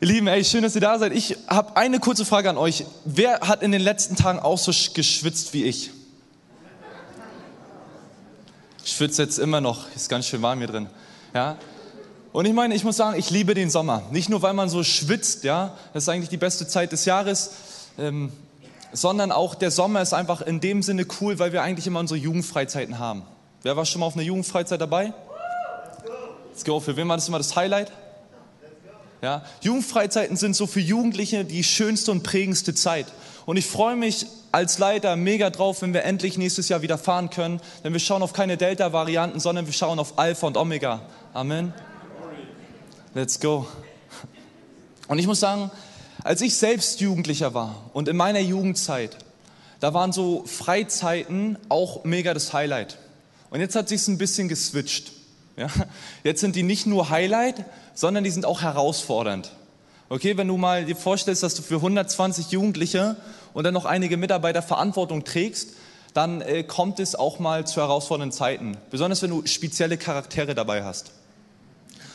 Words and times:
Ihr 0.00 0.06
Lieben, 0.06 0.28
ey, 0.28 0.44
schön, 0.44 0.62
dass 0.62 0.76
ihr 0.76 0.80
da 0.80 0.96
seid. 0.96 1.12
Ich 1.12 1.36
habe 1.48 1.76
eine 1.76 1.98
kurze 1.98 2.24
Frage 2.24 2.48
an 2.48 2.56
euch. 2.56 2.84
Wer 3.04 3.40
hat 3.40 3.64
in 3.64 3.72
den 3.72 3.80
letzten 3.80 4.14
Tagen 4.14 4.38
auch 4.38 4.56
so 4.56 4.70
geschwitzt 4.94 5.52
wie 5.54 5.64
ich? 5.64 5.90
Ich 8.84 8.92
schwitze 8.92 9.22
jetzt 9.22 9.40
immer 9.40 9.60
noch, 9.60 9.92
ist 9.96 10.08
ganz 10.08 10.28
schön 10.28 10.40
warm 10.40 10.58
hier 10.58 10.68
drin. 10.68 10.88
Ja? 11.34 11.56
Und 12.32 12.44
ich 12.44 12.52
meine, 12.52 12.76
ich 12.76 12.84
muss 12.84 12.96
sagen, 12.96 13.18
ich 13.18 13.30
liebe 13.30 13.54
den 13.54 13.70
Sommer. 13.70 14.04
Nicht 14.12 14.28
nur, 14.28 14.40
weil 14.40 14.52
man 14.54 14.68
so 14.68 14.84
schwitzt, 14.84 15.42
ja, 15.42 15.76
das 15.92 16.04
ist 16.04 16.08
eigentlich 16.08 16.28
die 16.28 16.36
beste 16.36 16.68
Zeit 16.68 16.92
des 16.92 17.04
Jahres, 17.04 17.50
ähm, 17.98 18.30
sondern 18.92 19.32
auch 19.32 19.56
der 19.56 19.72
Sommer 19.72 20.00
ist 20.00 20.12
einfach 20.12 20.42
in 20.42 20.60
dem 20.60 20.84
Sinne 20.84 21.06
cool, 21.20 21.40
weil 21.40 21.52
wir 21.52 21.62
eigentlich 21.62 21.88
immer 21.88 21.98
unsere 21.98 22.20
Jugendfreizeiten 22.20 23.00
haben. 23.00 23.24
Wer 23.64 23.76
war 23.76 23.84
schon 23.84 23.98
mal 23.98 24.06
auf 24.06 24.14
einer 24.14 24.22
Jugendfreizeit 24.22 24.80
dabei? 24.80 25.12
Let's 26.52 26.64
go. 26.64 26.78
Für 26.78 26.96
wen 26.96 27.08
war 27.08 27.16
das 27.16 27.26
immer 27.26 27.38
das 27.38 27.56
Highlight? 27.56 27.90
Ja, 29.20 29.44
Jugendfreizeiten 29.62 30.36
sind 30.36 30.54
so 30.54 30.66
für 30.66 30.80
Jugendliche 30.80 31.44
die 31.44 31.64
schönste 31.64 32.12
und 32.12 32.22
prägendste 32.22 32.74
Zeit. 32.74 33.06
Und 33.46 33.56
ich 33.56 33.66
freue 33.66 33.96
mich 33.96 34.26
als 34.52 34.78
Leiter 34.78 35.16
mega 35.16 35.50
drauf, 35.50 35.82
wenn 35.82 35.92
wir 35.92 36.04
endlich 36.04 36.38
nächstes 36.38 36.68
Jahr 36.68 36.82
wieder 36.82 36.98
fahren 36.98 37.30
können. 37.30 37.60
Denn 37.82 37.92
wir 37.92 38.00
schauen 38.00 38.22
auf 38.22 38.32
keine 38.32 38.56
Delta-Varianten, 38.56 39.40
sondern 39.40 39.66
wir 39.66 39.72
schauen 39.72 39.98
auf 39.98 40.18
Alpha 40.18 40.46
und 40.46 40.56
Omega. 40.56 41.02
Amen. 41.34 41.72
Let's 43.14 43.40
go. 43.40 43.66
Und 45.08 45.18
ich 45.18 45.26
muss 45.26 45.40
sagen, 45.40 45.70
als 46.22 46.40
ich 46.42 46.54
selbst 46.56 47.00
Jugendlicher 47.00 47.54
war 47.54 47.90
und 47.92 48.08
in 48.08 48.16
meiner 48.16 48.40
Jugendzeit, 48.40 49.16
da 49.80 49.94
waren 49.94 50.12
so 50.12 50.44
Freizeiten 50.46 51.58
auch 51.68 52.04
mega 52.04 52.34
das 52.34 52.52
Highlight. 52.52 52.98
Und 53.50 53.60
jetzt 53.60 53.74
hat 53.74 53.88
sich 53.88 54.06
ein 54.08 54.18
bisschen 54.18 54.48
geswitcht. 54.48 55.12
Ja? 55.56 55.68
Jetzt 56.22 56.40
sind 56.40 56.54
die 56.54 56.62
nicht 56.62 56.86
nur 56.86 57.10
Highlight, 57.10 57.64
sondern 57.98 58.22
die 58.22 58.30
sind 58.30 58.46
auch 58.46 58.62
herausfordernd. 58.62 59.50
Okay, 60.08 60.36
wenn 60.36 60.46
du 60.46 60.56
mal 60.56 60.84
dir 60.84 60.94
vorstellst, 60.94 61.42
dass 61.42 61.56
du 61.56 61.62
für 61.62 61.76
120 61.76 62.52
Jugendliche 62.52 63.16
und 63.54 63.64
dann 63.64 63.74
noch 63.74 63.86
einige 63.86 64.16
Mitarbeiter 64.16 64.62
Verantwortung 64.62 65.24
trägst, 65.24 65.70
dann 66.14 66.40
äh, 66.40 66.62
kommt 66.62 67.00
es 67.00 67.16
auch 67.16 67.40
mal 67.40 67.66
zu 67.66 67.80
herausfordernden 67.80 68.30
Zeiten. 68.30 68.76
Besonders 68.92 69.20
wenn 69.22 69.30
du 69.30 69.44
spezielle 69.46 69.98
Charaktere 69.98 70.54
dabei 70.54 70.84
hast. 70.84 71.10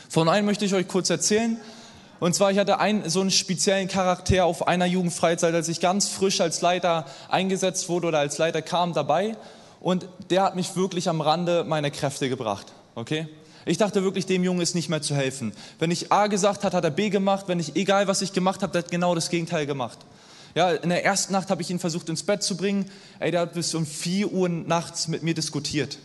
Von 0.08 0.30
einem 0.30 0.46
möchte 0.46 0.64
ich 0.64 0.72
euch 0.72 0.88
kurz 0.88 1.10
erzählen. 1.10 1.58
Und 2.18 2.34
zwar, 2.34 2.50
ich 2.50 2.58
hatte 2.58 2.80
einen, 2.80 3.10
so 3.10 3.20
einen 3.20 3.30
speziellen 3.30 3.86
Charakter 3.86 4.46
auf 4.46 4.66
einer 4.66 4.86
Jugendfreizeit, 4.86 5.52
als 5.52 5.68
ich 5.68 5.80
ganz 5.80 6.08
frisch 6.08 6.40
als 6.40 6.62
Leiter 6.62 7.04
eingesetzt 7.28 7.90
wurde 7.90 8.06
oder 8.06 8.20
als 8.20 8.38
Leiter 8.38 8.62
kam 8.62 8.94
dabei. 8.94 9.36
Und 9.80 10.08
der 10.30 10.44
hat 10.44 10.56
mich 10.56 10.76
wirklich 10.76 11.10
am 11.10 11.20
Rande 11.20 11.62
meiner 11.62 11.90
Kräfte 11.90 12.30
gebracht. 12.30 12.72
Okay? 12.94 13.28
Ich 13.66 13.78
dachte 13.78 14.02
wirklich, 14.02 14.26
dem 14.26 14.44
Jungen 14.44 14.60
ist 14.60 14.74
nicht 14.74 14.88
mehr 14.88 15.00
zu 15.00 15.14
helfen. 15.14 15.52
Wenn 15.78 15.90
ich 15.90 16.12
A 16.12 16.26
gesagt 16.26 16.64
hat, 16.64 16.74
hat 16.74 16.84
er 16.84 16.90
B 16.90 17.08
gemacht. 17.08 17.44
Wenn 17.48 17.60
ich, 17.60 17.76
egal 17.76 18.06
was 18.08 18.20
ich 18.20 18.32
gemacht 18.32 18.62
habe, 18.62 18.72
der 18.72 18.82
hat 18.82 18.90
genau 18.90 19.14
das 19.14 19.30
Gegenteil 19.30 19.66
gemacht. 19.66 19.98
Ja, 20.54 20.70
in 20.70 20.90
der 20.90 21.04
ersten 21.04 21.32
Nacht 21.32 21.50
habe 21.50 21.62
ich 21.62 21.70
ihn 21.70 21.78
versucht 21.78 22.08
ins 22.08 22.22
Bett 22.22 22.42
zu 22.42 22.56
bringen. 22.56 22.90
Ey, 23.18 23.30
der 23.30 23.40
hat 23.40 23.54
bis 23.54 23.74
um 23.74 23.86
4 23.86 24.32
Uhr 24.32 24.48
nachts 24.48 25.08
mit 25.08 25.22
mir 25.22 25.34
diskutiert. 25.34 25.98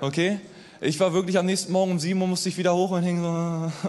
Okay? 0.00 0.40
Ich 0.80 0.98
war 0.98 1.12
wirklich 1.12 1.38
am 1.38 1.46
nächsten 1.46 1.72
Morgen 1.72 1.92
um 1.92 1.98
7 1.98 2.20
Uhr 2.20 2.26
musste 2.26 2.48
ich 2.48 2.58
wieder 2.58 2.74
hoch 2.74 2.90
und 2.90 3.02
hing 3.02 3.22
so. 3.22 3.72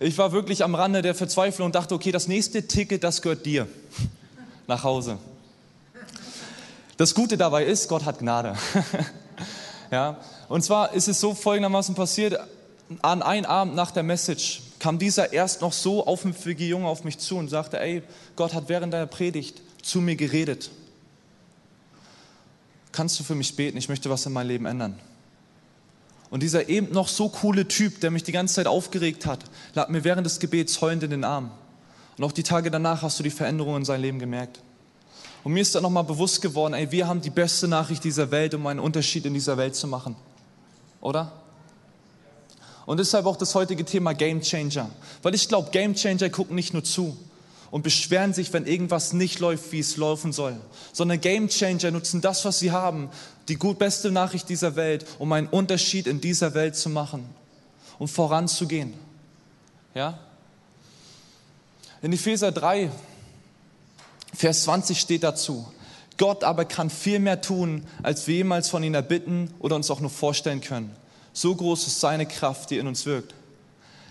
Ich 0.00 0.18
war 0.18 0.32
wirklich 0.32 0.64
am 0.64 0.74
Rande 0.74 1.00
der 1.00 1.14
Verzweiflung 1.14 1.66
und 1.66 1.76
dachte, 1.76 1.94
okay, 1.94 2.10
das 2.10 2.26
nächste 2.26 2.66
Ticket, 2.66 3.04
das 3.04 3.22
gehört 3.22 3.46
dir. 3.46 3.68
Nach 4.66 4.82
Hause. 4.82 5.18
Das 6.96 7.14
Gute 7.14 7.36
dabei 7.36 7.64
ist, 7.64 7.88
Gott 7.88 8.04
hat 8.04 8.18
Gnade. 8.18 8.56
Ja, 9.92 10.16
und 10.52 10.60
zwar 10.60 10.92
ist 10.92 11.08
es 11.08 11.18
so 11.18 11.34
folgendermaßen 11.34 11.94
passiert, 11.94 12.38
an 13.00 13.22
einem 13.22 13.46
Abend 13.46 13.74
nach 13.74 13.90
der 13.90 14.02
Message 14.02 14.60
kam 14.78 14.98
dieser 14.98 15.32
erst 15.32 15.62
noch 15.62 15.72
so 15.72 16.06
aufmüpfige 16.06 16.66
Junge 16.66 16.88
auf 16.88 17.04
mich 17.04 17.16
zu 17.16 17.38
und 17.38 17.48
sagte, 17.48 17.80
ey, 17.80 18.02
Gott 18.36 18.52
hat 18.52 18.68
während 18.68 18.92
deiner 18.92 19.06
Predigt 19.06 19.62
zu 19.80 20.02
mir 20.02 20.14
geredet. 20.14 20.70
Kannst 22.92 23.18
du 23.18 23.24
für 23.24 23.34
mich 23.34 23.56
beten? 23.56 23.78
Ich 23.78 23.88
möchte 23.88 24.10
was 24.10 24.26
in 24.26 24.34
meinem 24.34 24.48
Leben 24.48 24.66
ändern. 24.66 24.98
Und 26.28 26.42
dieser 26.42 26.68
eben 26.68 26.92
noch 26.92 27.08
so 27.08 27.30
coole 27.30 27.66
Typ, 27.66 28.02
der 28.02 28.10
mich 28.10 28.22
die 28.22 28.32
ganze 28.32 28.56
Zeit 28.56 28.66
aufgeregt 28.66 29.24
hat, 29.24 29.40
lag 29.72 29.88
mir 29.88 30.04
während 30.04 30.26
des 30.26 30.38
Gebets 30.38 30.82
heulend 30.82 31.02
in 31.02 31.12
den 31.12 31.24
Arm. 31.24 31.50
Und 32.18 32.24
auch 32.24 32.32
die 32.32 32.42
Tage 32.42 32.70
danach 32.70 33.00
hast 33.00 33.18
du 33.18 33.22
die 33.22 33.30
Veränderung 33.30 33.76
in 33.76 33.84
seinem 33.86 34.02
Leben 34.02 34.18
gemerkt. 34.18 34.60
Und 35.44 35.54
mir 35.54 35.62
ist 35.62 35.74
dann 35.74 35.82
nochmal 35.82 36.04
bewusst 36.04 36.42
geworden, 36.42 36.74
ey, 36.74 36.90
wir 36.90 37.08
haben 37.08 37.22
die 37.22 37.30
beste 37.30 37.68
Nachricht 37.68 38.04
dieser 38.04 38.30
Welt, 38.30 38.52
um 38.52 38.66
einen 38.66 38.80
Unterschied 38.80 39.24
in 39.24 39.32
dieser 39.32 39.56
Welt 39.56 39.74
zu 39.74 39.86
machen. 39.86 40.14
Oder? 41.02 41.32
Und 42.86 42.98
deshalb 42.98 43.26
auch 43.26 43.36
das 43.36 43.54
heutige 43.54 43.84
Thema 43.84 44.14
Game 44.14 44.40
Changer. 44.40 44.88
Weil 45.22 45.34
ich 45.34 45.48
glaube, 45.48 45.70
Game 45.70 45.94
Changer 45.94 46.30
gucken 46.30 46.56
nicht 46.56 46.72
nur 46.72 46.82
zu 46.82 47.16
und 47.70 47.82
beschweren 47.82 48.32
sich, 48.32 48.52
wenn 48.52 48.66
irgendwas 48.66 49.12
nicht 49.12 49.38
läuft, 49.38 49.72
wie 49.72 49.80
es 49.80 49.96
laufen 49.96 50.32
soll, 50.32 50.58
sondern 50.92 51.20
Game 51.20 51.48
Changer 51.48 51.90
nutzen 51.90 52.20
das, 52.20 52.44
was 52.44 52.58
sie 52.58 52.70
haben, 52.70 53.10
die 53.48 53.56
gut 53.56 53.78
beste 53.78 54.10
Nachricht 54.10 54.48
dieser 54.48 54.76
Welt, 54.76 55.06
um 55.18 55.32
einen 55.32 55.48
Unterschied 55.48 56.06
in 56.06 56.20
dieser 56.20 56.54
Welt 56.54 56.76
zu 56.76 56.88
machen 56.88 57.20
und 57.98 58.04
um 58.04 58.08
voranzugehen. 58.08 58.94
Ja? 59.94 60.18
In 62.02 62.12
Epheser 62.12 62.52
3, 62.52 62.90
Vers 64.34 64.64
20 64.64 64.98
steht 64.98 65.22
dazu. 65.22 65.66
Gott 66.22 66.44
aber 66.44 66.64
kann 66.64 66.88
viel 66.88 67.18
mehr 67.18 67.40
tun, 67.40 67.84
als 68.04 68.28
wir 68.28 68.36
jemals 68.36 68.68
von 68.68 68.84
ihm 68.84 68.94
erbitten 68.94 69.52
oder 69.58 69.74
uns 69.74 69.90
auch 69.90 69.98
nur 69.98 70.08
vorstellen 70.08 70.60
können. 70.60 70.94
So 71.32 71.52
groß 71.52 71.88
ist 71.88 71.98
seine 71.98 72.26
Kraft, 72.26 72.70
die 72.70 72.78
in 72.78 72.86
uns 72.86 73.06
wirkt. 73.06 73.34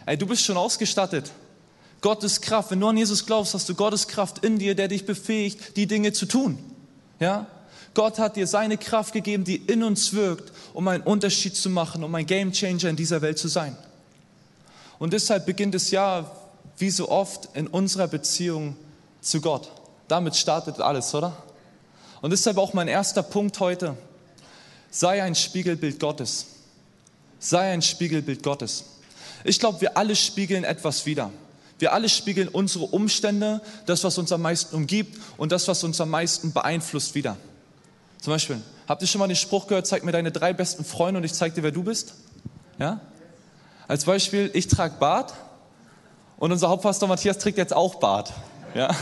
Ey, 0.06 0.18
du 0.18 0.26
bist 0.26 0.44
schon 0.44 0.58
ausgestattet. 0.58 1.32
Gottes 2.02 2.42
Kraft, 2.42 2.70
wenn 2.72 2.82
du 2.82 2.90
an 2.90 2.98
Jesus 2.98 3.26
glaubst, 3.26 3.54
hast 3.54 3.70
du 3.70 3.76
Gottes 3.76 4.10
Kraft 4.10 4.44
in 4.44 4.60
dir, 4.60 4.76
der 4.76 4.90
dich 4.90 5.06
befähigt, 5.06 5.78
die 5.78 5.88
Dinge 5.88 6.12
zu 6.12 6.26
tun. 6.26 6.60
Ja? 7.22 7.48
Gott 7.94 8.20
hat 8.20 8.36
dir 8.36 8.46
seine 8.46 8.78
Kraft 8.78 9.14
gegeben, 9.14 9.46
die 9.46 9.56
in 9.56 9.82
uns 9.82 10.12
wirkt, 10.12 10.52
um 10.74 10.90
einen 10.90 11.04
Unterschied 11.04 11.56
zu 11.56 11.70
machen, 11.70 12.04
um 12.04 12.14
ein 12.14 12.26
Gamechanger 12.26 12.90
in 12.90 12.98
dieser 12.98 13.22
Welt 13.22 13.40
zu 13.40 13.48
sein. 13.48 13.78
Und 15.00 15.14
deshalb 15.14 15.46
beginnt 15.46 15.76
es 15.76 15.92
ja, 15.92 16.30
wie 16.78 16.90
so 16.90 17.08
oft, 17.08 17.48
in 17.56 17.68
unserer 17.68 18.10
Beziehung 18.10 18.76
zu 19.22 19.40
Gott. 19.40 19.72
Damit 20.10 20.36
startet 20.36 20.82
alles, 20.82 21.16
oder? 21.16 21.38
Und 22.22 22.32
deshalb 22.32 22.58
auch 22.58 22.74
mein 22.74 22.88
erster 22.88 23.24
Punkt 23.24 23.60
heute. 23.60 23.98
Sei 24.90 25.24
ein 25.24 25.36
Spiegelbild 25.36 26.00
Gottes. 26.00 26.48
Sei 27.40 27.72
ein 27.72 27.82
Spiegelbild 27.82 28.44
Gottes. 28.44 28.86
Ich 29.44 29.60
glaube, 29.60 29.82
wir 29.82 29.98
alle 29.98 30.16
spiegeln 30.16 30.64
etwas 30.64 31.06
wider. 31.06 31.32
Wir 31.80 31.94
alle 31.94 32.10
spiegeln 32.10 32.48
unsere 32.48 32.86
Umstände, 32.86 33.60
das, 33.88 34.04
was 34.04 34.20
uns 34.20 34.32
am 34.32 34.44
meisten 34.44 34.76
umgibt 34.76 35.20
und 35.38 35.52
das, 35.52 35.68
was 35.68 35.84
uns 35.84 36.00
am 36.00 36.12
meisten 36.12 36.54
beeinflusst, 36.54 37.16
wieder. 37.16 37.38
Zum 38.20 38.34
Beispiel, 38.34 38.62
habt 38.88 39.02
ihr 39.02 39.08
schon 39.08 39.18
mal 39.18 39.28
den 39.28 39.36
Spruch 39.36 39.66
gehört, 39.66 39.88
zeig 39.88 40.04
mir 40.04 40.12
deine 40.12 40.32
drei 40.32 40.54
besten 40.54 40.86
Freunde 40.86 41.18
und 41.18 41.24
ich 41.24 41.34
zeig 41.34 41.56
dir, 41.56 41.64
wer 41.64 41.72
du 41.72 41.82
bist? 41.82 42.14
Ja? 42.78 43.02
Als 43.88 44.06
Beispiel, 44.06 44.52
ich 44.54 44.68
trage 44.68 44.94
Bart 45.00 45.34
und 46.38 46.52
unser 46.52 46.70
Hauptpastor 46.70 47.10
Matthias 47.10 47.40
trägt 47.40 47.58
jetzt 47.58 47.74
auch 47.74 47.96
Bart. 47.96 48.32
Ja? 48.76 48.96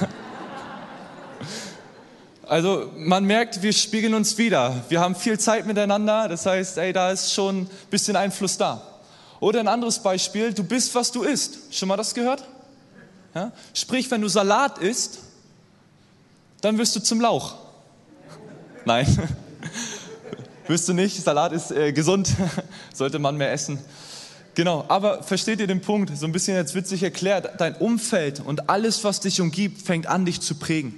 Also 2.49 2.91
man 2.97 3.25
merkt, 3.25 3.61
wir 3.61 3.71
spiegeln 3.71 4.15
uns 4.15 4.39
wieder. 4.39 4.83
Wir 4.89 5.01
haben 5.01 5.13
viel 5.13 5.37
Zeit 5.39 5.67
miteinander, 5.67 6.27
das 6.27 6.47
heißt, 6.47 6.79
ey, 6.79 6.91
da 6.91 7.11
ist 7.11 7.31
schon 7.31 7.59
ein 7.61 7.69
bisschen 7.91 8.15
Einfluss 8.15 8.57
da. 8.57 8.81
Oder 9.39 9.59
ein 9.59 9.67
anderes 9.67 9.99
Beispiel, 9.99 10.51
du 10.51 10.63
bist, 10.63 10.95
was 10.95 11.11
du 11.11 11.21
isst. 11.21 11.59
Schon 11.69 11.87
mal 11.87 11.95
das 11.95 12.15
gehört? 12.15 12.43
Ja? 13.35 13.51
Sprich, 13.75 14.09
wenn 14.09 14.21
du 14.21 14.27
Salat 14.27 14.79
isst, 14.79 15.19
dann 16.61 16.79
wirst 16.79 16.95
du 16.95 17.01
zum 17.01 17.21
Lauch. 17.21 17.53
Nein, 18.83 19.05
wirst 20.67 20.89
du 20.89 20.93
nicht. 20.93 21.21
Salat 21.21 21.51
ist 21.51 21.69
äh, 21.69 21.93
gesund, 21.93 22.31
sollte 22.95 23.19
man 23.19 23.37
mehr 23.37 23.51
essen. 23.51 23.77
Genau, 24.55 24.85
aber 24.87 25.21
versteht 25.21 25.59
ihr 25.59 25.67
den 25.67 25.81
Punkt? 25.81 26.17
So 26.17 26.25
ein 26.25 26.31
bisschen 26.31 26.55
jetzt 26.55 26.73
witzig 26.73 27.03
erklärt. 27.03 27.61
Dein 27.61 27.75
Umfeld 27.75 28.39
und 28.39 28.71
alles, 28.71 29.03
was 29.03 29.19
dich 29.19 29.39
umgibt, 29.39 29.83
fängt 29.83 30.07
an, 30.07 30.25
dich 30.25 30.41
zu 30.41 30.55
prägen. 30.55 30.97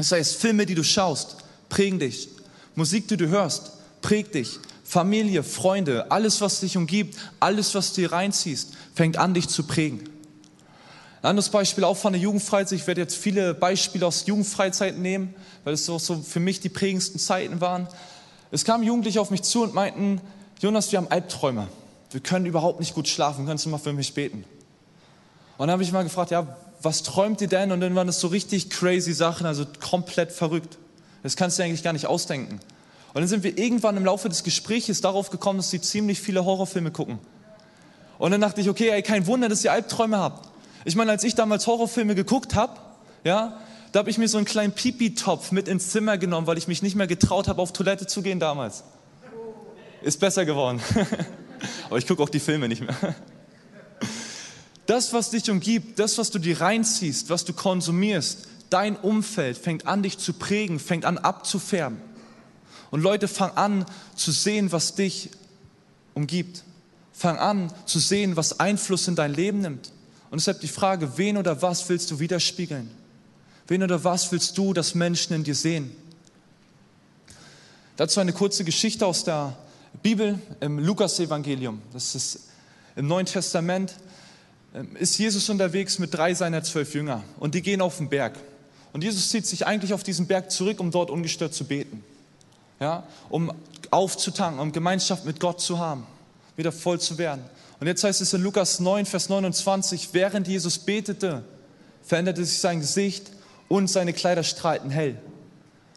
Das 0.00 0.12
heißt, 0.12 0.36
Filme, 0.36 0.64
die 0.64 0.74
du 0.74 0.82
schaust, 0.82 1.36
prägen 1.68 1.98
dich. 1.98 2.30
Musik, 2.74 3.06
die 3.08 3.18
du 3.18 3.28
hörst, 3.28 3.72
prägt 4.00 4.34
dich. 4.34 4.58
Familie, 4.82 5.42
Freunde, 5.42 6.10
alles, 6.10 6.40
was 6.40 6.60
dich 6.60 6.78
umgibt, 6.78 7.18
alles, 7.38 7.74
was 7.74 7.92
du 7.92 8.00
dir 8.00 8.12
reinziehst, 8.12 8.72
fängt 8.94 9.18
an, 9.18 9.34
dich 9.34 9.48
zu 9.48 9.64
prägen. 9.64 10.08
Ein 11.20 11.28
anderes 11.28 11.50
Beispiel 11.50 11.84
auch 11.84 11.98
von 11.98 12.14
der 12.14 12.22
Jugendfreizeit. 12.22 12.78
Ich 12.80 12.86
werde 12.86 13.02
jetzt 13.02 13.14
viele 13.14 13.52
Beispiele 13.52 14.06
aus 14.06 14.24
Jugendfreizeiten 14.24 15.02
nehmen, 15.02 15.34
weil 15.64 15.74
es 15.74 15.86
auch 15.90 16.00
so 16.00 16.16
für 16.22 16.40
mich 16.40 16.60
die 16.60 16.70
prägendsten 16.70 17.20
Zeiten 17.20 17.60
waren. 17.60 17.86
Es 18.50 18.64
kamen 18.64 18.82
Jugendliche 18.82 19.20
auf 19.20 19.30
mich 19.30 19.42
zu 19.42 19.62
und 19.62 19.74
meinten, 19.74 20.22
Jonas, 20.60 20.90
wir 20.92 20.96
haben 20.96 21.08
Albträume. 21.08 21.68
Wir 22.10 22.20
können 22.20 22.46
überhaupt 22.46 22.80
nicht 22.80 22.94
gut 22.94 23.06
schlafen. 23.06 23.44
Kannst 23.44 23.66
du 23.66 23.68
mal 23.68 23.76
für 23.76 23.92
mich 23.92 24.14
beten? 24.14 24.44
Und 25.58 25.66
dann 25.66 25.72
habe 25.72 25.82
ich 25.82 25.92
mal 25.92 26.04
gefragt, 26.04 26.30
ja, 26.30 26.56
was 26.82 27.02
träumt 27.02 27.40
ihr 27.40 27.48
denn? 27.48 27.72
Und 27.72 27.80
dann 27.80 27.94
waren 27.94 28.06
das 28.06 28.20
so 28.20 28.28
richtig 28.28 28.70
crazy 28.70 29.12
Sachen, 29.12 29.46
also 29.46 29.66
komplett 29.80 30.32
verrückt. 30.32 30.78
Das 31.22 31.36
kannst 31.36 31.58
du 31.58 31.62
eigentlich 31.62 31.82
gar 31.82 31.92
nicht 31.92 32.06
ausdenken. 32.06 32.60
Und 33.12 33.20
dann 33.20 33.28
sind 33.28 33.42
wir 33.42 33.58
irgendwann 33.58 33.96
im 33.96 34.04
Laufe 34.04 34.28
des 34.28 34.44
Gesprächs 34.44 35.00
darauf 35.00 35.30
gekommen, 35.30 35.58
dass 35.58 35.70
sie 35.70 35.80
ziemlich 35.80 36.20
viele 36.20 36.44
Horrorfilme 36.44 36.90
gucken. 36.90 37.18
Und 38.18 38.30
dann 38.30 38.40
dachte 38.40 38.60
ich, 38.60 38.68
okay, 38.68 38.90
ey, 38.90 39.02
kein 39.02 39.26
Wunder, 39.26 39.48
dass 39.48 39.64
ihr 39.64 39.72
Albträume 39.72 40.18
habt. 40.18 40.48
Ich 40.84 40.94
meine, 40.96 41.10
als 41.10 41.24
ich 41.24 41.34
damals 41.34 41.66
Horrorfilme 41.66 42.14
geguckt 42.14 42.54
habe, 42.54 42.74
ja, 43.24 43.58
da 43.92 43.98
habe 43.98 44.10
ich 44.10 44.18
mir 44.18 44.28
so 44.28 44.38
einen 44.38 44.46
kleinen 44.46 44.72
Pipi-Topf 44.72 45.52
mit 45.52 45.68
ins 45.68 45.90
Zimmer 45.90 46.16
genommen, 46.16 46.46
weil 46.46 46.56
ich 46.56 46.68
mich 46.68 46.82
nicht 46.82 46.94
mehr 46.94 47.06
getraut 47.06 47.48
habe, 47.48 47.60
auf 47.60 47.72
Toilette 47.72 48.06
zu 48.06 48.22
gehen 48.22 48.38
damals. 48.38 48.84
Ist 50.02 50.20
besser 50.20 50.44
geworden. 50.44 50.80
Aber 51.86 51.98
ich 51.98 52.06
gucke 52.06 52.22
auch 52.22 52.28
die 52.28 52.40
Filme 52.40 52.68
nicht 52.68 52.80
mehr. 52.80 52.94
Das, 54.90 55.12
was 55.12 55.30
dich 55.30 55.48
umgibt, 55.48 56.00
das, 56.00 56.18
was 56.18 56.32
du 56.32 56.40
dir 56.40 56.60
reinziehst, 56.60 57.30
was 57.30 57.44
du 57.44 57.52
konsumierst, 57.52 58.48
dein 58.70 58.96
Umfeld 58.96 59.56
fängt 59.56 59.86
an, 59.86 60.02
dich 60.02 60.18
zu 60.18 60.32
prägen, 60.32 60.80
fängt 60.80 61.04
an 61.04 61.16
abzufärben. 61.16 62.00
Und 62.90 63.00
Leute 63.00 63.28
fangen 63.28 63.56
an 63.56 63.86
zu 64.16 64.32
sehen, 64.32 64.72
was 64.72 64.96
dich 64.96 65.30
umgibt. 66.14 66.64
Fang 67.12 67.38
an 67.38 67.72
zu 67.86 68.00
sehen, 68.00 68.34
was 68.34 68.58
Einfluss 68.58 69.06
in 69.06 69.14
dein 69.14 69.32
Leben 69.32 69.60
nimmt. 69.60 69.92
Und 70.28 70.40
deshalb 70.40 70.60
die 70.60 70.66
Frage, 70.66 71.16
wen 71.18 71.36
oder 71.36 71.62
was 71.62 71.88
willst 71.88 72.10
du 72.10 72.18
widerspiegeln? 72.18 72.90
Wen 73.68 73.84
oder 73.84 74.02
was 74.02 74.32
willst 74.32 74.58
du, 74.58 74.72
dass 74.72 74.96
Menschen 74.96 75.34
in 75.34 75.44
dir 75.44 75.54
sehen? 75.54 75.94
Dazu 77.96 78.18
eine 78.18 78.32
kurze 78.32 78.64
Geschichte 78.64 79.06
aus 79.06 79.22
der 79.22 79.56
Bibel 80.02 80.40
im 80.58 80.80
Lukas-Evangelium. 80.80 81.80
Das 81.92 82.16
ist 82.16 82.40
im 82.96 83.06
Neuen 83.06 83.26
Testament. 83.26 83.94
Ähm, 84.74 84.96
ist 84.96 85.18
Jesus 85.18 85.48
unterwegs 85.48 85.98
mit 85.98 86.14
drei 86.14 86.34
seiner 86.34 86.62
zwölf 86.62 86.94
Jünger 86.94 87.24
und 87.38 87.54
die 87.54 87.62
gehen 87.62 87.80
auf 87.80 87.98
den 87.98 88.08
Berg. 88.08 88.38
Und 88.92 89.04
Jesus 89.04 89.30
zieht 89.30 89.46
sich 89.46 89.66
eigentlich 89.66 89.92
auf 89.94 90.02
diesen 90.02 90.26
Berg 90.26 90.50
zurück, 90.50 90.80
um 90.80 90.90
dort 90.90 91.10
ungestört 91.10 91.54
zu 91.54 91.64
beten. 91.64 92.04
Ja, 92.80 93.04
um 93.28 93.52
aufzutanken, 93.90 94.60
um 94.60 94.72
Gemeinschaft 94.72 95.26
mit 95.26 95.38
Gott 95.38 95.60
zu 95.60 95.78
haben, 95.78 96.06
wieder 96.56 96.72
voll 96.72 96.98
zu 96.98 97.18
werden. 97.18 97.44
Und 97.78 97.86
jetzt 97.86 98.04
heißt 98.04 98.20
es 98.20 98.32
in 98.32 98.42
Lukas 98.42 98.80
9, 98.80 99.06
Vers 99.06 99.28
29, 99.28 100.10
während 100.12 100.48
Jesus 100.48 100.78
betete, 100.78 101.44
veränderte 102.02 102.44
sich 102.44 102.58
sein 102.58 102.80
Gesicht 102.80 103.30
und 103.68 103.88
seine 103.88 104.12
Kleider 104.12 104.42
strahlten 104.42 104.90
hell. 104.90 105.16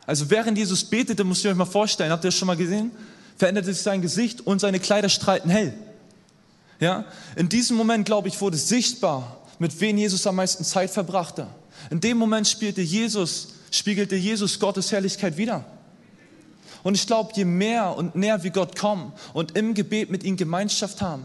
Also 0.05 0.29
während 0.29 0.57
Jesus 0.57 0.83
betete, 0.83 1.23
müsst 1.23 1.45
ihr 1.45 1.51
euch 1.51 1.57
mal 1.57 1.65
vorstellen, 1.65 2.11
habt 2.11 2.25
ihr 2.25 2.29
das 2.29 2.35
schon 2.35 2.47
mal 2.47 2.57
gesehen? 2.57 2.91
Veränderte 3.37 3.73
sich 3.73 3.81
sein 3.81 4.01
Gesicht 4.01 4.41
und 4.41 4.59
seine 4.59 4.79
Kleider 4.79 5.09
strahlten 5.09 5.49
hell. 5.49 5.73
Ja? 6.83 7.05
In 7.37 7.47
diesem 7.47 7.77
Moment, 7.77 8.05
glaube 8.05 8.27
ich, 8.27 8.41
wurde 8.41 8.57
sichtbar, 8.57 9.37
mit 9.57 9.79
wem 9.79 9.97
Jesus 9.97 10.27
am 10.27 10.35
meisten 10.35 10.65
Zeit 10.65 10.91
verbrachte. 10.91 11.47
In 11.89 12.01
dem 12.01 12.17
Moment 12.17 12.45
spielte 12.45 12.81
Jesus, 12.81 13.53
spiegelte 13.71 14.17
Jesus 14.17 14.59
Gottes 14.59 14.91
Herrlichkeit 14.91 15.37
wieder. 15.37 15.63
Und 16.83 16.95
ich 16.95 17.07
glaube, 17.07 17.31
je 17.35 17.45
mehr 17.45 17.95
und 17.95 18.15
näher 18.15 18.43
wir 18.43 18.51
Gott 18.51 18.77
kommen 18.77 19.13
und 19.31 19.57
im 19.57 19.75
Gebet 19.75 20.11
mit 20.11 20.25
ihm 20.25 20.35
Gemeinschaft 20.35 21.01
haben, 21.01 21.23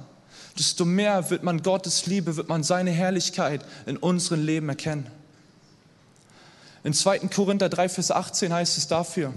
desto 0.56 0.84
mehr 0.84 1.28
wird 1.28 1.42
man 1.42 1.60
Gottes 1.60 2.06
Liebe, 2.06 2.36
wird 2.36 2.48
man 2.48 2.62
seine 2.62 2.92
Herrlichkeit 2.92 3.64
in 3.86 3.96
unserem 3.96 4.46
Leben 4.46 4.68
erkennen. 4.68 5.08
In 6.84 6.94
2. 6.94 7.18
Korinther 7.34 7.68
3, 7.68 7.88
Vers 7.88 8.12
18 8.12 8.52
heißt 8.52 8.78
es 8.78 8.86
dafür, 8.86 9.34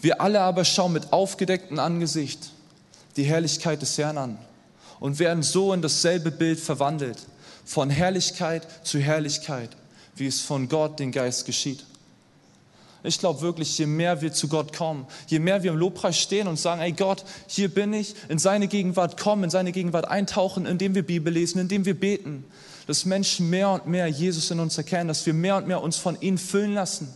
wir 0.00 0.20
alle 0.20 0.40
aber 0.40 0.64
schauen 0.64 0.92
mit 0.92 1.12
aufgedecktem 1.12 1.78
Angesicht 1.78 2.50
die 3.16 3.22
Herrlichkeit 3.22 3.80
des 3.80 3.96
Herrn 3.96 4.18
an 4.18 4.38
und 5.00 5.18
werden 5.18 5.42
so 5.42 5.72
in 5.72 5.82
dasselbe 5.82 6.30
Bild 6.30 6.58
verwandelt, 6.60 7.18
von 7.64 7.90
Herrlichkeit 7.90 8.66
zu 8.86 8.98
Herrlichkeit, 8.98 9.70
wie 10.16 10.26
es 10.26 10.40
von 10.40 10.68
Gott, 10.68 10.98
den 10.98 11.12
Geist, 11.12 11.46
geschieht. 11.46 11.84
Ich 13.04 13.20
glaube 13.20 13.40
wirklich, 13.40 13.78
je 13.78 13.86
mehr 13.86 14.20
wir 14.20 14.32
zu 14.32 14.48
Gott 14.48 14.76
kommen, 14.76 15.06
je 15.28 15.38
mehr 15.38 15.62
wir 15.62 15.70
im 15.70 15.76
Lobpreis 15.76 16.18
stehen 16.18 16.48
und 16.48 16.58
sagen, 16.58 16.80
ey 16.80 16.92
Gott, 16.92 17.24
hier 17.46 17.68
bin 17.68 17.92
ich, 17.92 18.14
in 18.28 18.38
seine 18.38 18.66
Gegenwart 18.66 19.20
kommen, 19.20 19.44
in 19.44 19.50
seine 19.50 19.70
Gegenwart 19.70 20.08
eintauchen, 20.08 20.66
indem 20.66 20.94
wir 20.94 21.06
Bibel 21.06 21.32
lesen, 21.32 21.60
indem 21.60 21.84
wir 21.84 21.98
beten, 21.98 22.44
dass 22.86 23.04
Menschen 23.04 23.50
mehr 23.50 23.70
und 23.70 23.86
mehr 23.86 24.08
Jesus 24.08 24.50
in 24.50 24.58
uns 24.58 24.76
erkennen, 24.76 25.08
dass 25.08 25.24
wir 25.26 25.34
mehr 25.34 25.56
und 25.56 25.68
mehr 25.68 25.80
uns 25.80 25.96
von 25.96 26.20
ihm 26.20 26.38
füllen 26.38 26.74
lassen 26.74 27.08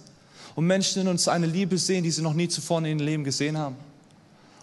und 0.55 0.67
Menschen 0.67 1.03
in 1.03 1.09
uns 1.09 1.27
eine 1.27 1.47
Liebe 1.47 1.79
sehen, 1.79 2.05
die 2.05 2.11
sie 2.11 2.23
noch 2.23 2.35
nie 2.35 2.49
zuvor 2.49 2.79
in 2.79 2.85
ihrem 2.85 2.99
Leben 3.01 3.25
gesehen 3.25 3.59
haben. 3.59 3.77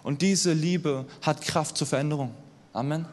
Und 0.04 0.22
diese 0.22 0.54
Liebe 0.54 1.06
hat 1.22 1.42
Kraft 1.42 1.78
zur 1.78 1.88
Veränderung. 1.88 2.34
Amen. 2.74 3.06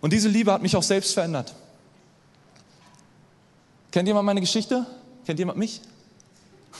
Und 0.00 0.12
diese 0.12 0.28
Liebe 0.28 0.52
hat 0.52 0.62
mich 0.62 0.76
auch 0.76 0.82
selbst 0.82 1.14
verändert. 1.14 1.54
Kennt 3.90 4.06
jemand 4.06 4.26
meine 4.26 4.40
Geschichte? 4.40 4.86
Kennt 5.24 5.38
jemand 5.38 5.58
mich? 5.58 5.80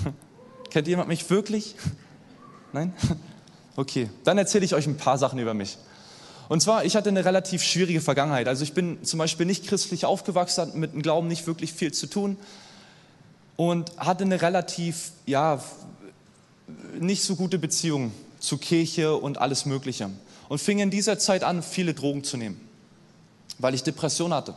Kennt 0.70 0.86
jemand 0.86 1.08
mich 1.08 1.28
wirklich? 1.30 1.74
Nein? 2.72 2.92
Okay, 3.78 4.08
dann 4.24 4.38
erzähle 4.38 4.64
ich 4.64 4.74
euch 4.74 4.86
ein 4.86 4.96
paar 4.96 5.18
Sachen 5.18 5.38
über 5.38 5.52
mich. 5.52 5.76
Und 6.48 6.62
zwar, 6.62 6.86
ich 6.86 6.96
hatte 6.96 7.10
eine 7.10 7.26
relativ 7.26 7.62
schwierige 7.62 8.00
Vergangenheit. 8.00 8.48
Also 8.48 8.62
ich 8.62 8.72
bin 8.72 9.04
zum 9.04 9.18
Beispiel 9.18 9.44
nicht 9.44 9.66
christlich 9.66 10.06
aufgewachsen, 10.06 10.62
hatte 10.62 10.78
mit 10.78 10.94
dem 10.94 11.02
Glauben 11.02 11.28
nicht 11.28 11.46
wirklich 11.46 11.74
viel 11.74 11.92
zu 11.92 12.06
tun 12.06 12.38
und 13.56 13.94
hatte 13.98 14.24
eine 14.24 14.40
relativ, 14.40 15.12
ja, 15.26 15.62
nicht 16.98 17.22
so 17.22 17.36
gute 17.36 17.58
Beziehung 17.58 18.12
zu 18.38 18.56
Kirche 18.56 19.14
und 19.14 19.36
alles 19.36 19.66
Mögliche. 19.66 20.08
Und 20.48 20.58
fing 20.58 20.78
in 20.78 20.90
dieser 20.90 21.18
Zeit 21.18 21.42
an, 21.42 21.62
viele 21.62 21.94
Drogen 21.94 22.24
zu 22.24 22.36
nehmen, 22.36 22.60
weil 23.58 23.74
ich 23.74 23.82
Depression 23.82 24.32
hatte. 24.32 24.54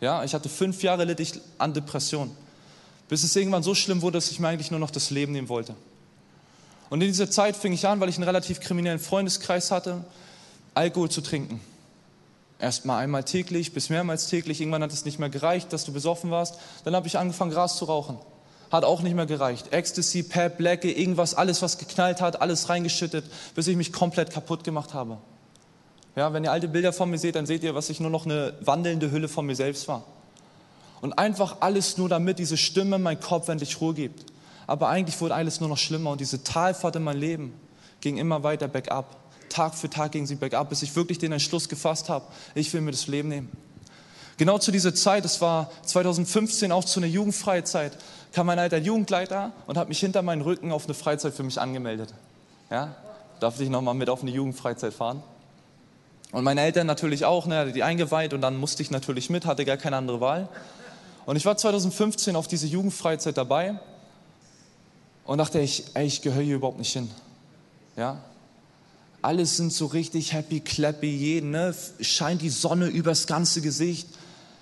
Ja, 0.00 0.24
ich 0.24 0.34
hatte 0.34 0.48
fünf 0.48 0.82
Jahre 0.82 1.04
litt 1.04 1.20
ich 1.20 1.40
an 1.58 1.74
Depression 1.74 2.30
bis 3.08 3.24
es 3.24 3.34
irgendwann 3.34 3.62
so 3.62 3.74
schlimm 3.74 4.02
wurde, 4.02 4.18
dass 4.18 4.30
ich 4.30 4.38
mir 4.38 4.48
eigentlich 4.48 4.70
nur 4.70 4.80
noch 4.80 4.90
das 4.90 5.10
Leben 5.10 5.32
nehmen 5.32 5.48
wollte. 5.48 5.74
Und 6.90 7.00
in 7.00 7.08
dieser 7.08 7.30
Zeit 7.30 7.56
fing 7.56 7.72
ich 7.72 7.86
an, 7.86 8.00
weil 8.00 8.08
ich 8.08 8.16
einen 8.16 8.24
relativ 8.24 8.60
kriminellen 8.60 8.98
Freundeskreis 8.98 9.70
hatte, 9.70 10.04
Alkohol 10.74 11.10
zu 11.10 11.20
trinken. 11.20 11.60
Erst 12.58 12.84
mal 12.86 12.98
einmal 12.98 13.24
täglich, 13.24 13.72
bis 13.72 13.88
mehrmals 13.88 14.28
täglich. 14.28 14.60
Irgendwann 14.60 14.82
hat 14.82 14.92
es 14.92 15.04
nicht 15.04 15.18
mehr 15.18 15.28
gereicht, 15.28 15.72
dass 15.72 15.84
du 15.84 15.92
besoffen 15.92 16.30
warst. 16.30 16.56
Dann 16.84 16.94
habe 16.94 17.06
ich 17.06 17.18
angefangen, 17.18 17.50
Gras 17.50 17.76
zu 17.76 17.84
rauchen. 17.84 18.18
Hat 18.70 18.84
auch 18.84 19.00
nicht 19.00 19.14
mehr 19.14 19.26
gereicht. 19.26 19.72
Ecstasy, 19.72 20.22
Pep, 20.22 20.58
Blacke, 20.58 20.90
irgendwas, 20.92 21.34
alles, 21.34 21.62
was 21.62 21.78
geknallt 21.78 22.20
hat, 22.20 22.42
alles 22.42 22.68
reingeschüttet, 22.68 23.24
bis 23.54 23.66
ich 23.66 23.76
mich 23.76 23.92
komplett 23.92 24.30
kaputt 24.30 24.64
gemacht 24.64 24.92
habe. 24.92 25.18
Ja, 26.16 26.32
wenn 26.32 26.44
ihr 26.44 26.52
alte 26.52 26.68
Bilder 26.68 26.92
von 26.92 27.08
mir 27.08 27.18
seht, 27.18 27.36
dann 27.36 27.46
seht 27.46 27.62
ihr, 27.62 27.74
was 27.74 27.90
ich 27.90 28.00
nur 28.00 28.10
noch 28.10 28.26
eine 28.26 28.54
wandelnde 28.60 29.10
Hülle 29.10 29.28
von 29.28 29.46
mir 29.46 29.56
selbst 29.56 29.88
war. 29.88 30.04
Und 31.00 31.18
einfach 31.18 31.58
alles 31.60 31.96
nur, 31.96 32.08
damit 32.08 32.38
diese 32.38 32.56
Stimme 32.56 32.96
in 32.96 33.02
meinen 33.02 33.20
Kopf 33.20 33.48
endlich 33.48 33.80
Ruhe 33.80 33.94
gibt. 33.94 34.24
Aber 34.66 34.88
eigentlich 34.88 35.18
wurde 35.20 35.34
alles 35.34 35.60
nur 35.60 35.68
noch 35.68 35.78
schlimmer 35.78 36.10
und 36.10 36.20
diese 36.20 36.42
Talfahrt 36.42 36.96
in 36.96 37.04
mein 37.04 37.16
Leben 37.16 37.54
ging 38.00 38.18
immer 38.18 38.42
weiter 38.42 38.68
bergab. 38.68 39.16
Tag 39.48 39.74
für 39.74 39.88
Tag 39.88 40.12
ging 40.12 40.26
sie 40.26 40.34
bergab, 40.34 40.68
bis 40.68 40.82
ich 40.82 40.94
wirklich 40.94 41.18
den 41.18 41.32
Entschluss 41.32 41.68
gefasst 41.68 42.08
habe, 42.08 42.26
ich 42.54 42.72
will 42.74 42.80
mir 42.80 42.90
das 42.90 43.06
Leben 43.06 43.28
nehmen. 43.28 43.50
Genau 44.36 44.58
zu 44.58 44.70
dieser 44.70 44.94
Zeit, 44.94 45.24
das 45.24 45.40
war 45.40 45.70
2015 45.84 46.70
auch 46.70 46.84
zu 46.84 47.00
einer 47.00 47.08
Jugendfreizeit, 47.08 47.96
kam 48.32 48.46
mein 48.46 48.58
alter 48.58 48.78
Jugendleiter 48.78 49.52
und 49.66 49.78
hat 49.78 49.88
mich 49.88 50.00
hinter 50.00 50.22
meinen 50.22 50.42
Rücken 50.42 50.72
auf 50.72 50.84
eine 50.84 50.94
Freizeit 50.94 51.34
für 51.34 51.42
mich 51.42 51.60
angemeldet. 51.60 52.12
Ja, 52.70 52.94
darf 53.40 53.60
ich 53.60 53.68
nochmal 53.68 53.94
mit 53.94 54.10
auf 54.10 54.22
eine 54.22 54.30
Jugendfreizeit 54.30 54.92
fahren? 54.92 55.22
Und 56.32 56.44
meine 56.44 56.60
Eltern 56.60 56.86
natürlich 56.86 57.24
auch, 57.24 57.46
ne, 57.46 57.72
die 57.72 57.82
eingeweiht 57.82 58.34
und 58.34 58.42
dann 58.42 58.56
musste 58.56 58.82
ich 58.82 58.90
natürlich 58.90 59.30
mit, 59.30 59.46
hatte 59.46 59.64
gar 59.64 59.78
keine 59.78 59.96
andere 59.96 60.20
Wahl. 60.20 60.48
Und 61.24 61.36
ich 61.36 61.46
war 61.46 61.56
2015 61.56 62.36
auf 62.36 62.48
diese 62.48 62.66
Jugendfreizeit 62.66 63.36
dabei 63.36 63.78
und 65.24 65.38
dachte 65.38 65.60
ich, 65.60 65.84
ich 65.96 66.22
gehöre 66.22 66.42
hier 66.42 66.56
überhaupt 66.56 66.78
nicht 66.78 66.92
hin. 66.92 67.10
Ja? 67.96 68.18
Alles 69.22 69.56
sind 69.56 69.72
so 69.72 69.86
richtig 69.86 70.32
happy, 70.32 70.60
clappy, 70.60 71.10
jeden, 71.10 71.50
ne? 71.50 71.74
scheint 72.00 72.42
die 72.42 72.50
Sonne 72.50 72.86
übers 72.86 73.26
ganze 73.26 73.60
Gesicht. 73.60 74.08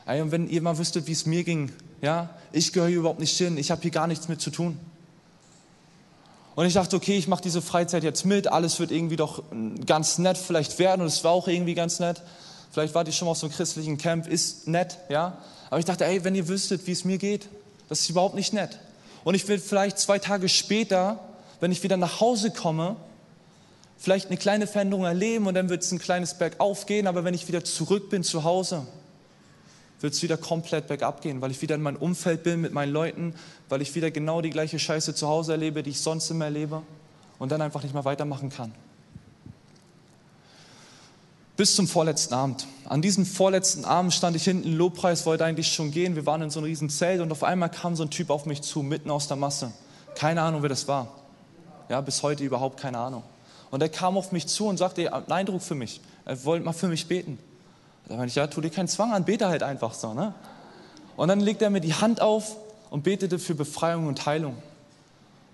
Ey, 0.07 0.21
und 0.23 0.31
wenn 0.31 0.49
ihr 0.49 0.63
mal 0.63 0.79
wüsstet, 0.79 1.07
wie 1.09 1.13
es 1.13 1.27
mir 1.27 1.45
ging, 1.45 1.73
ja, 2.03 2.31
ich 2.53 2.73
gehöre 2.73 2.88
hier 2.88 2.99
überhaupt 2.99 3.21
nicht 3.21 3.37
hin, 3.37 3.57
ich 3.59 3.71
habe 3.71 3.83
hier 3.83 3.91
gar 3.91 4.07
nichts 4.07 4.29
mit 4.29 4.41
zu 4.41 4.50
tun. 4.50 4.79
Und 6.55 6.65
ich 6.65 6.73
dachte, 6.73 6.97
okay, 6.97 7.19
ich 7.19 7.29
mache 7.29 7.43
diese 7.43 7.61
Freizeit 7.61 8.03
jetzt 8.03 8.25
mit, 8.25 8.49
alles 8.49 8.81
wird 8.81 8.91
irgendwie 8.91 9.17
doch 9.17 9.43
ganz 9.85 10.17
nett 10.19 10.38
vielleicht 10.38 10.79
werden 10.79 11.03
und 11.03 11.09
es 11.09 11.23
war 11.23 11.33
auch 11.33 11.49
irgendwie 11.49 11.75
ganz 11.75 12.00
nett. 12.00 12.23
Vielleicht 12.71 12.95
wart 12.95 13.09
ihr 13.09 13.12
schon 13.12 13.26
mal 13.26 13.33
auf 13.33 13.38
so 13.38 13.47
einem 13.47 13.55
christlichen 13.55 13.99
Camp, 13.99 14.26
ist 14.26 14.67
nett, 14.67 14.99
ja. 15.09 15.38
Aber 15.69 15.79
ich 15.79 15.85
dachte, 15.85 16.07
ey, 16.07 16.25
wenn 16.25 16.35
ihr 16.35 16.49
wüsstet, 16.49 16.87
wie 16.87 16.93
es 16.93 17.05
mir 17.05 17.19
geht, 17.19 17.49
das 17.88 18.00
ist 18.00 18.11
überhaupt 18.11 18.35
nicht 18.35 18.53
nett. 18.53 18.79
Und 19.25 19.35
ich 19.35 19.47
will 19.49 19.59
vielleicht 19.59 19.99
zwei 19.99 20.19
Tage 20.19 20.49
später, 20.49 21.21
wenn 21.61 21.73
ich 21.73 21.83
wieder 21.83 21.97
nach 21.97 22.21
Hause 22.21 22.50
komme, 22.50 22.97
vielleicht 23.99 24.29
eine 24.29 24.37
kleine 24.37 24.67
Veränderung 24.67 25.05
erleben 25.05 25.47
und 25.47 25.55
dann 25.55 25.69
wird 25.69 25.83
es 25.83 25.93
ein 25.93 25.99
kleines 25.99 26.35
Bergauf 26.35 26.87
gehen, 26.87 27.07
aber 27.07 27.25
wenn 27.25 27.35
ich 27.35 27.49
wieder 27.49 27.65
zurück 27.65 28.09
bin 28.11 28.23
zu 28.23 28.45
Hause, 28.45 28.87
wird 30.00 30.12
es 30.12 30.23
wieder 30.23 30.37
komplett 30.37 30.88
bergab 30.88 31.23
gehen, 31.23 31.41
weil 31.41 31.50
ich 31.50 31.62
wieder 31.62 31.75
in 31.75 31.83
meinem 31.83 31.97
Umfeld 31.97 32.43
bin 32.43 32.61
mit 32.61 32.73
meinen 32.73 32.93
Leuten, 32.93 33.35
weil 33.69 33.83
ich 33.83 33.95
wieder 33.95 34.11
genau 34.11 34.41
die 34.41 34.50
gleiche 34.50 34.79
Scheiße 34.79 35.15
zu 35.15 35.29
Hause 35.29 35.53
erlebe, 35.53 35.83
die 35.83 35.91
ich 35.91 36.00
sonst 36.00 36.31
immer 36.31 36.47
erlebe 36.47 36.83
und 37.38 37.53
dann 37.53 37.62
einfach 37.62 37.83
nicht 37.83 37.95
mehr 37.95 38.05
weitermachen 38.05 38.50
kann 38.50 38.73
bis 41.57 41.75
zum 41.75 41.88
vorletzten 41.88 42.35
Abend. 42.35 42.67
An 42.85 43.03
diesem 43.03 43.25
vorletzten 43.25 43.85
Abend 43.85 44.12
stand 44.12 44.37
ich 44.37 44.45
hinten, 44.45 44.73
Lobpreis 44.73 45.26
wollte 45.26 45.45
eigentlich 45.45 45.73
schon 45.73 45.91
gehen. 45.91 46.15
Wir 46.15 46.26
waren 46.26 46.43
in 46.43 46.50
so 46.50 46.61
einem 46.61 46.67
riesen 46.67 46.91
Zelt 46.91 47.21
und 47.21 47.33
auf 47.33 47.43
einmal 47.43 47.71
kam 47.71 47.97
so 47.97 48.05
ein 48.05 48.11
Typ 48.11 48.31
auf 48.31 48.47
mich 48.47 48.62
zu, 48.62 48.83
mitten 48.83 49.11
aus 49.11 49.26
der 49.26 49.37
Masse. 49.37 49.73
Keine 50.15 50.43
Ahnung, 50.43 50.62
wer 50.62 50.69
das 50.69 50.87
war. 50.87 51.09
Ja, 51.88 52.00
bis 52.00 52.23
heute 52.23 52.45
überhaupt 52.45 52.79
keine 52.79 52.99
Ahnung. 52.99 53.23
Und 53.71 53.83
er 53.83 53.88
kam 53.88 54.17
auf 54.17 54.33
mich 54.33 54.47
zu 54.47 54.67
und 54.67 54.76
sagte, 54.76 55.03
er 55.03 55.12
hat 55.12 55.25
einen 55.25 55.33
Eindruck 55.33 55.62
für 55.62 55.75
mich. 55.75 56.00
Er 56.25 56.45
wollte 56.45 56.65
mal 56.65 56.73
für 56.73 56.88
mich 56.88 57.07
beten. 57.07 57.38
Da 58.09 58.17
meine 58.17 58.29
ich, 58.29 58.35
ja, 58.35 58.47
tu 58.47 58.61
dir 58.61 58.71
keinen 58.71 58.89
Zwang 58.89 59.13
an, 59.13 59.25
bete 59.25 59.49
halt 59.49 59.63
einfach 59.63 59.95
so. 59.95 60.15
Ne? 60.15 60.33
Und 61.17 61.29
dann 61.29 61.41
legt 61.41 61.63
er 61.63 61.71
mir 61.71 61.81
die 61.81 61.95
Hand 61.95 62.21
auf 62.21 62.57
und 62.91 63.03
betete 63.03 63.39
für 63.39 63.55
Befreiung 63.55 64.07
und 64.07 64.27
Heilung. 64.27 64.57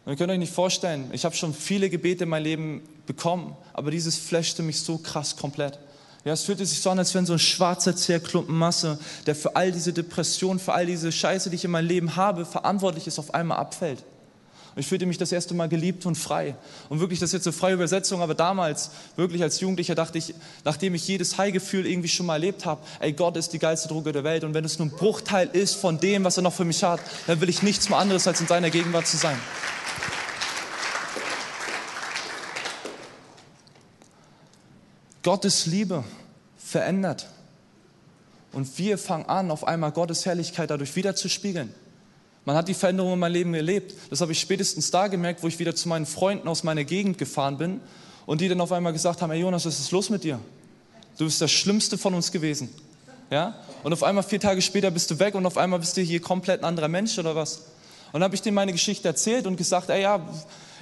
Und 0.04 0.12
ihr 0.12 0.16
könnt 0.16 0.30
euch 0.30 0.38
nicht 0.38 0.52
vorstellen, 0.52 1.08
ich 1.12 1.24
habe 1.24 1.34
schon 1.34 1.54
viele 1.54 1.88
Gebete 1.88 2.24
in 2.24 2.30
meinem 2.30 2.44
Leben 2.44 2.82
bekommen, 3.06 3.56
aber 3.72 3.90
dieses 3.90 4.16
flashte 4.16 4.62
mich 4.62 4.80
so 4.80 4.98
krass 4.98 5.36
komplett. 5.36 5.78
Ja, 6.24 6.32
es 6.32 6.44
fühlte 6.44 6.64
sich 6.66 6.80
so 6.80 6.90
an, 6.90 6.98
als 6.98 7.14
wenn 7.14 7.26
so 7.26 7.32
ein 7.32 7.38
schwarzer 7.38 7.96
Zerklumpen 7.96 8.56
Masse, 8.56 8.98
der 9.26 9.34
für 9.34 9.56
all 9.56 9.72
diese 9.72 9.92
Depressionen, 9.92 10.60
für 10.60 10.72
all 10.72 10.86
diese 10.86 11.10
Scheiße, 11.10 11.50
die 11.50 11.56
ich 11.56 11.64
in 11.64 11.70
meinem 11.70 11.88
Leben 11.88 12.16
habe, 12.16 12.44
verantwortlich 12.44 13.06
ist, 13.06 13.18
auf 13.18 13.34
einmal 13.34 13.58
abfällt. 13.58 14.04
Und 14.74 14.80
ich 14.80 14.86
fühlte 14.86 15.04
mich 15.04 15.18
das 15.18 15.32
erste 15.32 15.52
Mal 15.52 15.68
geliebt 15.68 16.06
und 16.06 16.14
frei. 16.14 16.54
Und 16.88 17.00
wirklich, 17.00 17.20
das 17.20 17.28
ist 17.28 17.34
jetzt 17.34 17.46
eine 17.46 17.52
freie 17.52 17.74
Übersetzung, 17.74 18.22
aber 18.22 18.34
damals, 18.34 18.90
wirklich 19.16 19.42
als 19.42 19.60
Jugendlicher, 19.60 19.94
dachte 19.94 20.16
ich, 20.16 20.34
nachdem 20.64 20.94
ich 20.94 21.06
jedes 21.06 21.36
High-Gefühl 21.36 21.86
irgendwie 21.86 22.08
schon 22.08 22.24
mal 22.24 22.34
erlebt 22.34 22.64
habe, 22.64 22.80
ey, 23.00 23.12
Gott 23.12 23.36
ist 23.36 23.52
die 23.52 23.58
geilste 23.58 23.88
Droge 23.88 24.12
der 24.12 24.24
Welt. 24.24 24.44
Und 24.44 24.54
wenn 24.54 24.64
es 24.64 24.78
nur 24.78 24.88
ein 24.88 24.92
Bruchteil 24.92 25.50
ist 25.52 25.74
von 25.74 26.00
dem, 26.00 26.24
was 26.24 26.38
er 26.38 26.42
noch 26.42 26.54
für 26.54 26.64
mich 26.64 26.82
hat, 26.82 27.00
dann 27.26 27.40
will 27.42 27.50
ich 27.50 27.62
nichts 27.62 27.90
mehr 27.90 27.98
anderes, 27.98 28.26
als 28.26 28.40
in 28.40 28.46
seiner 28.46 28.70
Gegenwart 28.70 29.06
zu 29.06 29.18
sein. 29.18 29.38
Gottes 35.22 35.66
Liebe 35.66 36.02
verändert. 36.56 37.28
Und 38.52 38.78
wir 38.78 38.98
fangen 38.98 39.26
an, 39.26 39.50
auf 39.50 39.66
einmal 39.66 39.92
Gottes 39.92 40.26
Herrlichkeit 40.26 40.70
dadurch 40.70 40.96
wieder 40.96 41.14
zu 41.14 41.28
spiegeln. 41.28 41.74
Man 42.44 42.56
hat 42.56 42.68
die 42.68 42.74
Veränderung 42.74 43.12
in 43.12 43.18
meinem 43.18 43.32
Leben 43.32 43.54
erlebt. 43.54 43.94
Das 44.10 44.20
habe 44.20 44.32
ich 44.32 44.40
spätestens 44.40 44.90
da 44.90 45.06
gemerkt, 45.06 45.42
wo 45.42 45.48
ich 45.48 45.58
wieder 45.58 45.74
zu 45.74 45.88
meinen 45.88 46.06
Freunden 46.06 46.48
aus 46.48 46.64
meiner 46.64 46.84
Gegend 46.84 47.18
gefahren 47.18 47.56
bin 47.56 47.80
und 48.26 48.40
die 48.40 48.48
dann 48.48 48.60
auf 48.60 48.72
einmal 48.72 48.92
gesagt 48.92 49.22
haben, 49.22 49.30
hey 49.30 49.40
Jonas, 49.40 49.64
was 49.64 49.78
ist 49.78 49.90
los 49.92 50.10
mit 50.10 50.24
dir? 50.24 50.40
Du 51.18 51.24
bist 51.24 51.40
das 51.40 51.50
Schlimmste 51.52 51.98
von 51.98 52.14
uns 52.14 52.32
gewesen. 52.32 52.68
Ja? 53.30 53.54
Und 53.82 53.92
auf 53.92 54.02
einmal 54.02 54.24
vier 54.24 54.40
Tage 54.40 54.60
später 54.60 54.90
bist 54.90 55.10
du 55.10 55.18
weg 55.18 55.34
und 55.34 55.46
auf 55.46 55.56
einmal 55.56 55.78
bist 55.78 55.96
du 55.96 56.00
hier 56.00 56.20
komplett 56.20 56.60
ein 56.60 56.64
anderer 56.64 56.88
Mensch 56.88 57.18
oder 57.18 57.36
was? 57.36 57.58
Und 58.12 58.14
dann 58.14 58.24
habe 58.24 58.34
ich 58.34 58.42
denen 58.42 58.54
meine 58.54 58.72
Geschichte 58.72 59.08
erzählt 59.08 59.46
und 59.46 59.56
gesagt, 59.56 59.88
ey 59.88 60.02
ja, 60.02 60.20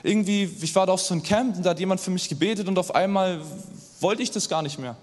irgendwie, 0.02 0.50
ich 0.60 0.74
war 0.74 0.86
da 0.86 0.92
auf 0.92 1.02
so 1.02 1.14
einem 1.14 1.22
Camp 1.22 1.56
und 1.56 1.64
da 1.64 1.70
hat 1.70 1.78
jemand 1.78 2.00
für 2.00 2.10
mich 2.10 2.28
gebetet 2.28 2.66
und 2.68 2.78
auf 2.78 2.94
einmal 2.94 3.40
wollte 4.00 4.22
ich 4.22 4.30
das 4.30 4.48
gar 4.48 4.62
nicht 4.62 4.78
mehr. 4.78 4.96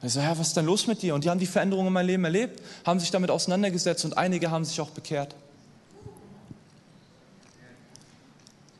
Und 0.00 0.08
ich 0.08 0.14
so, 0.14 0.20
ja, 0.20 0.36
was 0.36 0.48
ist 0.48 0.56
denn 0.56 0.66
los 0.66 0.86
mit 0.86 1.02
dir? 1.02 1.14
Und 1.14 1.22
die 1.22 1.30
haben 1.30 1.38
die 1.38 1.46
Veränderungen 1.46 1.88
in 1.88 1.92
meinem 1.92 2.06
Leben 2.06 2.24
erlebt, 2.24 2.62
haben 2.84 2.98
sich 2.98 3.10
damit 3.10 3.30
auseinandergesetzt 3.30 4.04
und 4.04 4.16
einige 4.16 4.50
haben 4.50 4.64
sich 4.64 4.80
auch 4.80 4.90
bekehrt. 4.90 5.36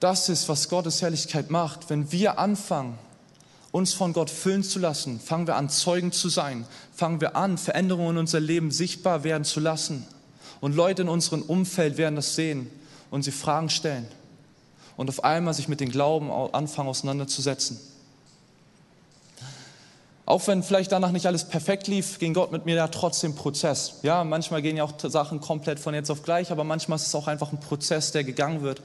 Das 0.03 0.29
ist, 0.29 0.49
was 0.49 0.69
Gottes 0.69 1.01
Herrlichkeit 1.01 1.53
macht. 1.53 1.89
Wenn 1.89 2.11
wir 2.11 2.41
anfangen, 2.41 2.99
uns 3.71 3.95
von 3.95 4.13
Gott 4.13 4.31
füllen 4.31 4.65
zu 4.65 4.81
lassen, 4.81 5.21
fangen 5.21 5.47
wir 5.47 5.55
an, 5.55 5.69
Zeugen 5.69 6.11
zu 6.11 6.29
sein, 6.29 6.67
fangen 6.93 7.21
wir 7.21 7.37
an, 7.37 7.57
Veränderungen 7.57 8.17
in 8.17 8.19
unser 8.19 8.41
Leben 8.41 8.73
sichtbar 8.73 9.23
werden 9.23 9.45
zu 9.45 9.61
lassen. 9.61 10.05
Und 10.61 10.75
Leute 10.75 11.03
in 11.03 11.09
unserem 11.09 11.43
Umfeld 11.43 11.99
werden 11.99 12.17
das 12.17 12.35
sehen 12.35 12.69
und 13.13 13.23
sie 13.23 13.31
Fragen 13.31 13.71
stellen 13.71 14.09
und 14.97 15.09
auf 15.09 15.23
einmal 15.23 15.55
sich 15.55 15.69
mit 15.69 15.79
dem 15.79 15.93
Glauben 15.93 16.33
anfangen 16.53 16.89
auseinanderzusetzen. 16.89 17.79
Auch 20.33 20.47
wenn 20.47 20.63
vielleicht 20.63 20.91
danach 20.93 21.11
nicht 21.11 21.27
alles 21.27 21.45
perfekt 21.45 21.89
lief, 21.89 22.19
ging 22.19 22.33
Gott 22.33 22.53
mit 22.53 22.65
mir 22.65 22.75
da 22.75 22.89
trotzdem 22.89 23.35
Prozess. 23.35 23.97
Ja, 24.01 24.25
manchmal 24.25 24.63
gehen 24.63 24.79
ja 24.79 24.85
auch 24.85 24.95
Sachen 24.99 25.41
komplett 25.41 25.79
von 25.79 25.93
jetzt 25.93 26.11
auf 26.11 26.23
gleich, 26.23 26.51
aber 26.51 26.65
manchmal 26.65 26.97
ist 26.97 27.07
es 27.07 27.15
auch 27.15 27.29
einfach 27.29 27.53
ein 27.53 27.61
Prozess, 27.61 28.13
der 28.13 28.25
gegangen 28.25 28.63
wird. 28.63 28.81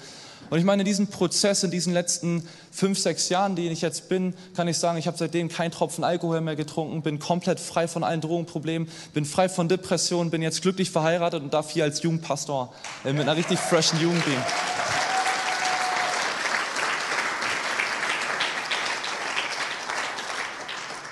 Und 0.49 0.59
ich 0.59 0.65
meine, 0.65 0.81
in 0.81 0.85
diesem 0.85 1.07
Prozess, 1.07 1.63
in 1.63 1.71
diesen 1.71 1.93
letzten 1.93 2.45
fünf, 2.69 2.99
sechs 2.99 3.29
Jahren, 3.29 3.55
die 3.55 3.69
ich 3.69 3.79
jetzt 3.79 4.09
bin, 4.09 4.33
kann 4.57 4.67
ich 4.67 4.77
sagen, 4.77 4.97
ich 4.97 5.07
habe 5.07 5.17
seitdem 5.17 5.47
keinen 5.47 5.71
Tropfen 5.71 6.03
Alkohol 6.03 6.41
mehr 6.41 6.57
getrunken, 6.57 7.01
bin 7.01 7.17
komplett 7.17 7.61
frei 7.61 7.87
von 7.87 8.03
allen 8.03 8.19
Drogenproblemen, 8.19 8.89
bin 9.13 9.23
frei 9.23 9.47
von 9.47 9.69
Depressionen, 9.69 10.29
bin 10.29 10.41
jetzt 10.41 10.63
glücklich 10.63 10.91
verheiratet 10.91 11.41
und 11.41 11.53
darf 11.53 11.69
hier 11.71 11.85
als 11.85 12.03
Jugendpastor 12.03 12.73
äh, 13.05 13.13
mit 13.13 13.21
einer 13.21 13.37
richtig 13.37 13.57
freshen 13.57 14.01
Jugend 14.01 14.25
dienen. 14.25 14.43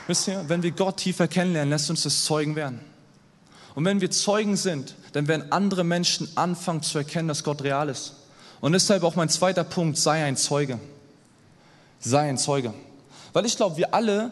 Wisst 0.08 0.28
ihr, 0.28 0.48
wenn 0.48 0.62
wir 0.62 0.72
Gott 0.72 0.98
tiefer 0.98 1.28
kennenlernen, 1.28 1.70
lässt 1.72 1.90
uns 1.90 2.04
das 2.04 2.26
Zeugen 2.26 2.56
werden. 2.56 2.80
Und 3.74 3.86
wenn 3.86 4.02
wir 4.02 4.12
Zeugen 4.12 4.56
sind, 4.56 4.96
dann 5.14 5.28
werden 5.28 5.52
andere 5.52 5.84
Menschen 5.84 6.30
anfangen 6.36 6.82
zu 6.82 6.98
erkennen, 6.98 7.28
dass 7.28 7.44
Gott 7.44 7.62
real 7.64 7.90
ist. 7.90 8.14
Und 8.62 8.74
deshalb 8.74 9.04
auch 9.04 9.16
mein 9.16 9.30
zweiter 9.30 9.64
Punkt, 9.64 9.98
sei 9.98 10.24
ein 10.24 10.38
Zeuge. 10.38 10.80
Sei 12.00 12.30
ein 12.30 12.38
Zeuge. 12.38 12.74
Weil 13.34 13.46
ich 13.46 13.58
glaube, 13.58 13.78
wir 13.78 13.94
alle 13.94 14.32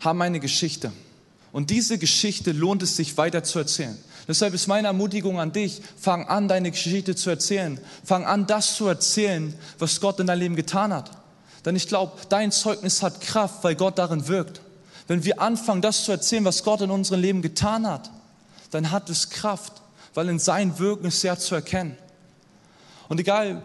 haben 0.00 0.20
eine 0.22 0.40
Geschichte. 0.40 0.92
Und 1.52 1.70
diese 1.70 1.98
Geschichte 1.98 2.52
lohnt 2.52 2.82
es 2.82 2.96
sich 2.96 3.16
weiter 3.16 3.44
zu 3.44 3.58
erzählen. 3.58 3.96
Deshalb 4.28 4.54
ist 4.54 4.66
meine 4.66 4.88
Ermutigung 4.88 5.38
an 5.38 5.52
dich, 5.52 5.80
fang 5.96 6.26
an, 6.26 6.48
deine 6.48 6.72
Geschichte 6.72 7.14
zu 7.14 7.30
erzählen. 7.30 7.78
Fang 8.04 8.24
an, 8.24 8.46
das 8.46 8.74
zu 8.74 8.86
erzählen, 8.86 9.54
was 9.78 10.00
Gott 10.00 10.18
in 10.18 10.26
deinem 10.26 10.40
Leben 10.40 10.56
getan 10.56 10.92
hat. 10.92 11.10
Denn 11.66 11.76
ich 11.76 11.88
glaube, 11.88 12.12
dein 12.30 12.50
Zeugnis 12.50 13.02
hat 13.02 13.20
Kraft, 13.20 13.62
weil 13.62 13.74
Gott 13.74 13.98
darin 13.98 14.26
wirkt. 14.28 14.62
Wenn 15.08 15.24
wir 15.24 15.42
anfangen, 15.42 15.82
das 15.82 16.04
zu 16.04 16.12
erzählen, 16.12 16.44
was 16.44 16.64
Gott 16.64 16.80
in 16.80 16.90
unserem 16.90 17.20
Leben 17.20 17.42
getan 17.42 17.86
hat, 17.86 18.10
dann 18.70 18.90
hat 18.90 19.10
es 19.10 19.28
Kraft 19.28 19.82
weil 20.16 20.30
in 20.30 20.38
sein 20.38 20.78
Wirken 20.78 21.06
ist 21.06 21.20
sehr 21.20 21.38
zu 21.38 21.54
erkennen. 21.54 21.96
Und 23.08 23.20
egal, 23.20 23.62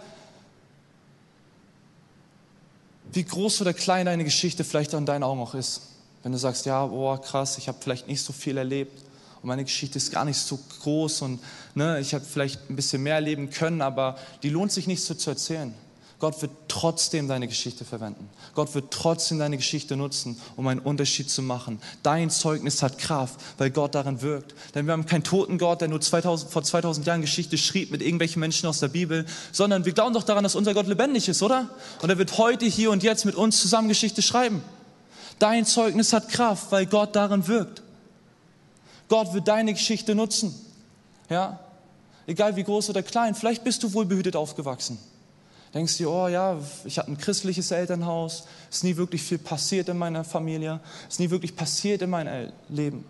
wie 3.13 3.23
groß 3.23 3.61
oder 3.61 3.73
klein 3.73 4.05
deine 4.05 4.25
Geschichte 4.25 4.63
vielleicht 4.63 4.93
an 4.93 5.05
deinen 5.05 5.23
Augen 5.23 5.39
auch 5.39 5.55
ist, 5.55 5.83
wenn 6.23 6.33
du 6.33 6.37
sagst, 6.37 6.65
ja, 6.65 6.85
boah, 6.85 7.19
krass, 7.19 7.57
ich 7.57 7.67
habe 7.69 7.77
vielleicht 7.81 8.07
nicht 8.07 8.21
so 8.21 8.33
viel 8.33 8.57
erlebt 8.57 9.01
und 9.41 9.47
meine 9.47 9.63
Geschichte 9.63 9.97
ist 9.97 10.11
gar 10.11 10.25
nicht 10.25 10.37
so 10.37 10.59
groß 10.81 11.21
und 11.23 11.39
ne, 11.73 11.99
ich 11.99 12.13
habe 12.13 12.23
vielleicht 12.25 12.69
ein 12.69 12.75
bisschen 12.75 13.01
mehr 13.01 13.15
erleben 13.15 13.49
können, 13.49 13.81
aber 13.81 14.17
die 14.43 14.49
lohnt 14.49 14.73
sich 14.73 14.87
nicht 14.87 15.03
so 15.03 15.13
zu 15.13 15.29
erzählen. 15.29 15.73
Gott 16.21 16.39
wird 16.43 16.51
trotzdem 16.67 17.27
deine 17.27 17.47
Geschichte 17.47 17.83
verwenden. 17.83 18.29
Gott 18.53 18.75
wird 18.75 18.91
trotzdem 18.91 19.39
deine 19.39 19.57
Geschichte 19.57 19.95
nutzen, 19.97 20.39
um 20.55 20.67
einen 20.67 20.79
Unterschied 20.79 21.31
zu 21.31 21.41
machen. 21.41 21.81
Dein 22.03 22.29
Zeugnis 22.29 22.83
hat 22.83 22.99
Kraft, 22.99 23.39
weil 23.57 23.71
Gott 23.71 23.95
darin 23.95 24.21
wirkt. 24.21 24.53
Denn 24.75 24.85
wir 24.85 24.93
haben 24.93 25.07
keinen 25.07 25.23
toten 25.23 25.57
Gott, 25.57 25.81
der 25.81 25.87
nur 25.87 25.99
2000, 25.99 26.51
vor 26.51 26.61
2000 26.61 27.07
Jahren 27.07 27.21
Geschichte 27.21 27.57
schrieb 27.57 27.89
mit 27.89 28.03
irgendwelchen 28.03 28.39
Menschen 28.39 28.69
aus 28.69 28.79
der 28.79 28.89
Bibel, 28.89 29.25
sondern 29.51 29.83
wir 29.83 29.93
glauben 29.93 30.13
doch 30.13 30.21
daran, 30.21 30.43
dass 30.43 30.53
unser 30.53 30.75
Gott 30.75 30.85
lebendig 30.85 31.27
ist, 31.27 31.41
oder? 31.41 31.71
Und 32.03 32.11
er 32.11 32.19
wird 32.19 32.37
heute, 32.37 32.67
hier 32.67 32.91
und 32.91 33.01
jetzt 33.01 33.25
mit 33.25 33.33
uns 33.33 33.59
zusammen 33.59 33.87
Geschichte 33.87 34.21
schreiben. 34.21 34.61
Dein 35.39 35.65
Zeugnis 35.65 36.13
hat 36.13 36.29
Kraft, 36.29 36.71
weil 36.71 36.85
Gott 36.85 37.15
darin 37.15 37.47
wirkt. 37.47 37.81
Gott 39.09 39.33
wird 39.33 39.47
deine 39.47 39.73
Geschichte 39.73 40.13
nutzen. 40.13 40.53
Ja? 41.31 41.59
Egal 42.27 42.55
wie 42.57 42.63
groß 42.63 42.91
oder 42.91 43.01
klein. 43.01 43.33
Vielleicht 43.33 43.63
bist 43.63 43.81
du 43.81 43.91
wohlbehütet 43.93 44.35
aufgewachsen 44.35 44.99
denkst 45.73 45.97
du, 45.97 46.09
oh 46.09 46.27
ja, 46.27 46.57
ich 46.85 46.99
hatte 46.99 47.11
ein 47.11 47.17
christliches 47.17 47.71
Elternhaus, 47.71 48.45
ist 48.69 48.83
nie 48.83 48.97
wirklich 48.97 49.21
viel 49.21 49.37
passiert 49.37 49.89
in 49.89 49.97
meiner 49.97 50.23
Familie, 50.23 50.79
ist 51.09 51.19
nie 51.19 51.29
wirklich 51.29 51.55
passiert 51.55 52.01
in 52.01 52.09
meinem 52.09 52.51
Leben. 52.69 53.05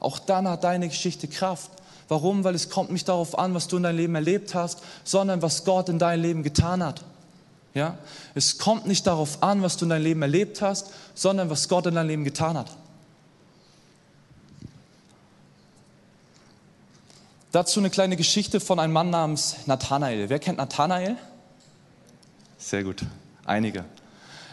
Auch 0.00 0.18
dann 0.18 0.48
hat 0.48 0.64
deine 0.64 0.88
Geschichte 0.88 1.28
Kraft. 1.28 1.70
Warum? 2.08 2.42
Weil 2.42 2.54
es 2.54 2.70
kommt 2.70 2.90
nicht 2.90 3.08
darauf 3.08 3.38
an, 3.38 3.54
was 3.54 3.68
du 3.68 3.76
in 3.76 3.84
deinem 3.84 3.98
Leben 3.98 4.14
erlebt 4.14 4.54
hast, 4.54 4.80
sondern 5.04 5.42
was 5.42 5.64
Gott 5.64 5.88
in 5.88 5.98
deinem 5.98 6.22
Leben 6.22 6.42
getan 6.42 6.82
hat. 6.82 7.04
Ja? 7.74 7.98
Es 8.34 8.58
kommt 8.58 8.86
nicht 8.86 9.06
darauf 9.06 9.42
an, 9.42 9.62
was 9.62 9.76
du 9.76 9.84
in 9.84 9.90
deinem 9.90 10.02
Leben 10.02 10.22
erlebt 10.22 10.62
hast, 10.62 10.90
sondern 11.14 11.50
was 11.50 11.68
Gott 11.68 11.86
in 11.86 11.94
deinem 11.94 12.08
Leben 12.08 12.24
getan 12.24 12.56
hat. 12.56 12.70
Dazu 17.52 17.80
eine 17.80 17.90
kleine 17.90 18.16
Geschichte 18.16 18.60
von 18.60 18.78
einem 18.78 18.92
Mann 18.92 19.10
namens 19.10 19.56
Nathanael. 19.66 20.28
Wer 20.28 20.38
kennt 20.38 20.58
Nathanael? 20.58 21.16
Sehr 22.60 22.84
gut. 22.84 23.02
Einige. 23.46 23.86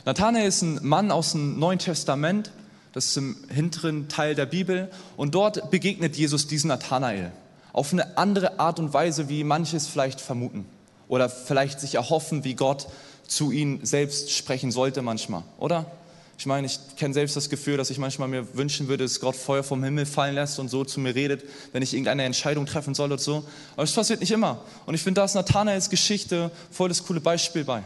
Nathanael 0.06 0.48
ist 0.48 0.62
ein 0.62 0.80
Mann 0.82 1.12
aus 1.12 1.34
dem 1.34 1.60
Neuen 1.60 1.78
Testament, 1.78 2.52
das 2.94 3.08
ist 3.08 3.18
im 3.18 3.36
hinteren 3.50 4.08
Teil 4.08 4.34
der 4.34 4.46
Bibel, 4.46 4.90
und 5.18 5.36
dort 5.36 5.70
begegnet 5.72 6.16
Jesus 6.16 6.48
diesen 6.48 6.70
Nathanael 6.70 7.34
auf 7.74 7.92
eine 7.92 8.18
andere 8.18 8.62
Art 8.62 8.80
und 8.80 8.94
Weise, 8.94 9.28
wie 9.28 9.44
manche 9.44 9.76
es 9.76 9.88
vielleicht 9.88 10.22
vermuten 10.22 10.66
oder 11.10 11.30
vielleicht 11.30 11.82
sich 11.82 11.96
erhoffen, 11.96 12.46
wie 12.46 12.56
Gott 12.56 12.88
zu 13.28 13.52
ihnen 13.52 13.86
selbst 13.86 14.32
sprechen 14.32 14.72
sollte 14.72 15.02
manchmal, 15.02 15.44
oder? 15.60 15.86
Ich 16.40 16.46
meine, 16.46 16.68
ich 16.68 16.80
kenne 16.96 17.14
selbst 17.14 17.36
das 17.36 17.50
Gefühl, 17.50 17.78
dass 17.78 17.90
ich 17.90 17.98
manchmal 17.98 18.28
mir 18.28 18.56
wünschen 18.56 18.88
würde, 18.88 19.04
dass 19.04 19.20
Gott 19.20 19.36
Feuer 19.36 19.64
vom 19.64 19.84
Himmel 19.84 20.06
fallen 20.06 20.36
lässt 20.36 20.60
und 20.60 20.70
so 20.70 20.86
zu 20.86 21.00
mir 21.00 21.14
redet, 21.14 21.44
wenn 21.74 21.82
ich 21.82 21.94
irgendeine 21.94 22.24
Entscheidung 22.24 22.68
treffen 22.68 22.94
soll 22.94 23.12
oder 23.12 23.22
so. 23.22 23.44
Aber 23.74 23.84
es 23.84 23.92
passiert 23.92 24.20
nicht 24.20 24.32
immer. 24.32 24.64
Und 24.86 24.94
ich 24.94 25.02
finde, 25.02 25.20
da 25.20 25.26
ist 25.26 25.34
Nathanaels 25.34 25.90
Geschichte 25.90 26.52
voll 26.70 26.90
das 26.90 27.04
coole 27.04 27.20
Beispiel 27.20 27.64
bei. 27.64 27.84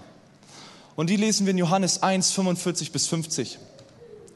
Und 1.02 1.10
die 1.10 1.16
lesen 1.16 1.48
wir 1.48 1.52
in 1.52 1.58
Johannes 1.58 2.04
1, 2.04 2.30
45 2.30 2.92
bis 2.92 3.08
50. 3.08 3.58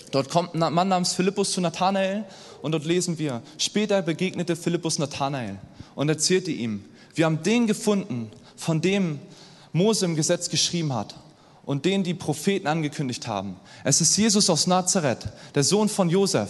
Dort 0.09 0.31
kommt 0.31 0.55
ein 0.55 0.73
Mann 0.73 0.87
namens 0.87 1.13
Philippus 1.13 1.51
zu 1.51 1.61
Nathanael 1.61 2.25
und 2.63 2.71
dort 2.71 2.85
lesen 2.85 3.19
wir, 3.19 3.43
später 3.59 4.01
begegnete 4.01 4.55
Philippus 4.55 4.97
Nathanael 4.97 5.59
und 5.93 6.09
erzählte 6.09 6.49
ihm, 6.49 6.83
wir 7.13 7.25
haben 7.25 7.43
den 7.43 7.67
gefunden, 7.67 8.31
von 8.55 8.81
dem 8.81 9.19
Mose 9.73 10.05
im 10.05 10.15
Gesetz 10.15 10.49
geschrieben 10.49 10.91
hat 10.91 11.13
und 11.65 11.85
den 11.85 12.03
die 12.03 12.15
Propheten 12.15 12.65
angekündigt 12.65 13.27
haben. 13.27 13.57
Es 13.83 14.01
ist 14.01 14.17
Jesus 14.17 14.49
aus 14.49 14.65
Nazareth, 14.65 15.27
der 15.53 15.63
Sohn 15.63 15.87
von 15.87 16.09
Josef. 16.09 16.49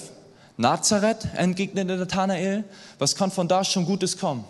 Nazareth, 0.55 1.27
entgegnete 1.35 1.97
Nathanael, 1.97 2.63
was 2.99 3.17
kann 3.17 3.31
von 3.31 3.49
da 3.49 3.65
schon 3.65 3.85
Gutes 3.85 4.17
kommen? 4.17 4.45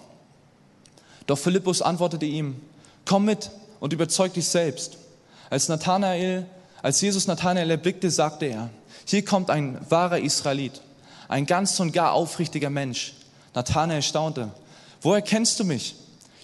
Doch 1.26 1.40
Philippus 1.40 1.82
antwortete 1.82 2.28
ihm, 2.28 2.62
komm 3.04 3.26
mit 3.26 3.50
und 3.80 3.94
überzeug 3.94 4.32
dich 4.36 4.46
selbst. 4.48 5.00
Als 5.50 5.70
Nathanael, 5.70 6.46
als 6.82 7.02
Jesus 7.02 7.28
Nathanael 7.28 7.70
erblickte, 7.70 8.10
sagte 8.10 8.46
er, 8.46 8.70
hier 9.06 9.24
kommt 9.24 9.50
ein 9.50 9.80
wahrer 9.90 10.20
Israelit, 10.20 10.82
ein 11.28 11.46
ganz 11.46 11.80
und 11.80 11.92
gar 11.92 12.14
aufrichtiger 12.14 12.70
Mensch. 12.70 13.14
Nathanael 13.54 14.02
staunte, 14.02 14.52
woher 15.02 15.22
kennst 15.22 15.60
du 15.60 15.64
mich? 15.64 15.96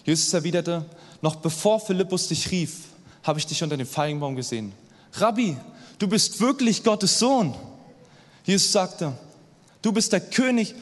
Jesus 0.05 0.34
erwiderte, 0.34 0.86
noch 1.22 1.36
bevor 1.38 1.79
Philippus 1.79 2.27
dich 2.27 2.51
rief, 2.51 2.86
habe 3.24 3.39
ich 3.39 3.46
dich 3.46 3.63
unter 3.63 3.77
dem 3.77 3.88
Feigenbaum 3.88 4.36
gesehen. 4.36 4.74
Rabbi, 5.13 5.58
du 6.00 6.08
bist 6.08 6.39
wirklich 6.39 6.84
Gottes 6.84 7.20
Sohn. 7.20 7.53
Jesus 8.43 8.72
sagte, 8.72 9.13
du 9.81 9.91
bist 9.91 10.13
der 10.13 10.22
König, 10.22 10.74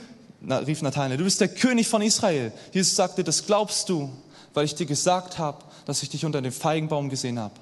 na, 0.42 0.58
rief 0.60 0.82
Nathanael, 0.82 1.18
du 1.18 1.24
bist 1.24 1.42
der 1.42 1.50
König 1.50 1.88
von 1.88 2.02
Israel. 2.02 2.52
Jesus 2.72 2.96
sagte, 2.96 3.24
das 3.24 3.46
glaubst 3.46 3.90
du, 3.90 4.10
weil 4.54 4.66
ich 4.66 4.76
dir 4.76 4.86
gesagt 4.86 5.38
habe, 5.38 5.64
dass 5.86 6.04
ich 6.04 6.10
dich 6.10 6.26
unter 6.26 6.42
dem 6.42 6.52
Feigenbaum 6.52 7.10
gesehen 7.10 7.40
habe. 7.40 7.54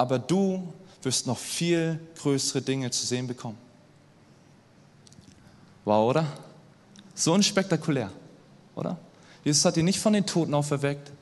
Aber 0.00 0.18
du 0.18 0.66
wirst 1.02 1.26
noch 1.26 1.36
viel 1.36 2.00
größere 2.22 2.62
Dinge 2.62 2.90
zu 2.90 3.04
sehen 3.04 3.26
bekommen. 3.26 3.58
Wow, 5.84 6.08
oder? 6.08 6.26
So 7.14 7.34
unspektakulär, 7.34 8.10
oder? 8.74 8.96
Jesus 9.44 9.62
hat 9.66 9.76
ihn 9.76 9.84
nicht 9.84 10.00
von 10.00 10.14
den 10.14 10.24
Toten 10.24 10.54
auferweckt. 10.54 11.12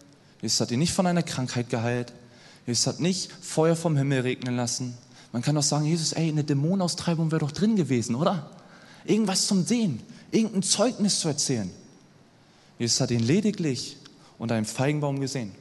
Jesus 0.40 0.60
hat 0.60 0.70
ihn 0.70 0.78
nicht 0.78 0.92
von 0.92 1.08
einer 1.08 1.24
Krankheit 1.24 1.70
geheilt. 1.70 2.12
Jesus 2.68 2.86
hat 2.86 3.00
nicht 3.00 3.32
Feuer 3.32 3.74
vom 3.74 3.96
Himmel 3.96 4.20
regnen 4.20 4.54
lassen. 4.54 4.96
Man 5.32 5.42
kann 5.42 5.56
doch 5.56 5.64
sagen, 5.64 5.84
Jesus, 5.84 6.12
ey, 6.12 6.28
eine 6.28 6.44
Dämonenaustreibung 6.44 7.32
wäre 7.32 7.40
doch 7.40 7.50
drin 7.50 7.74
gewesen, 7.74 8.14
oder? 8.14 8.48
Irgendwas 9.04 9.48
zum 9.48 9.66
Sehen, 9.66 10.00
irgendein 10.30 10.62
Zeugnis 10.62 11.18
zu 11.18 11.26
erzählen. 11.26 11.68
Jesus 12.78 13.00
hat 13.00 13.10
ihn 13.10 13.24
lediglich 13.24 13.96
unter 14.38 14.54
einem 14.54 14.66
Feigenbaum 14.66 15.18
gesehen. 15.18 15.52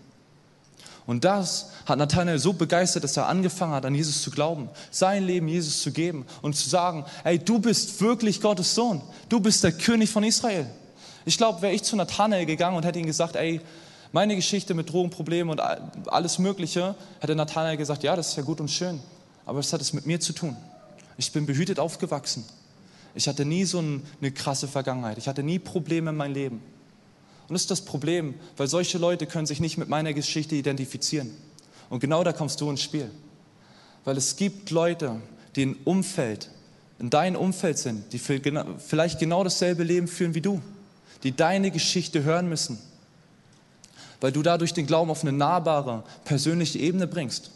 Und 1.08 1.24
das 1.24 1.72
hat 1.86 1.98
Nathanael 1.98 2.38
so 2.38 2.52
begeistert, 2.52 3.06
dass 3.06 3.16
er 3.16 3.28
angefangen 3.28 3.72
hat, 3.72 3.86
an 3.86 3.96
Jesus 3.96 4.22
zu 4.22 4.30
glauben, 4.30 4.70
sein 4.92 5.24
Leben 5.24 5.48
Jesus 5.48 5.82
zu 5.82 5.92
geben 5.92 6.26
und 6.42 6.54
zu 6.54 6.70
sagen, 6.70 7.06
ey, 7.24 7.40
du 7.40 7.60
bist 7.60 8.02
wirklich 8.02 8.42
Gottes 8.42 8.76
Sohn, 8.76 9.02
du 9.30 9.40
bist 9.40 9.64
der 9.64 9.72
König 9.72 10.10
von 10.10 10.26
Israel. 10.26 10.68
Ich 11.24 11.38
glaube, 11.38 11.62
wäre 11.62 11.74
ich 11.74 11.84
zu 11.84 11.96
Nathanael 11.96 12.46
gegangen 12.46 12.76
und 12.76 12.84
hätte 12.84 13.00
ihm 13.00 13.06
gesagt, 13.06 13.38
ey, 13.38 13.62
meine 14.12 14.36
Geschichte 14.36 14.74
mit 14.74 14.92
Drogenproblemen 14.92 15.50
und 15.50 15.62
alles 16.10 16.40
Mögliche, 16.40 16.94
hätte 17.22 17.36
Nathanael 17.36 17.78
gesagt, 17.78 18.04
ja, 18.04 18.16
das 18.18 18.30
ist 18.30 18.36
ja 18.36 18.44
gut 18.44 18.60
und 18.60 18.70
schön, 18.70 19.00
aber 19.46 19.60
was 19.60 19.72
hat 19.72 19.80
es 19.80 19.94
mit 19.94 20.06
mir 20.06 20.20
zu 20.20 20.34
tun? 20.34 20.58
Ich 21.18 21.32
bin 21.32 21.46
behütet 21.46 21.80
aufgewachsen. 21.80 22.46
Ich 23.16 23.30
hatte 23.30 23.46
nie 23.46 23.64
so 23.64 23.80
eine 23.80 24.32
krasse 24.32 24.68
Vergangenheit. 24.68 25.18
Ich 25.18 25.28
hatte 25.28 25.42
nie 25.42 25.58
Probleme 25.58 26.12
in 26.12 26.18
meinem 26.18 26.34
Leben. 26.34 26.62
Und 27.48 27.54
das 27.54 27.62
ist 27.62 27.72
das 27.72 27.82
Problem, 27.82 28.36
weil 28.58 28.68
solche 28.68 28.98
Leute 28.98 29.26
können 29.26 29.46
sich 29.46 29.60
nicht 29.60 29.78
mit 29.78 29.90
meiner 29.90 30.14
Geschichte 30.14 30.56
identifizieren. 30.56 31.32
Und 31.90 32.00
genau 32.00 32.24
da 32.24 32.34
kommst 32.34 32.60
du 32.60 32.70
ins 32.70 32.82
Spiel. 32.82 33.10
Weil 34.04 34.18
es 34.18 34.36
gibt 34.36 34.70
Leute, 34.72 35.22
die 35.56 35.64
in 35.64 35.76
Umfeld, 35.86 36.50
in 37.00 37.10
deinem 37.10 37.38
Umfeld 37.38 37.78
sind, 37.78 38.12
die 38.12 38.20
vielleicht 38.20 39.20
genau 39.20 39.44
dasselbe 39.44 39.84
Leben 39.84 40.08
führen 40.08 40.34
wie 40.34 40.42
du, 40.42 40.62
die 41.24 41.36
deine 41.36 41.72
Geschichte 41.72 42.24
hören 42.24 42.50
müssen 42.50 42.80
weil 44.20 44.32
du 44.32 44.42
dadurch 44.42 44.74
den 44.74 44.88
Glauben 44.88 45.12
auf 45.12 45.22
eine 45.22 45.32
nahbare, 45.32 46.04
persönliche 46.26 46.80
Ebene 46.80 47.08
bringst. 47.08 47.52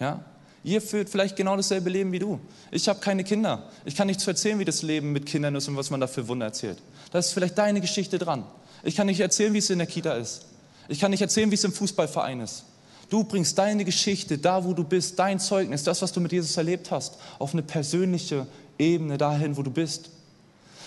Ja? 0.00 0.24
Ihr 0.64 0.80
führt 0.80 1.08
vielleicht 1.08 1.36
genau 1.36 1.56
dasselbe 1.56 1.90
Leben 1.90 2.12
wie 2.12 2.18
du. 2.18 2.40
Ich 2.70 2.88
habe 2.88 2.98
keine 3.00 3.22
Kinder. 3.22 3.64
Ich 3.84 3.94
kann 3.94 4.06
nichts 4.06 4.26
erzählen, 4.26 4.58
wie 4.58 4.64
das 4.64 4.82
Leben 4.82 5.12
mit 5.12 5.26
Kindern 5.26 5.54
ist 5.54 5.68
und 5.68 5.76
was 5.76 5.90
man 5.90 6.00
da 6.00 6.06
für 6.06 6.26
Wunder 6.28 6.46
erzählt. 6.46 6.78
Da 7.12 7.18
ist 7.18 7.32
vielleicht 7.32 7.56
deine 7.58 7.80
Geschichte 7.80 8.18
dran. 8.18 8.44
Ich 8.82 8.96
kann 8.96 9.06
nicht 9.06 9.20
erzählen, 9.20 9.52
wie 9.52 9.58
es 9.58 9.70
in 9.70 9.78
der 9.78 9.86
Kita 9.86 10.14
ist. 10.14 10.46
Ich 10.88 11.00
kann 11.00 11.10
nicht 11.10 11.20
erzählen, 11.20 11.50
wie 11.50 11.54
es 11.54 11.64
im 11.64 11.72
Fußballverein 11.72 12.40
ist. 12.40 12.64
Du 13.08 13.24
bringst 13.24 13.56
deine 13.58 13.84
Geschichte, 13.84 14.38
da 14.38 14.64
wo 14.64 14.72
du 14.72 14.84
bist, 14.84 15.18
dein 15.18 15.38
Zeugnis, 15.38 15.84
das, 15.84 16.02
was 16.02 16.12
du 16.12 16.20
mit 16.20 16.32
Jesus 16.32 16.56
erlebt 16.56 16.90
hast, 16.90 17.16
auf 17.38 17.52
eine 17.52 17.62
persönliche 17.62 18.46
Ebene 18.78 19.16
dahin, 19.16 19.56
wo 19.56 19.62
du 19.62 19.70
bist. 19.70 20.10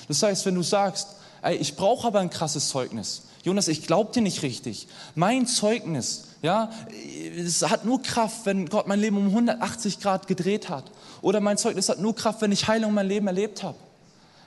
Das 0.07 0.21
heißt, 0.21 0.45
wenn 0.45 0.55
du 0.55 0.63
sagst, 0.63 1.07
ey, 1.41 1.55
ich 1.55 1.75
brauche 1.75 2.07
aber 2.07 2.19
ein 2.19 2.29
krasses 2.29 2.69
Zeugnis, 2.69 3.23
Jonas, 3.43 3.69
ich 3.69 3.87
glaube 3.87 4.11
dir 4.11 4.21
nicht 4.21 4.43
richtig. 4.43 4.87
Mein 5.15 5.47
Zeugnis, 5.47 6.25
ja, 6.41 6.71
es 7.37 7.63
hat 7.63 7.85
nur 7.85 8.01
Kraft, 8.01 8.45
wenn 8.45 8.67
Gott 8.67 8.87
mein 8.87 8.99
Leben 8.99 9.17
um 9.17 9.27
180 9.27 10.01
Grad 10.01 10.27
gedreht 10.27 10.67
hat. 10.69 10.91
Oder 11.21 11.39
mein 11.39 11.57
Zeugnis 11.57 11.87
hat 11.89 11.99
nur 11.99 12.15
Kraft, 12.15 12.41
wenn 12.41 12.51
ich 12.51 12.67
Heilung 12.67 12.89
in 12.89 12.95
meinem 12.95 13.07
Leben 13.07 13.27
erlebt 13.27 13.63
habe. 13.63 13.77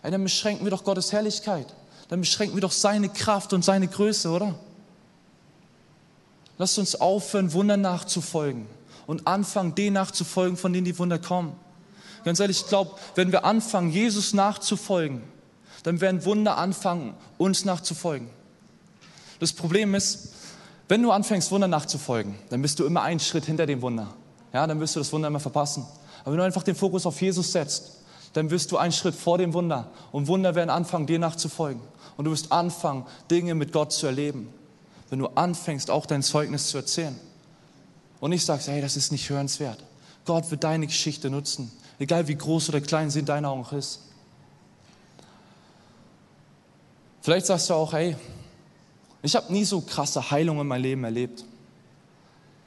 Dann 0.02 0.22
beschränken 0.22 0.64
wir 0.64 0.70
doch 0.70 0.84
Gottes 0.84 1.12
Herrlichkeit. 1.12 1.66
Dann 2.08 2.20
beschränken 2.20 2.56
wir 2.56 2.60
doch 2.60 2.72
seine 2.72 3.08
Kraft 3.08 3.52
und 3.52 3.64
seine 3.64 3.88
Größe, 3.88 4.30
oder? 4.30 4.54
Lasst 6.58 6.78
uns 6.78 6.94
aufhören, 6.94 7.52
Wunder 7.52 7.76
nachzufolgen 7.76 8.66
und 9.06 9.26
anfangen, 9.26 9.74
denen 9.74 9.94
nachzufolgen, 9.94 10.56
von 10.56 10.72
denen 10.72 10.84
die 10.84 10.98
Wunder 10.98 11.18
kommen. 11.18 11.54
Ganz 12.24 12.38
ehrlich, 12.38 12.60
ich 12.60 12.68
glaube, 12.68 12.92
wenn 13.14 13.32
wir 13.32 13.44
anfangen, 13.44 13.90
Jesus 13.90 14.32
nachzufolgen, 14.32 15.22
dann 15.82 16.00
werden 16.00 16.24
Wunder 16.24 16.58
anfangen, 16.58 17.14
uns 17.38 17.64
nachzufolgen. 17.64 18.28
Das 19.40 19.52
Problem 19.52 19.94
ist, 19.94 20.34
wenn 20.88 21.02
du 21.02 21.10
anfängst, 21.10 21.50
Wunder 21.50 21.68
nachzufolgen, 21.68 22.36
dann 22.50 22.62
bist 22.62 22.78
du 22.78 22.84
immer 22.84 23.02
einen 23.02 23.18
Schritt 23.18 23.46
hinter 23.46 23.66
dem 23.66 23.82
Wunder. 23.82 24.14
Ja, 24.52 24.66
dann 24.66 24.78
wirst 24.78 24.94
du 24.94 25.00
das 25.00 25.12
Wunder 25.12 25.28
immer 25.28 25.40
verpassen. 25.40 25.86
Aber 26.20 26.32
wenn 26.32 26.38
du 26.38 26.44
einfach 26.44 26.62
den 26.62 26.76
Fokus 26.76 27.06
auf 27.06 27.20
Jesus 27.20 27.50
setzt, 27.50 28.02
dann 28.34 28.50
wirst 28.50 28.70
du 28.70 28.76
einen 28.76 28.92
Schritt 28.92 29.14
vor 29.14 29.38
dem 29.38 29.52
Wunder. 29.52 29.90
Und 30.12 30.28
Wunder 30.28 30.54
werden 30.54 30.70
anfangen, 30.70 31.06
dir 31.06 31.18
nachzufolgen. 31.18 31.82
Und 32.16 32.26
du 32.26 32.30
wirst 32.30 32.52
anfangen, 32.52 33.06
Dinge 33.30 33.54
mit 33.54 33.72
Gott 33.72 33.92
zu 33.92 34.06
erleben. 34.06 34.52
Wenn 35.10 35.18
du 35.18 35.26
anfängst, 35.28 35.90
auch 35.90 36.06
dein 36.06 36.22
Zeugnis 36.22 36.68
zu 36.68 36.78
erzählen. 36.78 37.18
Und 38.20 38.30
nicht 38.30 38.44
sagst, 38.44 38.68
hey, 38.68 38.80
das 38.80 38.96
ist 38.96 39.12
nicht 39.12 39.28
hörenswert. 39.28 39.84
Gott 40.24 40.50
wird 40.50 40.64
deine 40.64 40.86
Geschichte 40.86 41.30
nutzen. 41.30 41.72
Egal 41.98 42.28
wie 42.28 42.36
groß 42.36 42.68
oder 42.68 42.80
klein 42.80 43.10
sie 43.10 43.20
in 43.20 43.26
deinen 43.26 43.44
Augen 43.44 43.64
ist. 43.76 44.00
Vielleicht 47.20 47.46
sagst 47.46 47.70
du 47.70 47.74
auch, 47.74 47.92
hey, 47.92 48.16
ich 49.22 49.36
habe 49.36 49.52
nie 49.52 49.64
so 49.64 49.80
krasse 49.80 50.30
Heilungen 50.30 50.62
in 50.62 50.66
meinem 50.66 50.82
Leben 50.82 51.04
erlebt. 51.04 51.44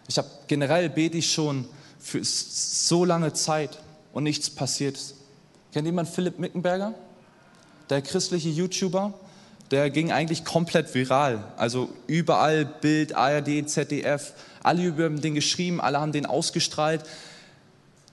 Ich 0.08 0.18
habe 0.18 0.30
generell 0.48 0.90
bete 0.90 1.18
ich 1.18 1.32
schon 1.32 1.68
für 2.00 2.24
so 2.24 3.04
lange 3.04 3.34
Zeit 3.34 3.80
und 4.14 4.24
nichts 4.24 4.50
passiert. 4.50 4.98
Kennt 5.74 5.86
jemand 5.86 6.08
Philipp 6.08 6.40
Mickenberger? 6.40 6.94
Der 7.90 8.02
christliche 8.02 8.50
YouTuber, 8.50 9.14
der 9.72 9.90
ging 9.90 10.12
eigentlich 10.12 10.46
komplett 10.46 10.94
viral. 10.94 11.44
Also 11.58 11.90
überall 12.08 12.66
Bild, 12.66 13.16
ARD, 13.16 13.68
ZDF, 13.70 14.34
alle 14.64 14.84
über 14.84 15.10
den 15.10 15.36
geschrieben, 15.36 15.82
alle 15.82 16.00
haben 16.00 16.12
den 16.12 16.26
ausgestrahlt. 16.26 17.04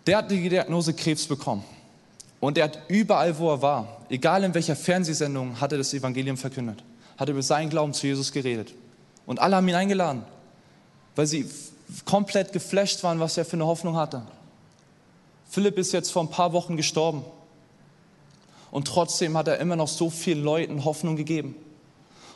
Der 0.06 0.18
hat 0.18 0.30
die 0.30 0.48
Diagnose 0.48 0.94
Krebs 0.94 1.26
bekommen. 1.26 1.64
Und 2.40 2.58
er 2.58 2.64
hat 2.64 2.78
überall, 2.88 3.38
wo 3.38 3.50
er 3.50 3.62
war, 3.62 4.04
egal 4.08 4.42
in 4.44 4.54
welcher 4.54 4.74
Fernsehsendung, 4.74 5.60
hat 5.60 5.72
er 5.72 5.78
das 5.78 5.94
Evangelium 5.94 6.36
verkündet 6.36 6.82
hat 7.22 7.28
über 7.28 7.42
seinen 7.42 7.70
Glauben 7.70 7.92
zu 7.92 8.06
Jesus 8.06 8.32
geredet. 8.32 8.74
Und 9.26 9.40
alle 9.40 9.56
haben 9.56 9.68
ihn 9.68 9.74
eingeladen, 9.74 10.24
weil 11.14 11.26
sie 11.26 11.48
komplett 12.04 12.52
geflasht 12.52 13.02
waren, 13.04 13.20
was 13.20 13.36
er 13.36 13.44
für 13.44 13.54
eine 13.54 13.66
Hoffnung 13.66 13.96
hatte. 13.96 14.22
Philipp 15.48 15.78
ist 15.78 15.92
jetzt 15.92 16.10
vor 16.10 16.22
ein 16.24 16.30
paar 16.30 16.52
Wochen 16.52 16.76
gestorben. 16.76 17.24
Und 18.72 18.88
trotzdem 18.88 19.36
hat 19.36 19.46
er 19.46 19.58
immer 19.58 19.76
noch 19.76 19.86
so 19.86 20.10
vielen 20.10 20.42
Leuten 20.42 20.84
Hoffnung 20.84 21.14
gegeben. 21.14 21.54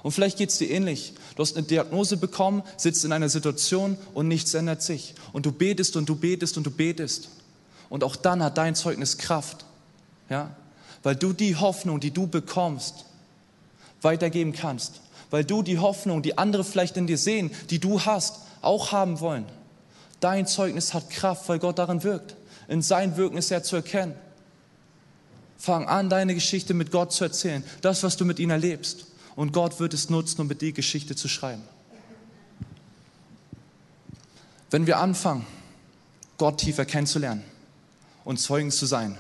Und 0.03 0.13
vielleicht 0.13 0.39
geht 0.39 0.51
es 0.51 0.59
dir 0.59 0.71
ähnlich. 0.71 1.15
Du 1.35 1.43
hast 1.43 1.57
eine 1.57 1.67
Diagnose 1.67 2.19
bekommen, 2.19 2.63
sitzt 2.77 3.05
in 3.05 3.11
einer 3.11 3.29
Situation 3.29 3.99
und 4.15 4.29
nichts 4.29 4.55
ändert 4.55 4.83
sich. 4.83 5.15
Und 5.33 5.47
du 5.47 5.51
betest 5.51 5.97
und 5.97 6.09
du 6.09 6.15
betest 6.15 6.57
und 6.57 6.65
du 6.65 6.71
betest. 6.71 7.31
Und 7.89 8.05
auch 8.05 8.15
dann 8.15 8.43
hat 8.43 8.59
dein 8.59 8.75
Zeugnis 8.75 9.19
Kraft. 9.19 9.65
Ja? 10.29 10.55
Weil 11.03 11.17
du 11.17 11.33
die 11.33 11.57
Hoffnung, 11.57 12.01
die 12.01 12.13
du 12.13 12.27
bekommst, 12.27 13.07
weitergeben 14.03 14.53
kannst, 14.53 15.01
weil 15.31 15.45
du 15.45 15.63
die 15.63 15.79
Hoffnung, 15.79 16.23
die 16.23 16.37
andere 16.37 16.65
vielleicht 16.65 16.99
in 16.99 17.07
dir 17.07 17.19
sehen, 17.19 17.51
die 17.71 17.79
du 17.79 18.03
hast, 18.03 18.41
auch 18.61 18.93
haben 18.93 19.21
wollen. 19.21 19.47
Dein 20.21 20.47
Zeugnis 20.47 20.93
hat 20.93 21.09
Kraft, 21.11 21.49
weil 21.49 21.59
Gott 21.59 21.79
darin 21.79 22.05
wirkt. 22.05 22.37
In 22.69 22.83
sein 22.83 23.17
Wirken 23.17 23.39
ist 23.39 23.51
er 23.51 23.63
zu 23.63 23.77
erkennen. 23.77 24.15
Fang 25.59 25.87
an, 25.87 26.11
deine 26.11 26.35
Geschichte 26.35 26.75
mit 26.75 26.91
Gott 26.91 27.13
zu 27.13 27.25
erzählen, 27.25 27.65
das, 27.81 28.03
was 28.03 28.17
du 28.17 28.25
mit 28.25 28.39
ihm 28.39 28.51
erlebst. 28.51 29.07
Und 29.35 29.53
Gott 29.53 29.81
wird 29.81 29.95
es 29.95 30.11
nutzen, 30.11 30.41
um 30.41 30.47
mit 30.47 30.63
dir 30.63 30.73
Geschichte 30.73 31.17
zu 31.17 31.29
schreiben. 31.29 31.63
Wenn 34.71 34.87
wir 34.87 34.99
anfangen, 34.99 35.47
Gott 36.39 36.59
tiefer 36.59 36.85
kennenzulernen 36.85 37.43
und 38.25 38.39
Zeugen 38.39 38.71
zu 38.71 38.87
sein, 38.87 39.17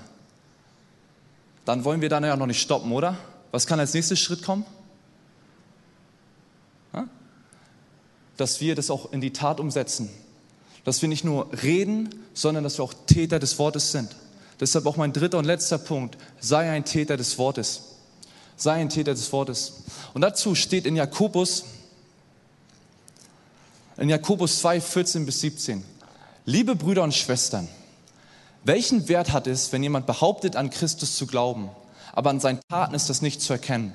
dann 1.64 1.84
wollen 1.84 2.00
wir 2.00 2.08
dann 2.08 2.24
ja 2.24 2.36
noch 2.36 2.46
nicht 2.46 2.60
stoppen, 2.60 2.92
oder? 2.92 3.16
Was 3.50 3.66
kann 3.66 3.80
als 3.80 3.94
nächster 3.94 4.16
Schritt 4.16 4.42
kommen? 4.42 4.64
Dass 8.36 8.60
wir 8.60 8.74
das 8.74 8.90
auch 8.90 9.12
in 9.12 9.20
die 9.20 9.32
Tat 9.32 9.60
umsetzen. 9.60 10.10
dass 10.86 11.02
wir 11.02 11.08
nicht 11.08 11.24
nur 11.24 11.50
reden, 11.64 12.10
sondern 12.32 12.62
dass 12.62 12.78
wir 12.78 12.84
auch 12.84 12.94
Täter 13.08 13.40
des 13.40 13.58
Wortes 13.58 13.90
sind. 13.90 14.14
Deshalb 14.60 14.86
auch 14.86 14.96
mein 14.96 15.12
dritter 15.12 15.38
und 15.38 15.44
letzter 15.44 15.78
Punkt, 15.78 16.16
sei 16.40 16.70
ein 16.70 16.84
Täter 16.84 17.16
des 17.16 17.38
Wortes. 17.38 17.82
Sei 18.56 18.72
ein 18.72 18.88
Täter 18.88 19.12
des 19.12 19.32
Wortes. 19.32 19.82
Und 20.14 20.22
dazu 20.22 20.54
steht 20.54 20.86
in 20.86 20.96
Jakobus, 20.96 21.64
in 23.98 24.08
Jakobus 24.08 24.60
2, 24.60 24.80
14 24.80 25.26
bis 25.26 25.40
17. 25.40 25.84
Liebe 26.46 26.74
Brüder 26.74 27.02
und 27.02 27.14
Schwestern, 27.14 27.68
welchen 28.64 29.08
Wert 29.08 29.32
hat 29.32 29.46
es, 29.46 29.72
wenn 29.72 29.82
jemand 29.82 30.06
behauptet, 30.06 30.56
an 30.56 30.70
Christus 30.70 31.16
zu 31.16 31.26
glauben, 31.26 31.70
aber 32.12 32.30
an 32.30 32.40
seinen 32.40 32.60
Taten 32.68 32.94
ist 32.94 33.10
das 33.10 33.22
nicht 33.22 33.42
zu 33.42 33.52
erkennen? 33.52 33.92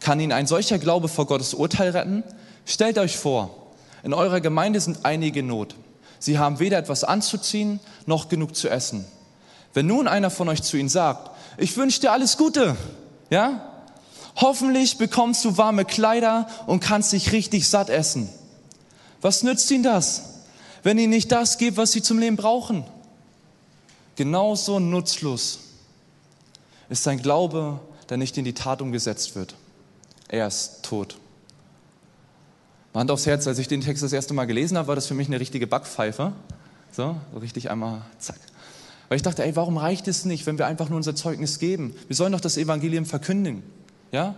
Kann 0.00 0.20
ihn 0.20 0.32
ein 0.32 0.46
solcher 0.46 0.78
Glaube 0.78 1.08
vor 1.08 1.26
Gottes 1.26 1.54
Urteil 1.54 1.90
retten? 1.90 2.24
Stellt 2.66 2.98
euch 2.98 3.16
vor, 3.16 3.50
in 4.02 4.14
eurer 4.14 4.40
Gemeinde 4.40 4.80
sind 4.80 5.04
einige 5.04 5.42
Not. 5.42 5.74
Sie 6.18 6.38
haben 6.38 6.58
weder 6.58 6.78
etwas 6.78 7.04
anzuziehen 7.04 7.80
noch 8.06 8.28
genug 8.28 8.56
zu 8.56 8.68
essen. 8.68 9.04
Wenn 9.74 9.88
nun 9.88 10.08
einer 10.08 10.30
von 10.30 10.48
euch 10.48 10.62
zu 10.62 10.76
ihnen 10.76 10.88
sagt, 10.88 11.30
ich 11.58 11.76
wünsche 11.76 12.00
dir 12.00 12.12
alles 12.12 12.36
Gute, 12.36 12.76
ja? 13.28 13.70
Hoffentlich 14.36 14.98
bekommst 14.98 15.44
du 15.44 15.56
warme 15.58 15.84
Kleider 15.84 16.48
und 16.66 16.80
kannst 16.80 17.12
dich 17.12 17.32
richtig 17.32 17.68
satt 17.68 17.90
essen. 17.90 18.28
Was 19.20 19.42
nützt 19.42 19.70
ihnen 19.70 19.84
das, 19.84 20.22
wenn 20.82 20.98
ihr 20.98 21.08
nicht 21.08 21.30
das 21.30 21.58
gebt, 21.58 21.76
was 21.76 21.92
sie 21.92 22.02
zum 22.02 22.18
Leben 22.18 22.36
brauchen? 22.36 22.84
Genauso 24.16 24.80
nutzlos 24.80 25.60
ist 26.88 27.06
ein 27.08 27.20
Glaube, 27.20 27.80
der 28.08 28.16
nicht 28.16 28.36
in 28.38 28.44
die 28.44 28.54
Tat 28.54 28.82
umgesetzt 28.82 29.34
wird. 29.34 29.54
Er 30.28 30.46
ist 30.46 30.82
tot. 30.82 31.16
Hand 32.92 33.10
aufs 33.10 33.26
Herz, 33.26 33.46
als 33.48 33.58
ich 33.58 33.66
den 33.66 33.80
Text 33.80 34.04
das 34.04 34.12
erste 34.12 34.34
Mal 34.34 34.44
gelesen 34.44 34.78
habe, 34.78 34.88
war 34.88 34.94
das 34.94 35.06
für 35.06 35.14
mich 35.14 35.26
eine 35.26 35.40
richtige 35.40 35.66
Backpfeife. 35.66 36.32
So, 36.92 37.16
so 37.32 37.38
richtig 37.40 37.70
einmal 37.70 38.02
zack. 38.18 38.38
Weil 39.08 39.16
ich 39.16 39.22
dachte, 39.22 39.44
ey, 39.44 39.54
warum 39.56 39.76
reicht 39.76 40.08
es 40.08 40.24
nicht, 40.24 40.46
wenn 40.46 40.58
wir 40.58 40.66
einfach 40.66 40.88
nur 40.88 40.96
unser 40.96 41.14
Zeugnis 41.14 41.58
geben? 41.58 41.94
Wir 42.06 42.16
sollen 42.16 42.32
doch 42.32 42.40
das 42.40 42.56
Evangelium 42.56 43.04
verkündigen. 43.06 43.62
Ja? 44.12 44.34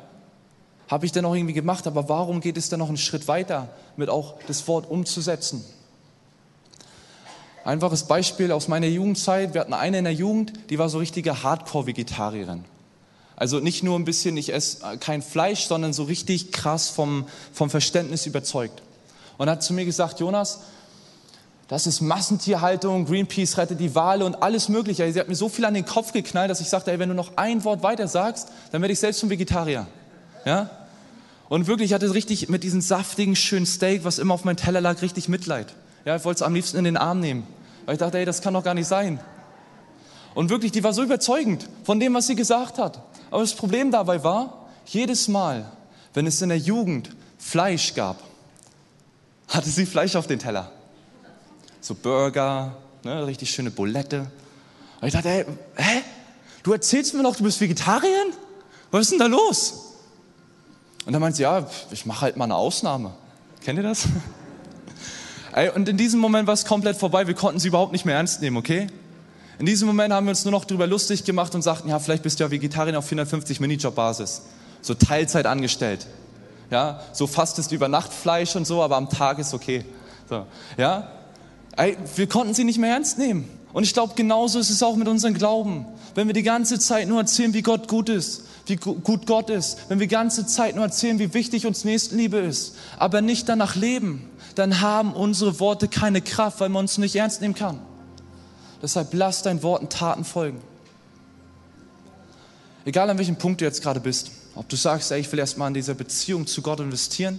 Habe 0.89 1.07
ich 1.07 1.13
denn 1.13 1.25
auch 1.25 1.35
irgendwie 1.35 1.55
gemacht, 1.55 1.87
aber 1.87 2.09
warum 2.09 2.41
geht 2.41 2.57
es 2.57 2.69
dann 2.69 2.79
noch 2.79 2.89
einen 2.89 2.97
Schritt 2.97 3.29
weiter, 3.29 3.69
mit 3.97 4.09
auch 4.09 4.35
das 4.47 4.67
Wort 4.69 4.89
umzusetzen? 4.89 5.65
Einfaches 7.65 8.05
Beispiel 8.05 8.53
aus 8.53 8.69
meiner 8.69 8.87
Jugendzeit. 8.87 9.53
Wir 9.53 9.61
hatten 9.61 9.75
eine 9.75 9.99
in 9.99 10.05
der 10.05 10.13
Jugend, 10.13 10.53
die 10.71 10.79
war 10.79 10.89
so 10.89 10.99
richtige 10.99 11.43
Hardcore-Vegetarierin. 11.43 12.65
Also 13.35 13.59
nicht 13.59 13.83
nur 13.83 13.99
ein 13.99 14.05
bisschen, 14.05 14.37
ich 14.37 14.53
esse 14.53 14.99
kein 14.99 15.21
Fleisch, 15.21 15.67
sondern 15.67 15.93
so 15.93 16.05
richtig 16.05 16.53
krass 16.53 16.89
vom, 16.89 17.27
vom 17.53 17.69
Verständnis 17.69 18.25
überzeugt. 18.25 18.83
Und 19.37 19.51
hat 19.51 19.63
zu 19.63 19.75
mir 19.75 19.85
gesagt, 19.85 20.21
Jonas, 20.21 20.61
das 21.69 21.87
ist 21.89 22.01
Massentierhaltung, 22.01 23.07
Greenpeace 23.07 23.59
rettet 23.59 23.81
die 23.81 23.95
Wale 23.95 24.25
und 24.25 24.43
alles 24.43 24.69
Mögliche. 24.69 25.13
Sie 25.13 25.19
hat 25.19 25.29
mir 25.29 25.35
so 25.35 25.49
viel 25.49 25.65
an 25.65 25.75
den 25.75 25.85
Kopf 25.85 26.13
geknallt, 26.13 26.49
dass 26.49 26.61
ich 26.61 26.69
sagte, 26.69 26.93
ey, 26.93 26.99
wenn 26.99 27.09
du 27.09 27.15
noch 27.15 27.37
ein 27.37 27.65
Wort 27.65 27.83
weiter 27.83 28.07
sagst, 28.07 28.49
dann 28.71 28.83
werde 28.83 28.93
ich 28.93 29.01
selbst 29.01 29.19
zum 29.19 29.31
Vegetarier. 29.31 29.87
Ja? 30.45 30.71
Und 31.49 31.67
wirklich, 31.67 31.91
ich 31.91 31.95
hatte 31.95 32.13
richtig 32.15 32.49
mit 32.49 32.63
diesem 32.63 32.81
saftigen, 32.81 33.35
schönen 33.35 33.67
Steak, 33.67 34.05
was 34.05 34.19
immer 34.19 34.35
auf 34.35 34.45
meinem 34.45 34.57
Teller 34.57 34.81
lag, 34.81 35.03
richtig 35.03 35.29
Mitleid. 35.29 35.75
Ja, 36.05 36.15
ich 36.15 36.25
wollte 36.25 36.39
es 36.39 36.43
am 36.43 36.55
liebsten 36.55 36.77
in 36.79 36.85
den 36.85 36.97
Arm 36.97 37.19
nehmen. 37.19 37.45
Weil 37.85 37.95
ich 37.95 37.99
dachte, 37.99 38.19
ey, 38.19 38.25
das 38.25 38.43
kann 38.43 38.55
doch 38.55 38.63
gar 38.63 38.75
nicht 38.75 38.87
sein. 38.87 39.19
Und 40.35 40.51
wirklich, 40.51 40.71
die 40.71 40.85
war 40.85 40.93
so 40.93 41.03
überzeugend 41.03 41.69
von 41.83 41.99
dem, 41.99 42.15
was 42.15 42.29
sie 42.29 42.37
gesagt 42.37 42.79
hat. 42.79 43.03
Aber 43.31 43.41
das 43.41 43.55
Problem 43.55 43.91
dabei 43.91 44.23
war, 44.23 44.69
jedes 44.85 45.27
Mal, 45.27 45.65
wenn 46.15 46.27
es 46.27 46.41
in 46.43 46.49
der 46.49 46.59
Jugend 46.59 47.11
Fleisch 47.39 47.95
gab, 47.95 48.23
hatte 49.49 49.69
sie 49.69 49.87
Fleisch 49.87 50.15
auf 50.15 50.27
den 50.27 50.39
Teller. 50.39 50.71
So 51.87 51.95
Burger, 51.95 52.77
ne, 53.05 53.25
richtig 53.29 53.49
schöne 53.49 53.71
Bulette. 53.71 54.27
Und 55.01 55.07
ich 55.07 55.15
dachte, 55.15 55.29
ey, 55.29 55.45
hä? 55.77 56.03
Du 56.65 56.73
erzählst 56.73 57.15
mir 57.15 57.23
noch, 57.23 57.37
du 57.37 57.45
bist 57.45 57.61
Vegetarierin? 57.61 58.33
Was 58.91 59.03
ist 59.03 59.13
denn 59.13 59.21
da 59.21 59.27
los? 59.27 59.95
Und 61.05 61.13
dann 61.13 61.23
meint 61.23 61.37
sie, 61.37 61.45
ja, 61.45 61.65
ich 61.93 62.05
mache 62.05 62.23
halt 62.23 62.37
mal 62.37 62.47
eine 62.47 62.57
Ausnahme. 62.57 63.13
Kennt 63.65 63.79
ihr 63.79 63.85
das? 63.85 64.09
Ey, 65.53 65.71
und 65.71 65.89
in 65.89 65.97
diesem 65.97 66.19
Moment 66.19 66.49
war 66.49 66.55
es 66.55 66.65
komplett 66.65 66.97
vorbei. 66.97 67.29
Wir 67.29 67.35
konnten 67.35 67.61
sie 67.61 67.69
überhaupt 67.69 67.93
nicht 67.93 68.05
mehr 68.05 68.17
ernst 68.17 68.43
nehmen, 68.43 68.57
okay? 68.57 68.89
In 69.61 69.67
diesem 69.67 69.87
Moment 69.87 70.13
haben 70.13 70.27
wir 70.27 70.31
uns 70.31 70.45
nur 70.45 70.51
noch 70.51 70.65
darüber 70.65 70.89
lustig 70.89 71.23
gemacht 71.23 71.55
und 71.55 71.63
sagten, 71.63 71.89
ja, 71.89 72.01
vielleicht 72.01 72.25
bist 72.25 72.41
du 72.41 72.45
ja 72.45 72.51
Vegetarier 72.51 72.99
auf 72.99 73.07
450 73.07 73.61
Minijob-Basis. 73.61 74.43
So 74.83 74.95
Teilzeit 74.95 75.47
angestellt. 75.47 76.09
Ja, 76.69 77.01
so 77.13 77.29
fastest 77.29 77.71
über 77.71 77.87
Nacht 77.87 78.13
Fleisch 78.13 78.57
und 78.57 78.67
so, 78.67 78.83
aber 78.83 78.97
am 78.97 79.09
Tag 79.09 79.39
ist 79.39 79.55
okay. 79.55 79.85
So, 80.29 80.47
ja? 80.77 81.13
Wir 81.77 82.27
konnten 82.27 82.55
sie 82.55 82.65
nicht 82.65 82.79
mehr 82.79 82.91
ernst 82.91 83.19
nehmen. 83.19 83.49
Und 83.73 83.85
ich 83.85 83.93
glaube, 83.93 84.15
genauso 84.17 84.59
ist 84.59 84.71
es 84.71 84.83
auch 84.83 84.97
mit 84.97 85.09
unserem 85.09 85.35
Glauben. 85.35 85.85
Wenn 86.15 86.27
wir 86.27 86.35
die 86.35 86.43
ganze 86.43 86.79
Zeit 86.79 87.09
nur 87.09 87.21
erzählen, 87.21 87.53
wie 87.53 87.61
Gott 87.61 87.89
gut 87.89 88.09
ist, 88.09 88.45
wie 88.65 88.77
gut 88.77 89.27
Gott 89.27 89.51
ist, 89.51 89.79
wenn 89.89 90.01
wir 90.01 90.07
die 90.07 90.13
ganze 90.15 90.47
Zeit 90.47 90.75
nur 90.75 90.85
erzählen, 90.85 91.19
wie 91.19 91.35
wichtig 91.35 91.67
uns 91.67 91.85
Nächstenliebe 91.85 92.39
ist, 92.39 92.75
aber 92.99 93.21
nicht 93.21 93.49
danach 93.49 93.77
leben, 93.77 94.29
dann 94.55 94.81
haben 94.81 95.13
unsere 95.13 95.61
Worte 95.61 95.89
keine 95.89 96.23
Kraft, 96.23 96.61
weil 96.61 96.71
man 96.71 96.85
uns 96.85 96.97
nicht 96.97 97.15
ernst 97.15 97.43
nehmen 97.43 97.55
kann. 97.55 97.79
Deshalb 98.81 99.13
lass 99.13 99.43
deinen 99.43 99.63
Worten 99.63 99.91
Taten 99.91 100.25
folgen. 100.25 100.61
Egal 102.87 103.11
an 103.11 103.19
welchem 103.19 103.37
Punkt 103.37 103.61
du 103.61 103.67
jetzt 103.67 103.83
gerade 103.83 104.01
bist, 104.01 104.31
ob 104.55 104.69
du 104.69 104.77
sagst, 104.77 105.13
ey, 105.13 105.21
ich 105.21 105.31
will 105.31 105.39
erstmal 105.39 105.69
in 105.69 105.75
dieser 105.75 105.95
Beziehung 105.95 106.47
zu 106.47 106.63
Gott 106.63 106.81
investieren, 106.81 107.39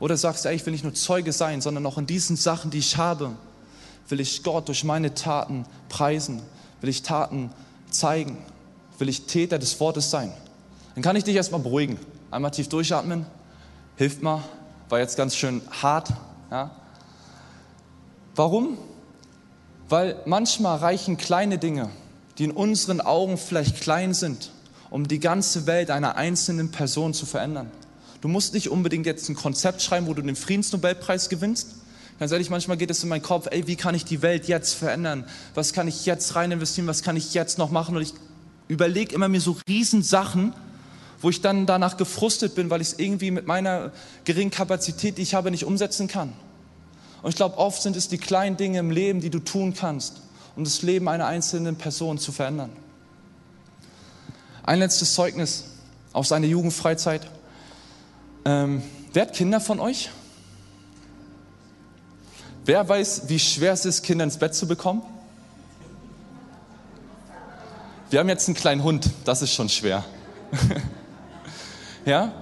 oder 0.00 0.16
sagst, 0.16 0.44
ey, 0.44 0.54
ich 0.54 0.66
will 0.66 0.72
nicht 0.72 0.84
nur 0.84 0.94
Zeuge 0.94 1.32
sein, 1.32 1.60
sondern 1.60 1.86
auch 1.86 1.96
in 1.96 2.06
diesen 2.06 2.36
Sachen, 2.36 2.70
die 2.70 2.78
ich 2.78 2.96
habe, 2.96 3.30
will 4.08 4.20
ich 4.20 4.42
Gott 4.42 4.68
durch 4.68 4.84
meine 4.84 5.14
Taten 5.14 5.64
preisen, 5.88 6.42
will 6.80 6.90
ich 6.90 7.02
Taten 7.02 7.50
zeigen, 7.90 8.38
will 8.98 9.08
ich 9.08 9.26
Täter 9.26 9.58
des 9.58 9.78
Wortes 9.80 10.10
sein. 10.10 10.32
Dann 10.94 11.02
kann 11.02 11.16
ich 11.16 11.24
dich 11.24 11.36
erstmal 11.36 11.60
beruhigen. 11.60 11.98
Einmal 12.30 12.50
tief 12.50 12.68
durchatmen, 12.68 13.26
hilft 13.96 14.22
mal, 14.22 14.42
war 14.88 14.98
jetzt 14.98 15.16
ganz 15.16 15.36
schön 15.36 15.62
hart, 15.82 16.12
ja? 16.50 16.70
Warum? 18.36 18.78
Weil 19.88 20.16
manchmal 20.26 20.78
reichen 20.78 21.16
kleine 21.16 21.58
Dinge, 21.58 21.90
die 22.38 22.44
in 22.44 22.50
unseren 22.50 23.00
Augen 23.00 23.38
vielleicht 23.38 23.80
klein 23.80 24.12
sind, 24.12 24.50
um 24.90 25.06
die 25.06 25.20
ganze 25.20 25.66
Welt 25.66 25.90
einer 25.90 26.16
einzelnen 26.16 26.70
Person 26.70 27.14
zu 27.14 27.26
verändern. 27.26 27.70
Du 28.20 28.28
musst 28.28 28.54
nicht 28.54 28.70
unbedingt 28.70 29.06
jetzt 29.06 29.28
ein 29.28 29.36
Konzept 29.36 29.82
schreiben, 29.82 30.06
wo 30.06 30.14
du 30.14 30.22
den 30.22 30.34
Friedensnobelpreis 30.34 31.28
gewinnst. 31.28 31.76
Ganz 32.18 32.30
ehrlich, 32.30 32.48
manchmal 32.48 32.76
geht 32.76 32.90
es 32.90 33.02
in 33.02 33.08
meinen 33.08 33.22
Kopf, 33.22 33.48
ey, 33.50 33.66
wie 33.66 33.74
kann 33.76 33.94
ich 33.94 34.04
die 34.04 34.22
Welt 34.22 34.46
jetzt 34.46 34.74
verändern? 34.74 35.24
Was 35.54 35.72
kann 35.72 35.88
ich 35.88 36.06
jetzt 36.06 36.36
rein 36.36 36.52
investieren? 36.52 36.86
Was 36.86 37.02
kann 37.02 37.16
ich 37.16 37.34
jetzt 37.34 37.58
noch 37.58 37.70
machen? 37.70 37.96
Und 37.96 38.02
ich 38.02 38.14
überlege 38.68 39.14
immer 39.14 39.28
mir 39.28 39.40
so 39.40 39.56
Riesensachen, 39.68 40.54
wo 41.20 41.30
ich 41.30 41.40
dann 41.40 41.66
danach 41.66 41.96
gefrustet 41.96 42.54
bin, 42.54 42.70
weil 42.70 42.80
ich 42.80 42.88
es 42.88 42.98
irgendwie 42.98 43.30
mit 43.30 43.46
meiner 43.46 43.90
geringen 44.24 44.50
Kapazität, 44.50 45.18
die 45.18 45.22
ich 45.22 45.34
habe, 45.34 45.50
nicht 45.50 45.64
umsetzen 45.64 46.06
kann. 46.06 46.32
Und 47.22 47.30
ich 47.30 47.36
glaube, 47.36 47.58
oft 47.58 47.82
sind 47.82 47.96
es 47.96 48.08
die 48.08 48.18
kleinen 48.18 48.56
Dinge 48.56 48.78
im 48.78 48.90
Leben, 48.90 49.20
die 49.20 49.30
du 49.30 49.38
tun 49.38 49.74
kannst, 49.74 50.20
um 50.54 50.62
das 50.62 50.82
Leben 50.82 51.08
einer 51.08 51.26
einzelnen 51.26 51.76
Person 51.76 52.18
zu 52.18 52.30
verändern. 52.30 52.70
Ein 54.62 54.78
letztes 54.78 55.14
Zeugnis 55.14 55.64
aus 56.12 56.30
einer 56.30 56.46
Jugendfreizeit. 56.46 57.22
Ähm, 58.44 58.82
wer 59.12 59.22
hat 59.22 59.32
Kinder 59.32 59.60
von 59.60 59.80
euch? 59.80 60.10
Wer 62.64 62.88
weiß, 62.88 63.22
wie 63.28 63.38
schwer 63.38 63.74
es 63.74 63.84
ist, 63.84 64.02
Kinder 64.02 64.24
ins 64.24 64.38
Bett 64.38 64.54
zu 64.54 64.66
bekommen? 64.66 65.02
Wir 68.10 68.20
haben 68.20 68.28
jetzt 68.28 68.48
einen 68.48 68.54
kleinen 68.54 68.82
Hund, 68.82 69.10
das 69.24 69.42
ist 69.42 69.52
schon 69.52 69.68
schwer. 69.68 70.04
ja? 72.06 72.32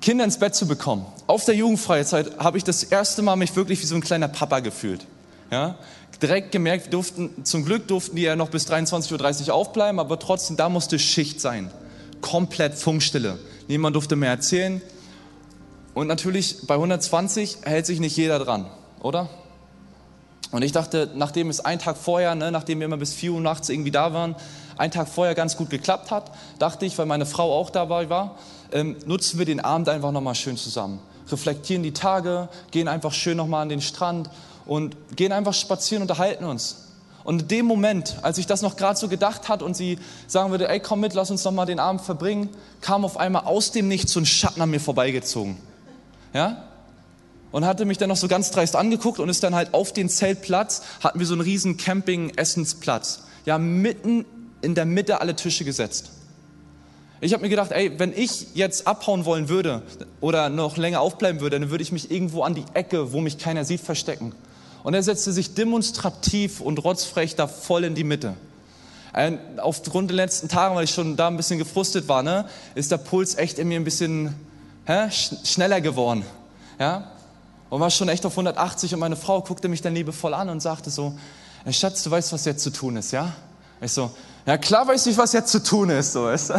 Kinder 0.00 0.24
ins 0.24 0.38
Bett 0.38 0.54
zu 0.54 0.66
bekommen. 0.66 1.06
Auf 1.26 1.44
der 1.44 1.56
Jugendfreizeit 1.56 2.38
habe 2.38 2.58
ich 2.58 2.64
das 2.64 2.84
erste 2.84 3.22
Mal 3.22 3.36
mich 3.36 3.56
wirklich 3.56 3.80
wie 3.80 3.86
so 3.86 3.94
ein 3.94 4.00
kleiner 4.00 4.28
Papa 4.28 4.60
gefühlt. 4.60 5.06
Ja? 5.50 5.76
Direkt 6.20 6.52
gemerkt, 6.52 6.92
durften, 6.92 7.44
zum 7.44 7.64
Glück 7.64 7.88
durften 7.88 8.16
die 8.16 8.22
ja 8.22 8.36
noch 8.36 8.50
bis 8.50 8.68
23.30 8.68 9.48
Uhr 9.48 9.54
aufbleiben, 9.54 9.98
aber 9.98 10.18
trotzdem, 10.18 10.56
da 10.56 10.68
musste 10.68 10.98
Schicht 10.98 11.40
sein. 11.40 11.70
Komplett 12.20 12.74
Funkstille. 12.74 13.38
Niemand 13.66 13.96
durfte 13.96 14.14
mehr 14.14 14.30
erzählen. 14.30 14.82
Und 15.94 16.06
natürlich, 16.06 16.66
bei 16.66 16.74
120 16.74 17.58
hält 17.64 17.86
sich 17.86 17.98
nicht 17.98 18.16
jeder 18.16 18.38
dran, 18.38 18.66
oder? 19.02 19.28
Und 20.50 20.62
ich 20.62 20.72
dachte, 20.72 21.10
nachdem 21.14 21.48
es 21.48 21.60
einen 21.64 21.80
Tag 21.80 21.96
vorher, 21.96 22.34
ne, 22.34 22.52
nachdem 22.52 22.80
wir 22.80 22.86
immer 22.86 22.98
bis 22.98 23.14
4 23.14 23.32
Uhr 23.32 23.40
nachts 23.40 23.68
irgendwie 23.68 23.90
da 23.90 24.12
waren, 24.12 24.36
ein 24.76 24.90
Tag 24.90 25.08
vorher 25.08 25.34
ganz 25.34 25.56
gut 25.56 25.70
geklappt 25.70 26.10
hat, 26.10 26.30
dachte 26.58 26.86
ich, 26.86 26.96
weil 26.98 27.06
meine 27.06 27.26
Frau 27.26 27.58
auch 27.58 27.70
dabei 27.70 28.10
war, 28.10 28.36
ähm, 28.70 28.96
nutzen 29.06 29.38
wir 29.38 29.46
den 29.46 29.60
Abend 29.60 29.88
einfach 29.88 30.12
nochmal 30.12 30.34
schön 30.34 30.56
zusammen. 30.56 31.00
Reflektieren 31.30 31.82
die 31.82 31.92
Tage, 31.92 32.48
gehen 32.70 32.88
einfach 32.88 33.12
schön 33.12 33.36
nochmal 33.36 33.62
an 33.62 33.70
den 33.70 33.80
Strand 33.80 34.28
und 34.66 34.96
gehen 35.16 35.32
einfach 35.32 35.54
spazieren, 35.54 36.02
unterhalten 36.02 36.44
uns. 36.44 36.88
Und 37.24 37.42
in 37.42 37.48
dem 37.48 37.66
Moment, 37.66 38.16
als 38.22 38.36
ich 38.38 38.46
das 38.46 38.62
noch 38.62 38.76
gerade 38.76 38.98
so 38.98 39.08
gedacht 39.08 39.48
hat 39.48 39.62
und 39.62 39.74
sie 39.74 39.98
sagen 40.26 40.50
würde, 40.50 40.68
ey, 40.68 40.80
komm 40.80 41.00
mit, 41.00 41.14
lass 41.14 41.30
uns 41.30 41.44
nochmal 41.44 41.66
den 41.66 41.78
Abend 41.78 42.02
verbringen, 42.02 42.50
kam 42.80 43.04
auf 43.04 43.16
einmal 43.16 43.44
aus 43.44 43.70
dem 43.70 43.88
Nichts 43.88 44.12
so 44.12 44.20
ein 44.20 44.26
Schatten 44.26 44.60
an 44.60 44.70
mir 44.70 44.80
vorbeigezogen. 44.80 45.56
Ja? 46.34 46.64
Und 47.52 47.64
hatte 47.64 47.84
mich 47.84 47.98
dann 47.98 48.08
noch 48.08 48.16
so 48.16 48.28
ganz 48.28 48.50
dreist 48.50 48.74
angeguckt 48.74 49.20
und 49.20 49.28
ist 49.28 49.42
dann 49.42 49.54
halt 49.54 49.72
auf 49.72 49.92
den 49.92 50.08
Zeltplatz, 50.08 50.82
hatten 51.00 51.18
wir 51.18 51.26
so 51.26 51.34
einen 51.34 51.42
riesen 51.42 51.76
Camping-Essensplatz. 51.76 53.24
Ja, 53.44 53.58
mitten 53.58 54.24
in 54.62 54.74
der 54.74 54.86
Mitte 54.86 55.20
alle 55.20 55.36
Tische 55.36 55.64
gesetzt. 55.64 56.10
Ich 57.20 57.32
habe 57.32 57.42
mir 57.44 57.50
gedacht, 57.50 57.70
ey, 57.70 57.98
wenn 58.00 58.12
ich 58.12 58.48
jetzt 58.54 58.86
abhauen 58.88 59.24
wollen 59.24 59.48
würde 59.48 59.82
oder 60.20 60.48
noch 60.48 60.76
länger 60.76 61.00
aufbleiben 61.00 61.40
würde, 61.40 61.60
dann 61.60 61.70
würde 61.70 61.82
ich 61.82 61.92
mich 61.92 62.10
irgendwo 62.10 62.42
an 62.42 62.54
die 62.54 62.64
Ecke, 62.74 63.12
wo 63.12 63.20
mich 63.20 63.38
keiner 63.38 63.64
sieht, 63.64 63.80
verstecken. 63.80 64.32
Und 64.82 64.94
er 64.94 65.04
setzte 65.04 65.32
sich 65.32 65.54
demonstrativ 65.54 66.60
und 66.60 66.82
rotzfrech 66.82 67.36
da 67.36 67.46
voll 67.46 67.84
in 67.84 67.94
die 67.94 68.02
Mitte. 68.02 68.34
Aufgrund 69.58 70.10
der 70.10 70.16
letzten 70.16 70.48
Tage, 70.48 70.74
weil 70.74 70.84
ich 70.84 70.90
schon 70.90 71.16
da 71.16 71.28
ein 71.28 71.36
bisschen 71.36 71.58
gefrustet 71.58 72.08
war, 72.08 72.24
ne, 72.24 72.46
ist 72.74 72.90
der 72.90 72.96
Puls 72.96 73.36
echt 73.36 73.60
in 73.60 73.68
mir 73.68 73.78
ein 73.78 73.84
bisschen 73.84 74.34
hä, 74.86 75.08
schneller 75.44 75.80
geworden. 75.80 76.24
Ja? 76.80 77.11
Und 77.72 77.80
war 77.80 77.88
schon 77.88 78.10
echt 78.10 78.26
auf 78.26 78.34
180 78.34 78.92
und 78.92 79.00
meine 79.00 79.16
Frau 79.16 79.40
guckte 79.40 79.66
mich 79.66 79.80
dann 79.80 79.94
liebevoll 79.94 80.34
an 80.34 80.50
und 80.50 80.60
sagte 80.60 80.90
so, 80.90 81.14
Schatz, 81.70 82.02
du 82.02 82.10
weißt, 82.10 82.30
was 82.34 82.44
jetzt 82.44 82.62
zu 82.62 82.68
tun 82.68 82.98
ist, 82.98 83.12
ja? 83.12 83.32
Ich 83.80 83.92
so, 83.92 84.10
ja 84.44 84.58
klar 84.58 84.86
weiß 84.86 85.06
ich, 85.06 85.16
was 85.16 85.32
jetzt 85.32 85.50
zu 85.50 85.62
tun 85.62 85.88
ist, 85.88 86.12
so 86.12 86.28
du? 86.28 86.52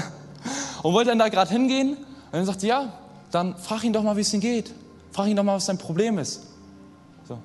Und 0.81 0.91
wollte 0.91 1.11
dann 1.11 1.19
da 1.19 1.29
gerade 1.29 1.51
hingehen 1.51 1.97
und 1.97 1.97
dann 2.31 2.47
sagte, 2.47 2.65
ja, 2.65 2.91
dann 3.29 3.55
frag 3.59 3.83
ihn 3.83 3.93
doch 3.93 4.01
mal, 4.01 4.17
wie 4.17 4.21
es 4.21 4.33
ihm 4.33 4.39
geht. 4.39 4.73
Frag 5.11 5.27
ihn 5.27 5.35
doch 5.35 5.43
mal, 5.43 5.57
was 5.57 5.67
sein 5.67 5.77
Problem 5.77 6.17
ist. 6.17 6.47
So, 7.27 7.37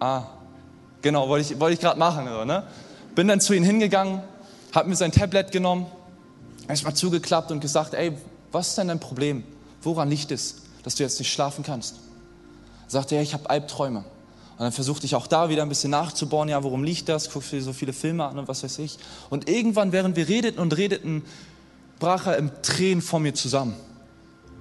ah, 0.00 0.22
genau, 1.02 1.28
wollte 1.28 1.52
ich, 1.52 1.60
wollte 1.60 1.74
ich 1.74 1.80
gerade 1.80 1.98
machen. 1.98 2.26
So, 2.26 2.46
ne? 2.46 2.62
Bin 3.14 3.28
dann 3.28 3.42
zu 3.42 3.52
ihm 3.52 3.62
hingegangen, 3.62 4.22
habe 4.74 4.88
mir 4.88 4.96
sein 4.96 5.12
Tablet 5.12 5.52
genommen, 5.52 5.84
erstmal 6.66 6.94
zugeklappt 6.94 7.50
und 7.50 7.60
gesagt, 7.60 7.92
ey, 7.92 8.16
was 8.52 8.68
ist 8.68 8.78
denn 8.78 8.88
dein 8.88 9.00
Problem? 9.00 9.44
Woran 9.82 10.08
liegt 10.08 10.30
es, 10.30 10.62
dass 10.82 10.94
du 10.94 11.02
jetzt 11.02 11.18
nicht 11.18 11.30
schlafen 11.30 11.62
kannst? 11.62 12.05
Sagte 12.88 13.16
er, 13.16 13.22
ich 13.22 13.34
habe 13.34 13.48
Albträume. 13.50 13.98
Und 13.98 14.62
dann 14.62 14.72
versuchte 14.72 15.04
ich 15.04 15.14
auch 15.14 15.26
da 15.26 15.48
wieder 15.50 15.62
ein 15.62 15.68
bisschen 15.68 15.90
nachzubauen, 15.90 16.48
ja, 16.48 16.62
worum 16.62 16.82
liegt 16.82 17.08
das? 17.08 17.30
Guckst 17.30 17.52
du 17.52 17.56
dir 17.56 17.62
so 17.62 17.72
viele 17.74 17.92
Filme 17.92 18.24
an 18.24 18.38
und 18.38 18.48
was 18.48 18.62
weiß 18.62 18.78
ich. 18.78 18.98
Und 19.28 19.50
irgendwann, 19.50 19.92
während 19.92 20.16
wir 20.16 20.28
redeten 20.28 20.58
und 20.60 20.76
redeten, 20.76 21.22
brach 21.98 22.26
er 22.26 22.38
im 22.38 22.50
Tränen 22.62 23.02
vor 23.02 23.20
mir 23.20 23.34
zusammen. 23.34 23.74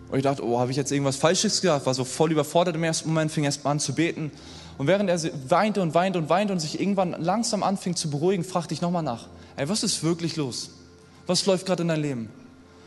Und 0.09 0.17
ich 0.17 0.23
dachte, 0.23 0.45
oh, 0.45 0.59
habe 0.59 0.71
ich 0.71 0.77
jetzt 0.77 0.91
irgendwas 0.91 1.15
Falsches 1.15 1.61
gesagt? 1.61 1.85
War 1.85 1.93
so 1.93 2.03
voll 2.03 2.31
überfordert 2.31 2.75
im 2.75 2.83
ersten 2.83 3.09
Moment, 3.09 3.31
fing 3.31 3.45
erst 3.45 3.63
mal 3.63 3.71
an 3.71 3.79
zu 3.79 3.93
beten. 3.93 4.31
Und 4.77 4.87
während 4.87 5.09
er 5.09 5.19
weinte 5.49 5.81
und 5.81 5.93
weinte 5.93 6.19
und 6.19 6.29
weinte 6.29 6.51
und 6.51 6.59
sich 6.59 6.79
irgendwann 6.79 7.15
langsam 7.21 7.63
anfing 7.63 7.95
zu 7.95 8.09
beruhigen, 8.09 8.43
fragte 8.43 8.73
ich 8.73 8.81
nochmal 8.81 9.03
nach, 9.03 9.27
ey, 9.55 9.69
was 9.69 9.83
ist 9.83 10.03
wirklich 10.03 10.35
los? 10.35 10.71
Was 11.25 11.45
läuft 11.45 11.65
gerade 11.65 11.83
in 11.83 11.87
deinem 11.87 12.01
Leben? 12.01 12.29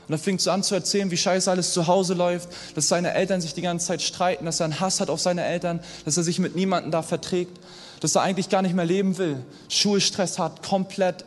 Und 0.08 0.14
er 0.14 0.18
fing 0.18 0.38
so 0.38 0.50
an 0.50 0.62
zu 0.62 0.74
erzählen, 0.74 1.10
wie 1.10 1.18
scheiße 1.18 1.50
alles 1.50 1.74
zu 1.74 1.86
Hause 1.86 2.14
läuft, 2.14 2.48
dass 2.74 2.88
seine 2.88 3.12
Eltern 3.12 3.42
sich 3.42 3.52
die 3.52 3.60
ganze 3.60 3.88
Zeit 3.88 4.00
streiten, 4.00 4.46
dass 4.46 4.58
er 4.58 4.64
einen 4.64 4.80
Hass 4.80 5.00
hat 5.00 5.10
auf 5.10 5.20
seine 5.20 5.44
Eltern, 5.44 5.80
dass 6.06 6.16
er 6.16 6.22
sich 6.22 6.38
mit 6.38 6.56
niemandem 6.56 6.90
da 6.90 7.02
verträgt, 7.02 7.60
dass 8.00 8.14
er 8.14 8.22
eigentlich 8.22 8.48
gar 8.48 8.62
nicht 8.62 8.74
mehr 8.74 8.86
leben 8.86 9.18
will, 9.18 9.44
Schulstress 9.68 10.38
hat, 10.38 10.66
komplett 10.66 11.26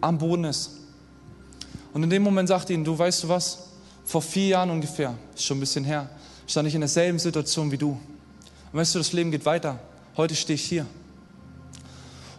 am 0.00 0.18
Boden 0.18 0.44
ist. 0.44 0.72
Und 1.92 2.02
in 2.02 2.10
dem 2.10 2.22
Moment 2.22 2.48
sagte 2.48 2.72
ihn, 2.72 2.82
du 2.82 2.98
weißt 2.98 3.22
du 3.22 3.28
was, 3.28 3.58
vor 4.04 4.22
vier 4.22 4.48
Jahren 4.48 4.70
ungefähr, 4.70 5.14
ist 5.34 5.44
schon 5.44 5.58
ein 5.58 5.60
bisschen 5.60 5.84
her, 5.84 6.08
stand 6.48 6.66
ich 6.66 6.74
in 6.74 6.80
derselben 6.80 7.20
Situation 7.20 7.70
wie 7.70 7.78
du. 7.78 7.90
Und 8.72 8.78
weißt 8.80 8.94
du, 8.96 8.98
das 8.98 9.12
Leben 9.12 9.30
geht 9.30 9.46
weiter. 9.46 9.78
Heute 10.16 10.34
stehe 10.34 10.56
ich 10.56 10.64
hier. 10.64 10.84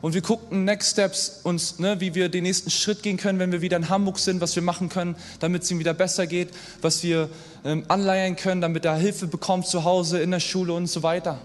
Und 0.01 0.13
wir 0.13 0.21
guckten 0.21 0.63
Next 0.63 0.91
Steps 0.91 1.41
uns, 1.43 1.79
ne, 1.79 1.99
wie 1.99 2.13
wir 2.13 2.29
den 2.29 2.43
nächsten 2.43 2.69
Schritt 2.69 3.01
gehen 3.01 3.17
können, 3.17 3.39
wenn 3.39 3.51
wir 3.51 3.61
wieder 3.61 3.77
in 3.77 3.89
Hamburg 3.89 4.19
sind, 4.19 4.41
was 4.41 4.55
wir 4.55 4.61
machen 4.61 4.89
können, 4.89 5.15
damit 5.39 5.63
es 5.63 5.71
ihm 5.71 5.79
wieder 5.79 5.93
besser 5.93 6.27
geht, 6.27 6.49
was 6.81 7.01
wir 7.01 7.29
ähm, 7.65 7.83
anleihen 7.87 8.35
können, 8.35 8.61
damit 8.61 8.85
er 8.85 8.95
Hilfe 8.95 9.27
bekommt 9.27 9.65
zu 9.65 9.83
Hause, 9.83 10.19
in 10.19 10.29
der 10.31 10.39
Schule 10.39 10.73
und 10.73 10.87
so 10.87 11.01
weiter. 11.01 11.39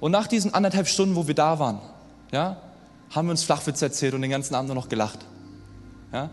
Und 0.00 0.12
nach 0.12 0.26
diesen 0.26 0.52
anderthalb 0.52 0.86
Stunden, 0.86 1.16
wo 1.16 1.26
wir 1.26 1.34
da 1.34 1.58
waren, 1.58 1.80
ja, 2.30 2.58
haben 3.10 3.28
wir 3.28 3.30
uns 3.30 3.44
Flachwitz 3.44 3.80
erzählt 3.80 4.12
und 4.12 4.22
den 4.22 4.30
ganzen 4.30 4.54
Abend 4.54 4.68
nur 4.68 4.74
noch 4.74 4.88
gelacht. 4.88 5.20
Ja? 6.12 6.30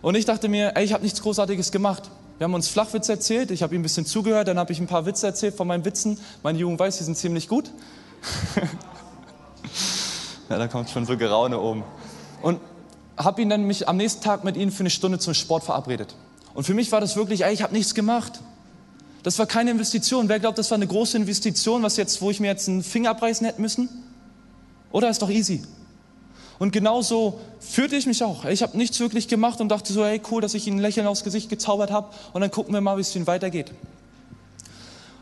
Und 0.00 0.14
ich 0.14 0.24
dachte 0.24 0.48
mir, 0.48 0.72
ey, 0.76 0.84
ich 0.84 0.94
habe 0.94 1.02
nichts 1.02 1.20
Großartiges 1.20 1.70
gemacht. 1.70 2.10
Wir 2.38 2.44
haben 2.44 2.54
uns 2.54 2.68
Flachwitz 2.68 3.10
erzählt, 3.10 3.50
ich 3.50 3.62
habe 3.62 3.74
ihm 3.74 3.80
ein 3.80 3.82
bisschen 3.82 4.06
zugehört, 4.06 4.48
dann 4.48 4.58
habe 4.58 4.72
ich 4.72 4.80
ein 4.80 4.86
paar 4.86 5.04
Witze 5.04 5.26
erzählt 5.26 5.54
von 5.54 5.66
meinen 5.66 5.84
Witzen. 5.84 6.18
Meine 6.42 6.58
Jugend 6.58 6.78
weiß, 6.78 6.96
die 6.96 7.04
sind 7.04 7.18
ziemlich 7.18 7.48
gut. 7.48 7.70
Ja, 10.50 10.58
da 10.58 10.66
kommt 10.66 10.90
schon 10.90 11.06
so 11.06 11.16
Geraune 11.16 11.60
oben. 11.60 11.84
Und 12.42 12.60
habe 13.16 13.40
ihn 13.40 13.48
dann 13.48 13.62
mich 13.62 13.88
am 13.88 13.96
nächsten 13.96 14.20
Tag 14.20 14.42
mit 14.42 14.56
ihnen 14.56 14.72
für 14.72 14.80
eine 14.80 14.90
Stunde 14.90 15.20
zum 15.20 15.32
Sport 15.32 15.62
verabredet. 15.62 16.16
Und 16.54 16.64
für 16.64 16.74
mich 16.74 16.90
war 16.90 17.00
das 17.00 17.14
wirklich, 17.14 17.44
ey, 17.44 17.54
ich 17.54 17.62
habe 17.62 17.72
nichts 17.72 17.94
gemacht. 17.94 18.40
Das 19.22 19.38
war 19.38 19.46
keine 19.46 19.70
Investition. 19.70 20.28
Wer 20.28 20.40
glaubt, 20.40 20.58
das 20.58 20.68
war 20.72 20.76
eine 20.76 20.88
große 20.88 21.16
Investition, 21.16 21.84
was 21.84 21.96
jetzt, 21.96 22.20
wo 22.20 22.32
ich 22.32 22.40
mir 22.40 22.48
jetzt 22.48 22.68
einen 22.68 22.82
Finger 22.82 23.10
abreißen 23.10 23.46
hätte 23.46 23.60
müssen? 23.60 23.88
Oder 24.90 25.08
ist 25.08 25.22
doch 25.22 25.30
easy. 25.30 25.62
Und 26.58 26.72
genauso 26.72 27.38
fühlte 27.60 27.94
ich 27.94 28.06
mich 28.06 28.24
auch. 28.24 28.44
Ich 28.44 28.64
habe 28.64 28.76
nichts 28.76 28.98
wirklich 28.98 29.28
gemacht 29.28 29.60
und 29.60 29.68
dachte 29.68 29.92
so, 29.92 30.04
hey, 30.04 30.20
cool, 30.32 30.42
dass 30.42 30.54
ich 30.54 30.66
ihnen 30.66 30.78
ein 30.78 30.82
Lächeln 30.82 31.06
aufs 31.06 31.22
Gesicht 31.22 31.48
gezaubert 31.48 31.92
habe. 31.92 32.08
Und 32.32 32.40
dann 32.40 32.50
gucken 32.50 32.74
wir 32.74 32.80
mal, 32.80 32.96
wie 32.96 33.02
es 33.02 33.14
ihnen 33.14 33.28
weitergeht. 33.28 33.70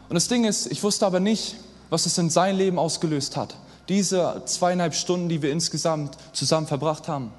Und 0.08 0.14
das 0.14 0.26
Ding 0.28 0.46
ist, 0.46 0.72
ich 0.72 0.82
wusste 0.82 1.04
aber 1.04 1.20
nicht, 1.20 1.56
was 1.90 2.06
es 2.06 2.16
in 2.16 2.30
sein 2.30 2.56
Leben 2.56 2.78
ausgelöst 2.78 3.36
hat 3.36 3.54
diese 3.88 4.42
zweieinhalb 4.44 4.94
Stunden, 4.94 5.28
die 5.28 5.42
wir 5.42 5.50
insgesamt 5.50 6.16
zusammen 6.32 6.66
verbracht 6.66 7.08
haben. 7.08 7.32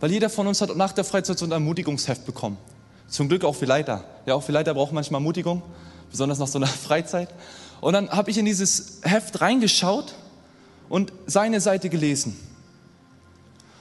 Weil 0.00 0.10
jeder 0.10 0.28
von 0.28 0.46
uns 0.46 0.60
hat 0.60 0.74
nach 0.76 0.92
der 0.92 1.04
Freizeit 1.04 1.38
so 1.38 1.46
ein 1.46 1.52
Ermutigungsheft 1.52 2.26
bekommen. 2.26 2.58
Zum 3.08 3.28
Glück 3.28 3.44
auch 3.44 3.54
für 3.54 3.64
Leiter. 3.64 4.04
Ja, 4.26 4.34
auch 4.34 4.42
für 4.42 4.52
Leiter 4.52 4.74
brauchen 4.74 4.94
manchmal 4.94 5.20
Ermutigung, 5.20 5.62
besonders 6.10 6.38
nach 6.38 6.48
so 6.48 6.58
einer 6.58 6.66
Freizeit. 6.88 7.28
Und 7.80 7.94
dann 7.94 8.10
habe 8.10 8.30
ich 8.30 8.38
in 8.38 8.44
dieses 8.44 9.00
Heft 9.02 9.40
reingeschaut 9.40 10.14
und 10.88 11.12
seine 11.26 11.60
Seite 11.60 11.88
gelesen 11.88 12.38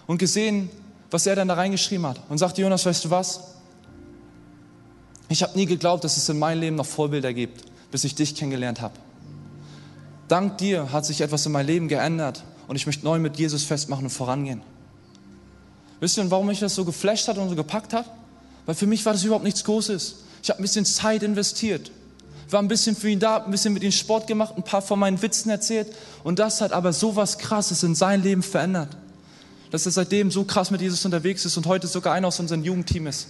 und 0.08 0.18
gesehen, 0.18 0.70
was 1.12 1.26
er 1.26 1.36
dann 1.36 1.48
da 1.48 1.56
reingeschrieben 1.56 2.06
hat. 2.06 2.22
Und 2.30 2.38
sagte, 2.38 2.62
Jonas, 2.62 2.86
weißt 2.86 3.06
du 3.06 3.10
was? 3.10 3.56
Ich 5.28 5.42
habe 5.44 5.58
nie 5.58 5.66
geglaubt, 5.66 6.04
dass 6.04 6.18
es 6.18 6.30
in 6.30 6.38
meinem 6.38 6.62
Leben 6.62 6.76
noch 6.76 6.86
Vorbilder 6.86 7.34
gibt, 7.34 7.64
bis 7.92 8.04
ich 8.04 8.16
dich 8.16 8.36
kennengelernt 8.36 8.80
habe. 8.82 8.94
Dank 10.28 10.58
dir 10.58 10.92
hat 10.92 11.06
sich 11.06 11.22
etwas 11.22 11.46
in 11.46 11.52
meinem 11.52 11.68
Leben 11.68 11.88
geändert 11.88 12.44
und 12.68 12.76
ich 12.76 12.86
möchte 12.86 13.06
neu 13.06 13.20
mit 13.20 13.38
Jesus 13.38 13.64
festmachen 13.64 14.06
und 14.06 14.10
vorangehen. 14.10 14.62
Wisst 16.00 16.18
ihr, 16.18 16.30
warum 16.32 16.48
mich 16.48 16.60
das 16.60 16.76
so 16.76 16.84
geflasht 16.84 17.28
hat 17.28 17.38
und 17.38 17.50
so 17.50 17.56
gepackt 17.56 17.94
hat? 17.94 18.06
Weil 18.66 18.76
für 18.76 18.88
mich 18.88 19.06
war 19.06 19.14
das 19.14 19.24
überhaupt 19.24 19.44
nichts 19.44 19.64
Großes. 19.64 20.16
Ich 20.42 20.50
habe 20.50 20.60
ein 20.60 20.64
bisschen 20.64 20.86
Zeit 20.86 21.24
investiert, 21.24 21.92
war 22.50 22.62
ein 22.62 22.68
bisschen 22.68 22.96
für 22.96 23.10
ihn 23.10 23.20
da, 23.20 23.38
ein 23.38 23.52
bisschen 23.52 23.74
mit 23.74 23.84
ihm 23.84 23.92
Sport 23.92 24.28
gemacht, 24.28 24.54
ein 24.58 24.64
paar 24.64 24.82
von 24.82 25.00
meinen 25.00 25.22
Witzen 25.22 25.50
erzählt 25.50 25.88
und 26.24 26.40
das 26.40 26.62
hat 26.62 26.72
aber 26.72 26.94
so 26.94 27.16
was 27.16 27.38
Krasses 27.38 27.84
in 27.84 27.96
sein 27.96 28.22
Leben 28.22 28.44
verändert, 28.44 28.98
dass 29.72 29.86
er 29.86 29.92
seitdem 29.92 30.32
so 30.32 30.44
krass 30.44 30.72
mit 30.72 30.82
Jesus 30.82 31.04
unterwegs 31.06 31.46
ist 31.46 31.58
und 31.58 31.66
heute 31.66 31.88
sogar 31.88 32.14
einer 32.14 32.28
aus 32.28 32.40
unserem 32.40 32.64
Jugendteam 32.64 33.08
ist. 33.08 33.28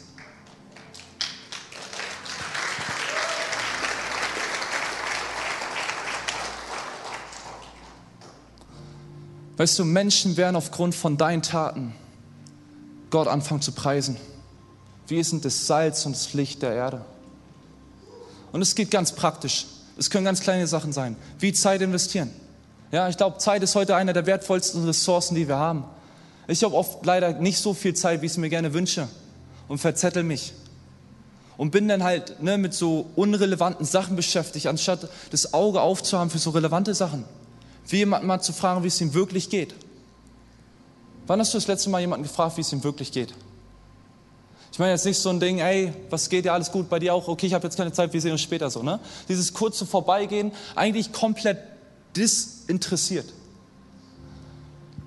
Weißt 9.58 9.80
du, 9.80 9.86
Menschen 9.86 10.38
werden 10.38 10.56
aufgrund 10.56 10.96
von 10.96 11.18
deinen 11.18 11.42
Taten 11.42 11.94
Gott 13.10 13.28
anfangen 13.28 13.62
zu 13.62 13.72
preisen. 13.72 14.18
Wir 15.08 15.24
sind 15.24 15.46
das 15.46 15.68
Salz 15.68 16.06
und 16.06 16.14
das 16.16 16.34
Licht 16.34 16.62
der 16.62 16.74
Erde. 16.74 17.06
Und 18.52 18.62
es 18.62 18.76
geht 18.76 18.92
ganz 18.92 19.14
praktisch. 19.14 19.66
Es 19.98 20.10
können 20.10 20.26
ganz 20.26 20.42
kleine 20.42 20.68
Sachen 20.68 20.92
sein, 20.92 21.16
wie 21.40 21.54
Zeit 21.54 21.82
investieren. 21.82 22.30
Ja, 22.92 23.08
ich 23.08 23.18
glaube, 23.18 23.38
Zeit 23.38 23.64
ist 23.64 23.76
heute 23.76 23.96
eine 23.96 24.14
der 24.14 24.26
wertvollsten 24.26 24.84
Ressourcen, 24.86 25.36
die 25.36 25.48
wir 25.48 25.58
haben. 25.58 25.86
Ich 26.48 26.64
habe 26.64 26.76
oft 26.76 27.06
leider 27.06 27.34
nicht 27.34 27.58
so 27.58 27.74
viel 27.74 27.94
Zeit, 27.94 28.22
wie 28.22 28.26
ich 28.26 28.34
es 28.34 28.38
mir 28.38 28.50
gerne 28.50 28.74
wünsche 28.74 29.08
und 29.68 29.78
verzettel 29.78 30.24
mich. 30.24 30.54
Und 31.58 31.72
bin 31.72 31.88
dann 31.88 32.04
halt 32.04 32.42
ne, 32.44 32.58
mit 32.58 32.74
so 32.74 33.10
unrelevanten 33.16 33.86
Sachen 33.86 34.18
beschäftigt, 34.18 34.68
anstatt 34.68 35.08
das 35.32 35.54
Auge 35.54 35.80
aufzuhaben 35.80 36.30
für 36.30 36.40
so 36.40 36.50
relevante 36.50 36.94
Sachen. 36.94 37.24
Wie 37.88 37.98
jemanden 37.98 38.28
mal 38.28 38.42
zu 38.42 38.54
fragen, 38.54 38.84
wie 38.84 38.88
es 38.88 39.00
ihm 39.02 39.14
wirklich 39.14 39.50
geht. 39.50 39.76
Wann 41.28 41.40
hast 41.40 41.54
du 41.54 41.58
das 41.58 41.68
letzte 41.68 41.90
Mal 41.90 42.02
jemanden 42.02 42.24
gefragt, 42.24 42.58
wie 42.58 42.62
es 42.62 42.72
ihm 42.72 42.84
wirklich 42.84 43.12
geht? 43.12 43.34
Ich 44.72 44.80
meine 44.80 44.92
jetzt 44.92 45.06
nicht 45.06 45.18
so 45.18 45.30
ein 45.30 45.40
Ding, 45.40 45.60
ey, 45.60 45.94
was 46.10 46.30
geht 46.30 46.46
dir 46.46 46.54
alles 46.54 46.72
gut 46.72 46.90
bei 46.90 47.00
dir 47.00 47.14
auch? 47.14 47.28
Okay, 47.28 47.48
ich 47.48 47.54
habe 47.54 47.66
jetzt 47.66 47.78
keine 47.78 47.94
Zeit, 47.94 48.12
wir 48.12 48.20
sehen 48.20 48.34
uns 48.34 48.42
später 48.42 48.70
so, 48.70 48.84
ne? 48.84 49.00
Dieses 49.30 49.54
kurze 49.54 49.86
Vorbeigehen, 49.86 50.52
eigentlich 50.76 51.14
komplett 51.14 51.60
disinteressiert. 52.16 53.32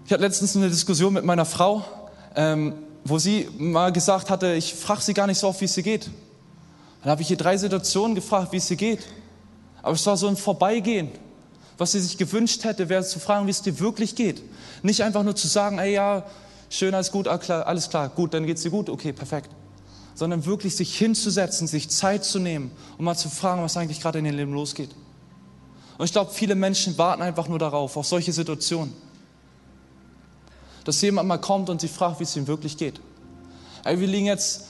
Ich 0.06 0.12
hatte 0.12 0.22
letztens 0.22 0.56
eine 0.56 0.70
Diskussion 0.70 1.12
mit 1.12 1.24
meiner 1.24 1.44
Frau, 1.44 1.84
ähm, 2.34 2.74
wo 3.04 3.18
sie 3.18 3.46
mal 3.58 3.92
gesagt 3.92 4.30
hatte, 4.30 4.54
ich 4.54 4.74
frage 4.74 5.02
sie 5.02 5.12
gar 5.12 5.26
nicht 5.26 5.38
so 5.38 5.48
oft, 5.48 5.60
wie 5.60 5.66
es 5.66 5.76
ihr 5.76 5.82
geht. 5.82 6.08
Dann 7.02 7.10
habe 7.10 7.20
ich 7.20 7.30
ihr 7.30 7.36
drei 7.36 7.56
Situationen 7.56 8.14
gefragt, 8.14 8.52
wie 8.52 8.56
es 8.56 8.70
ihr 8.70 8.76
geht. 8.78 9.00
Aber 9.82 9.92
es 9.92 10.06
war 10.06 10.16
so 10.16 10.28
ein 10.28 10.36
Vorbeigehen. 10.36 11.10
Was 11.78 11.92
sie 11.92 12.00
sich 12.00 12.18
gewünscht 12.18 12.64
hätte, 12.64 12.88
wäre 12.88 13.04
zu 13.04 13.20
fragen, 13.20 13.46
wie 13.46 13.52
es 13.52 13.62
dir 13.62 13.78
wirklich 13.78 14.16
geht. 14.16 14.42
Nicht 14.82 15.02
einfach 15.02 15.22
nur 15.22 15.36
zu 15.36 15.46
sagen, 15.46 15.78
ey 15.78 15.94
ja, 15.94 16.26
schön, 16.68 16.92
alles 16.92 17.12
gut, 17.12 17.28
alles 17.28 17.88
klar, 17.88 18.08
gut, 18.08 18.34
dann 18.34 18.46
geht 18.46 18.56
es 18.56 18.64
dir 18.64 18.70
gut, 18.70 18.90
okay, 18.90 19.12
perfekt. 19.12 19.50
Sondern 20.14 20.44
wirklich 20.44 20.74
sich 20.74 20.98
hinzusetzen, 20.98 21.68
sich 21.68 21.88
Zeit 21.88 22.24
zu 22.24 22.40
nehmen, 22.40 22.72
um 22.98 23.04
mal 23.04 23.14
zu 23.14 23.30
fragen, 23.30 23.62
was 23.62 23.76
eigentlich 23.76 24.00
gerade 24.00 24.18
in 24.18 24.26
ihrem 24.26 24.36
Leben 24.36 24.52
losgeht. 24.52 24.90
Und 25.96 26.04
ich 26.04 26.12
glaube, 26.12 26.32
viele 26.32 26.56
Menschen 26.56 26.98
warten 26.98 27.22
einfach 27.22 27.46
nur 27.48 27.60
darauf, 27.60 27.96
auf 27.96 28.06
solche 28.06 28.32
Situationen. 28.32 28.92
Dass 30.84 31.00
jemand 31.00 31.28
mal 31.28 31.38
kommt 31.38 31.70
und 31.70 31.80
sie 31.80 31.88
fragt, 31.88 32.18
wie 32.18 32.24
es 32.24 32.34
ihm 32.34 32.48
wirklich 32.48 32.76
geht. 32.76 33.00
Ey, 33.84 34.00
wir 34.00 34.06
liegen 34.08 34.26
jetzt 34.26 34.64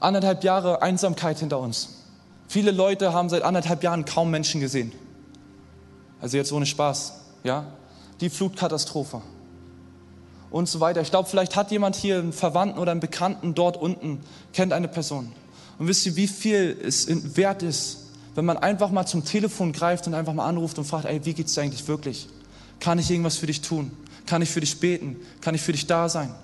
anderthalb 0.00 0.42
Jahre 0.42 0.82
Einsamkeit 0.82 1.38
hinter 1.38 1.60
uns. 1.60 1.90
Viele 2.48 2.72
Leute 2.72 3.12
haben 3.12 3.28
seit 3.28 3.42
anderthalb 3.42 3.84
Jahren 3.84 4.04
kaum 4.04 4.30
Menschen 4.30 4.60
gesehen. 4.60 4.92
Also 6.20 6.36
jetzt 6.36 6.52
ohne 6.52 6.66
Spaß, 6.66 7.12
ja? 7.44 7.66
Die 8.20 8.30
Flutkatastrophe 8.30 9.22
und 10.50 10.68
so 10.68 10.80
weiter. 10.80 11.00
Ich 11.00 11.10
glaube, 11.10 11.28
vielleicht 11.28 11.56
hat 11.56 11.70
jemand 11.70 11.96
hier 11.96 12.18
einen 12.18 12.32
Verwandten 12.32 12.78
oder 12.78 12.90
einen 12.90 13.00
Bekannten 13.00 13.54
dort 13.54 13.76
unten, 13.76 14.20
kennt 14.52 14.72
eine 14.72 14.88
Person. 14.88 15.32
Und 15.78 15.86
wisst 15.86 16.06
ihr, 16.06 16.16
wie 16.16 16.26
viel 16.26 16.76
es 16.84 17.06
wert 17.36 17.62
ist, 17.62 17.98
wenn 18.34 18.44
man 18.44 18.56
einfach 18.56 18.90
mal 18.90 19.06
zum 19.06 19.24
Telefon 19.24 19.72
greift 19.72 20.06
und 20.06 20.14
einfach 20.14 20.32
mal 20.32 20.46
anruft 20.46 20.78
und 20.78 20.84
fragt, 20.84 21.04
ey, 21.04 21.24
wie 21.24 21.34
geht's 21.34 21.54
dir 21.54 21.62
eigentlich 21.62 21.86
wirklich? 21.86 22.28
Kann 22.80 22.98
ich 22.98 23.10
irgendwas 23.10 23.36
für 23.36 23.46
dich 23.46 23.60
tun? 23.60 23.90
Kann 24.26 24.42
ich 24.42 24.50
für 24.50 24.60
dich 24.60 24.78
beten? 24.78 25.16
Kann 25.40 25.54
ich 25.54 25.60
für 25.60 25.72
dich 25.72 25.86
da 25.86 26.08
sein? 26.08 26.34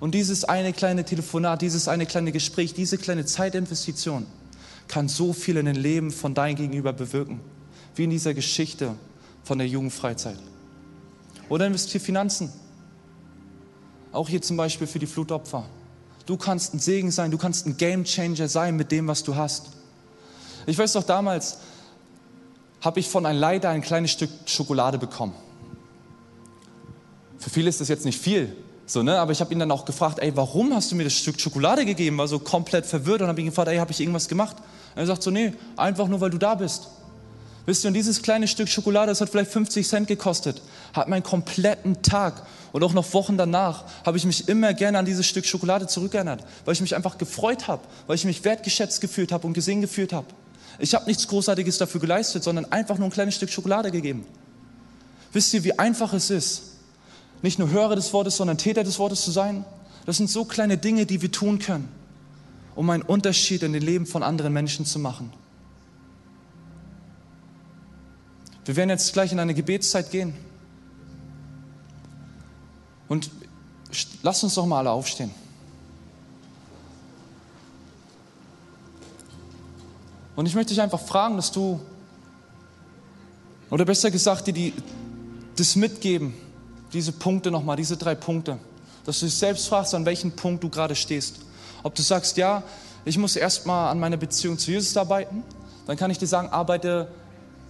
Und 0.00 0.14
dieses 0.14 0.44
eine 0.44 0.72
kleine 0.72 1.04
Telefonat, 1.04 1.62
dieses 1.62 1.88
eine 1.88 2.06
kleine 2.06 2.32
Gespräch, 2.32 2.74
diese 2.74 2.98
kleine 2.98 3.24
Zeitinvestition 3.24 4.26
kann 4.86 5.08
so 5.08 5.32
viel 5.32 5.56
in 5.56 5.66
den 5.66 5.76
Leben 5.76 6.10
von 6.10 6.34
deinem 6.34 6.56
Gegenüber 6.56 6.92
bewirken. 6.92 7.40
Wie 7.98 8.04
in 8.04 8.10
dieser 8.10 8.32
Geschichte 8.32 8.94
von 9.42 9.58
der 9.58 9.66
Jugendfreizeit. 9.66 10.38
Oder 11.48 11.66
investiere 11.66 12.02
Finanzen. 12.02 12.52
Auch 14.12 14.28
hier 14.28 14.40
zum 14.40 14.56
Beispiel 14.56 14.86
für 14.86 15.00
die 15.00 15.06
Flutopfer. 15.06 15.64
Du 16.24 16.36
kannst 16.36 16.74
ein 16.74 16.78
Segen 16.78 17.10
sein, 17.10 17.32
du 17.32 17.38
kannst 17.38 17.66
ein 17.66 17.76
Gamechanger 17.76 18.48
sein 18.48 18.76
mit 18.76 18.92
dem, 18.92 19.08
was 19.08 19.24
du 19.24 19.34
hast. 19.34 19.70
Ich 20.66 20.78
weiß 20.78 20.92
doch, 20.92 21.02
damals 21.02 21.58
habe 22.80 23.00
ich 23.00 23.08
von 23.08 23.26
einem 23.26 23.40
Leiter 23.40 23.70
ein 23.70 23.82
kleines 23.82 24.12
Stück 24.12 24.30
Schokolade 24.46 24.98
bekommen. 24.98 25.34
Für 27.38 27.50
viele 27.50 27.68
ist 27.68 27.80
das 27.80 27.88
jetzt 27.88 28.04
nicht 28.04 28.20
viel, 28.20 28.54
so, 28.86 29.02
ne? 29.02 29.18
aber 29.18 29.32
ich 29.32 29.40
habe 29.40 29.52
ihn 29.52 29.58
dann 29.58 29.72
auch 29.72 29.84
gefragt, 29.84 30.20
ey, 30.20 30.36
warum 30.36 30.72
hast 30.72 30.92
du 30.92 30.94
mir 30.94 31.04
das 31.04 31.14
Stück 31.14 31.40
Schokolade 31.40 31.84
gegeben? 31.84 32.18
War 32.18 32.28
so 32.28 32.38
komplett 32.38 32.86
verwirrt 32.86 33.22
und 33.22 33.28
habe 33.28 33.40
ihn 33.40 33.46
gefragt, 33.46 33.68
ey, 33.68 33.78
habe 33.78 33.90
ich 33.90 34.00
irgendwas 34.00 34.28
gemacht? 34.28 34.56
Und 34.94 35.00
er 35.00 35.06
sagt 35.06 35.22
so, 35.22 35.32
nee, 35.32 35.52
einfach 35.76 36.06
nur, 36.06 36.20
weil 36.20 36.30
du 36.30 36.38
da 36.38 36.54
bist. 36.54 36.88
Wisst 37.68 37.84
ihr, 37.84 37.88
und 37.88 37.94
dieses 37.94 38.22
kleine 38.22 38.48
Stück 38.48 38.66
Schokolade, 38.66 39.10
das 39.10 39.20
hat 39.20 39.28
vielleicht 39.28 39.50
50 39.50 39.86
Cent 39.86 40.08
gekostet, 40.08 40.62
hat 40.94 41.06
meinen 41.06 41.22
kompletten 41.22 42.00
Tag 42.00 42.46
und 42.72 42.82
auch 42.82 42.94
noch 42.94 43.12
Wochen 43.12 43.36
danach 43.36 43.84
habe 44.06 44.16
ich 44.16 44.24
mich 44.24 44.48
immer 44.48 44.72
gerne 44.72 44.98
an 44.98 45.04
dieses 45.04 45.26
Stück 45.26 45.44
Schokolade 45.44 45.86
zurückerinnert, 45.86 46.42
weil 46.64 46.72
ich 46.72 46.80
mich 46.80 46.96
einfach 46.96 47.18
gefreut 47.18 47.68
habe, 47.68 47.82
weil 48.06 48.16
ich 48.16 48.24
mich 48.24 48.42
wertgeschätzt 48.42 49.02
gefühlt 49.02 49.32
habe 49.32 49.46
und 49.46 49.52
gesehen 49.52 49.82
gefühlt 49.82 50.14
habe. 50.14 50.28
Ich 50.78 50.94
habe 50.94 51.04
nichts 51.04 51.28
Großartiges 51.28 51.76
dafür 51.76 52.00
geleistet, 52.00 52.42
sondern 52.42 52.64
einfach 52.72 52.96
nur 52.96 53.08
ein 53.08 53.12
kleines 53.12 53.34
Stück 53.34 53.50
Schokolade 53.50 53.90
gegeben. 53.90 54.24
Wisst 55.34 55.52
ihr, 55.52 55.62
wie 55.62 55.78
einfach 55.78 56.14
es 56.14 56.30
ist, 56.30 56.62
nicht 57.42 57.58
nur 57.58 57.68
Hörer 57.68 57.96
des 57.96 58.14
Wortes, 58.14 58.38
sondern 58.38 58.56
Täter 58.56 58.82
des 58.82 58.98
Wortes 58.98 59.22
zu 59.22 59.30
sein? 59.30 59.66
Das 60.06 60.16
sind 60.16 60.30
so 60.30 60.46
kleine 60.46 60.78
Dinge, 60.78 61.04
die 61.04 61.20
wir 61.20 61.30
tun 61.30 61.58
können, 61.58 61.90
um 62.74 62.88
einen 62.88 63.02
Unterschied 63.02 63.62
in 63.62 63.74
den 63.74 63.82
Leben 63.82 64.06
von 64.06 64.22
anderen 64.22 64.54
Menschen 64.54 64.86
zu 64.86 64.98
machen. 64.98 65.34
Wir 68.68 68.76
werden 68.76 68.90
jetzt 68.90 69.14
gleich 69.14 69.32
in 69.32 69.40
eine 69.40 69.54
Gebetszeit 69.54 70.10
gehen. 70.10 70.34
Und 73.08 73.30
lasst 74.22 74.44
uns 74.44 74.56
doch 74.56 74.66
mal 74.66 74.80
alle 74.80 74.90
aufstehen. 74.90 75.30
Und 80.36 80.44
ich 80.44 80.54
möchte 80.54 80.74
dich 80.74 80.82
einfach 80.82 81.00
fragen, 81.00 81.36
dass 81.36 81.50
du, 81.50 81.80
oder 83.70 83.86
besser 83.86 84.10
gesagt, 84.10 84.48
dir 84.48 84.52
die, 84.52 84.74
das 85.56 85.74
mitgeben, 85.74 86.34
diese 86.92 87.12
Punkte 87.12 87.50
nochmal, 87.50 87.76
diese 87.76 87.96
drei 87.96 88.14
Punkte, 88.14 88.58
dass 89.06 89.20
du 89.20 89.24
dich 89.24 89.34
selbst 89.34 89.66
fragst, 89.66 89.94
an 89.94 90.04
welchem 90.04 90.32
Punkt 90.32 90.62
du 90.62 90.68
gerade 90.68 90.94
stehst. 90.94 91.36
Ob 91.82 91.94
du 91.94 92.02
sagst, 92.02 92.36
ja, 92.36 92.62
ich 93.06 93.16
muss 93.16 93.34
erstmal 93.34 93.90
an 93.90 93.98
meiner 93.98 94.18
Beziehung 94.18 94.58
zu 94.58 94.72
Jesus 94.72 94.94
arbeiten, 94.94 95.42
dann 95.86 95.96
kann 95.96 96.10
ich 96.10 96.18
dir 96.18 96.26
sagen, 96.26 96.48
arbeite 96.48 97.08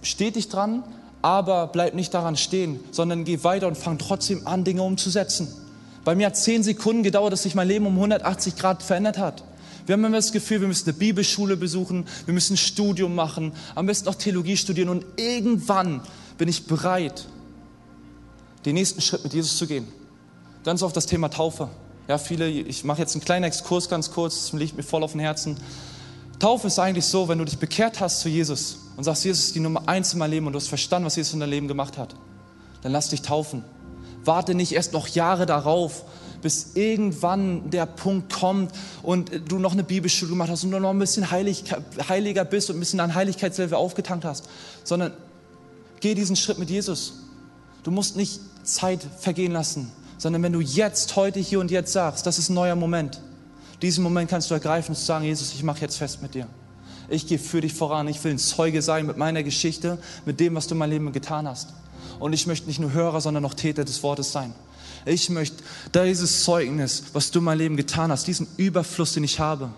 stetig 0.01 0.49
dran, 0.49 0.83
aber 1.21 1.67
bleib 1.67 1.93
nicht 1.93 2.13
daran 2.13 2.37
stehen, 2.37 2.79
sondern 2.91 3.25
geh 3.25 3.43
weiter 3.43 3.67
und 3.67 3.77
fang 3.77 3.97
trotzdem 3.97 4.47
an, 4.47 4.63
Dinge 4.63 4.83
umzusetzen. 4.83 5.47
Bei 6.05 6.15
mir 6.15 6.27
hat 6.27 6.37
zehn 6.37 6.63
Sekunden 6.63 7.03
gedauert, 7.03 7.33
dass 7.33 7.43
sich 7.43 7.55
mein 7.55 7.67
Leben 7.67 7.85
um 7.85 7.95
180 7.95 8.55
Grad 8.55 8.81
verändert 8.81 9.17
hat. 9.17 9.43
Wir 9.85 9.93
haben 9.93 10.05
immer 10.05 10.17
das 10.17 10.31
Gefühl, 10.31 10.61
wir 10.61 10.67
müssen 10.67 10.89
eine 10.89 10.97
Bibelschule 10.97 11.57
besuchen, 11.57 12.05
wir 12.25 12.33
müssen 12.33 12.53
ein 12.53 12.57
Studium 12.57 13.15
machen, 13.15 13.53
am 13.75 13.87
besten 13.87 14.07
auch 14.07 14.15
Theologie 14.15 14.55
studieren 14.55 14.89
und 14.89 15.05
irgendwann 15.17 16.01
bin 16.37 16.47
ich 16.47 16.67
bereit, 16.67 17.25
den 18.65 18.75
nächsten 18.75 19.01
Schritt 19.01 19.23
mit 19.23 19.33
Jesus 19.33 19.57
zu 19.57 19.67
gehen. 19.67 19.87
Ganz 20.63 20.83
oft 20.83 20.95
das 20.95 21.05
Thema 21.05 21.29
Taufe. 21.29 21.69
Ja, 22.07 22.17
viele, 22.17 22.47
ich 22.49 22.83
mache 22.83 23.01
jetzt 23.01 23.15
einen 23.15 23.23
kleinen 23.23 23.45
Exkurs 23.45 23.89
ganz 23.89 24.11
kurz, 24.11 24.51
das 24.51 24.59
liegt 24.59 24.77
mir 24.77 24.83
voll 24.83 25.03
auf 25.03 25.11
dem 25.13 25.21
Herzen. 25.21 25.57
Taufe 26.37 26.67
ist 26.67 26.79
eigentlich 26.79 27.05
so, 27.05 27.27
wenn 27.27 27.37
du 27.37 27.45
dich 27.45 27.57
bekehrt 27.57 27.99
hast 27.99 28.21
zu 28.21 28.29
Jesus 28.29 28.77
und 28.99 29.05
sagst, 29.05 29.23
Jesus 29.23 29.45
ist 29.45 29.55
die 29.55 29.61
Nummer 29.61 29.83
eins 29.87 30.11
in 30.11 30.19
meinem 30.19 30.31
Leben 30.31 30.47
und 30.47 30.51
du 30.51 30.59
hast 30.59 30.67
verstanden, 30.67 31.05
was 31.05 31.15
Jesus 31.15 31.33
in 31.33 31.39
deinem 31.39 31.51
Leben 31.51 31.67
gemacht 31.69 31.97
hat, 31.97 32.15
dann 32.81 32.91
lass 32.91 33.07
dich 33.07 33.21
taufen. 33.21 33.63
Warte 34.25 34.53
nicht 34.53 34.73
erst 34.73 34.91
noch 34.91 35.07
Jahre 35.07 35.45
darauf, 35.45 36.03
bis 36.41 36.71
irgendwann 36.73 37.69
der 37.69 37.85
Punkt 37.85 38.33
kommt 38.33 38.73
und 39.01 39.31
du 39.49 39.57
noch 39.57 39.71
eine 39.71 39.85
Bibelschule 39.85 40.31
gemacht 40.31 40.49
hast 40.49 40.65
und 40.65 40.71
du 40.71 40.79
noch 40.81 40.89
ein 40.89 40.99
bisschen 40.99 41.31
heilig, 41.31 41.63
heiliger 42.09 42.43
bist 42.43 42.69
und 42.69 42.75
ein 42.75 42.81
bisschen 42.81 42.99
an 42.99 43.15
Heiligkeitslevel 43.15 43.77
aufgetankt 43.77 44.25
hast, 44.25 44.49
sondern 44.83 45.13
geh 46.01 46.13
diesen 46.13 46.35
Schritt 46.35 46.59
mit 46.59 46.69
Jesus. 46.69 47.13
Du 47.83 47.91
musst 47.91 48.17
nicht 48.17 48.41
Zeit 48.63 48.99
vergehen 49.19 49.53
lassen, 49.53 49.93
sondern 50.17 50.43
wenn 50.43 50.51
du 50.51 50.59
jetzt, 50.59 51.15
heute, 51.15 51.39
hier 51.39 51.61
und 51.61 51.71
jetzt 51.71 51.93
sagst, 51.93 52.25
das 52.25 52.37
ist 52.37 52.49
ein 52.49 52.53
neuer 52.53 52.75
Moment, 52.75 53.21
diesen 53.81 54.03
Moment 54.03 54.29
kannst 54.29 54.49
du 54.49 54.55
ergreifen 54.55 54.91
und 54.91 54.97
sagen, 54.97 55.23
Jesus, 55.23 55.53
ich 55.53 55.63
mache 55.63 55.79
jetzt 55.79 55.95
fest 55.95 56.21
mit 56.21 56.35
dir. 56.35 56.49
Ich 57.09 57.27
gehe 57.27 57.39
für 57.39 57.61
dich 57.61 57.73
voran. 57.73 58.07
Ich 58.07 58.23
will 58.23 58.31
ein 58.31 58.39
Zeuge 58.39 58.81
sein 58.81 59.05
mit 59.05 59.17
meiner 59.17 59.43
Geschichte, 59.43 59.97
mit 60.25 60.39
dem, 60.39 60.55
was 60.55 60.67
du 60.67 60.75
in 60.75 60.79
meinem 60.79 60.91
Leben 60.91 61.11
getan 61.11 61.47
hast. 61.47 61.69
Und 62.19 62.33
ich 62.33 62.47
möchte 62.47 62.67
nicht 62.67 62.79
nur 62.79 62.93
Hörer, 62.93 63.21
sondern 63.21 63.45
auch 63.45 63.53
Täter 63.53 63.85
des 63.85 64.03
Wortes 64.03 64.31
sein. 64.31 64.53
Ich 65.05 65.29
möchte 65.29 65.63
dieses 65.93 66.43
Zeugnis, 66.43 67.05
was 67.13 67.31
du 67.31 67.39
in 67.39 67.45
meinem 67.45 67.59
Leben 67.59 67.77
getan 67.77 68.11
hast, 68.11 68.27
diesen 68.27 68.47
Überfluss, 68.57 69.13
den 69.13 69.23
ich 69.23 69.39
habe, 69.39 69.71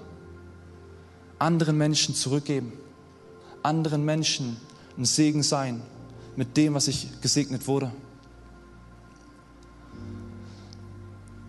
anderen 1.40 1.78
Menschen 1.78 2.16
zurückgeben. 2.16 2.74
Anderen 3.64 4.04
Menschen 4.04 4.58
ein 4.98 5.06
Segen 5.06 5.44
sein 5.44 5.82
mit 6.36 6.58
dem, 6.58 6.74
was 6.74 6.88
ich 6.88 7.08
gesegnet 7.22 7.68
wurde. 7.68 7.92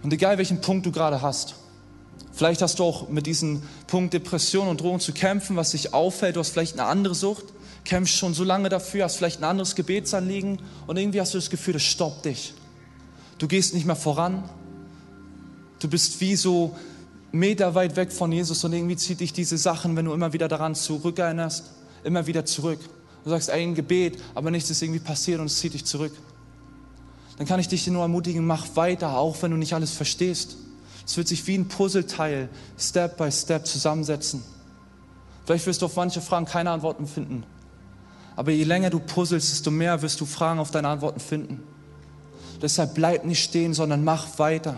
Und 0.03 0.12
egal 0.12 0.37
welchen 0.38 0.61
Punkt 0.61 0.85
du 0.85 0.92
gerade 0.92 1.23
hast, 1.23 1.55
Vielleicht 2.33 2.62
hast 2.62 2.79
du 2.79 2.85
auch 2.85 3.09
mit 3.09 3.27
diesem 3.27 3.62
Punkt 3.87 4.14
Depression 4.14 4.68
und 4.68 4.81
Drohung 4.81 5.01
zu 5.01 5.12
kämpfen, 5.12 5.57
was 5.57 5.73
dich 5.73 5.92
auffällt. 5.92 6.37
Du 6.37 6.40
hast 6.40 6.51
vielleicht 6.51 6.79
eine 6.79 6.88
andere 6.88 7.14
Sucht, 7.14 7.45
kämpfst 7.85 8.16
schon 8.16 8.33
so 8.33 8.42
lange 8.42 8.68
dafür, 8.68 9.05
hast 9.05 9.16
vielleicht 9.16 9.40
ein 9.40 9.45
anderes 9.45 9.75
Gebetsanliegen 9.75 10.59
und 10.87 10.97
irgendwie 10.97 11.21
hast 11.21 11.35
du 11.35 11.38
das 11.38 11.51
Gefühl, 11.51 11.75
das 11.75 11.83
stoppt 11.83 12.25
dich. 12.25 12.55
Du 13.38 13.49
gehst 13.49 13.75
nicht 13.75 13.87
mehr 13.87 13.97
voran. 13.97 14.49
Du 15.79 15.88
bist 15.88 16.21
wie 16.21 16.37
so 16.37 16.75
Meter 17.33 17.75
weit 17.75 17.97
weg 17.97 18.12
von 18.12 18.31
Jesus 18.33 18.62
und 18.64 18.73
irgendwie 18.73 18.97
zieht 18.97 19.21
dich 19.21 19.33
diese 19.33 19.59
Sachen, 19.59 19.97
wenn 19.97 20.05
du 20.05 20.12
immer 20.12 20.33
wieder 20.33 20.49
daran 20.49 20.75
zurückerinnerst, 20.75 21.64
immer 22.05 22.27
wieder 22.27 22.45
zurück. 22.45 22.79
Du 23.25 23.31
sagst, 23.31 23.51
ein 23.51 23.75
Gebet, 23.75 24.18
aber 24.35 24.51
nichts 24.51 24.71
ist 24.71 24.83
irgendwie 24.83 25.01
passiert 25.01 25.40
und 25.40 25.47
es 25.47 25.59
zieht 25.59 25.75
dich 25.75 25.85
zurück. 25.85 26.12
Dann 27.37 27.47
kann 27.47 27.61
ich 27.61 27.68
dich 27.68 27.87
nur 27.87 28.03
ermutigen, 28.03 28.47
mach 28.47 28.77
weiter, 28.77 29.16
auch 29.16 29.42
wenn 29.42 29.51
du 29.51 29.57
nicht 29.57 29.75
alles 29.75 29.92
verstehst. 29.92 30.57
Es 31.07 31.17
wird 31.17 31.29
sich 31.29 31.47
wie 31.47 31.59
ein 31.59 31.69
Puzzleteil 31.69 32.49
Step 32.79 33.17
by 33.17 33.31
Step 33.31 33.67
zusammensetzen. 33.67 34.43
Vielleicht 35.45 35.67
wirst 35.67 35.83
du 35.83 35.87
auf 35.87 35.97
manche 35.97 36.21
Fragen 36.21 36.47
keine 36.47 36.71
Antworten 36.71 37.07
finden. 37.07 37.45
Aber 38.37 38.53
je 38.53 38.65
länger 38.65 38.91
du 38.91 39.01
puzzelst, 39.01 39.51
desto 39.51 39.71
mehr 39.71 40.01
wirst 40.03 40.21
du 40.21 40.27
Fragen 40.27 40.61
auf 40.61 40.71
deine 40.71 40.88
Antworten 40.88 41.21
finden. 41.21 41.62
Deshalb 42.62 42.95
bleib 42.95 43.25
nicht 43.25 43.43
stehen, 43.43 43.75
sondern 43.75 44.05
mach 44.05 44.39
weiter. 44.39 44.76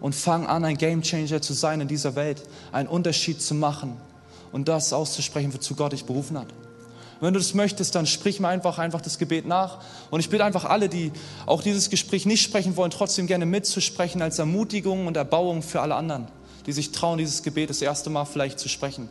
Und 0.00 0.14
fang 0.14 0.46
an, 0.46 0.64
ein 0.64 0.76
Gamechanger 0.76 1.40
zu 1.40 1.54
sein 1.54 1.80
in 1.80 1.88
dieser 1.88 2.14
Welt, 2.14 2.42
einen 2.70 2.88
Unterschied 2.88 3.40
zu 3.40 3.54
machen 3.54 3.96
und 4.52 4.68
das 4.68 4.92
auszusprechen, 4.92 5.52
wozu 5.54 5.74
Gott 5.74 5.92
dich 5.92 6.04
berufen 6.04 6.38
hat. 6.38 6.48
Wenn 7.20 7.32
du 7.32 7.40
das 7.40 7.54
möchtest, 7.54 7.94
dann 7.94 8.06
sprich 8.06 8.40
mir 8.40 8.48
einfach, 8.48 8.78
einfach 8.78 9.00
das 9.00 9.18
Gebet 9.18 9.46
nach. 9.46 9.78
Und 10.10 10.20
ich 10.20 10.28
bitte 10.28 10.44
einfach 10.44 10.64
alle, 10.64 10.88
die 10.88 11.12
auch 11.46 11.62
dieses 11.62 11.88
Gespräch 11.88 12.26
nicht 12.26 12.42
sprechen 12.42 12.76
wollen, 12.76 12.90
trotzdem 12.90 13.26
gerne 13.26 13.46
mitzusprechen 13.46 14.20
als 14.20 14.38
Ermutigung 14.38 15.06
und 15.06 15.16
Erbauung 15.16 15.62
für 15.62 15.80
alle 15.80 15.94
anderen, 15.94 16.26
die 16.66 16.72
sich 16.72 16.92
trauen, 16.92 17.18
dieses 17.18 17.42
Gebet 17.42 17.70
das 17.70 17.80
erste 17.80 18.10
Mal 18.10 18.26
vielleicht 18.26 18.58
zu 18.58 18.68
sprechen. 18.68 19.08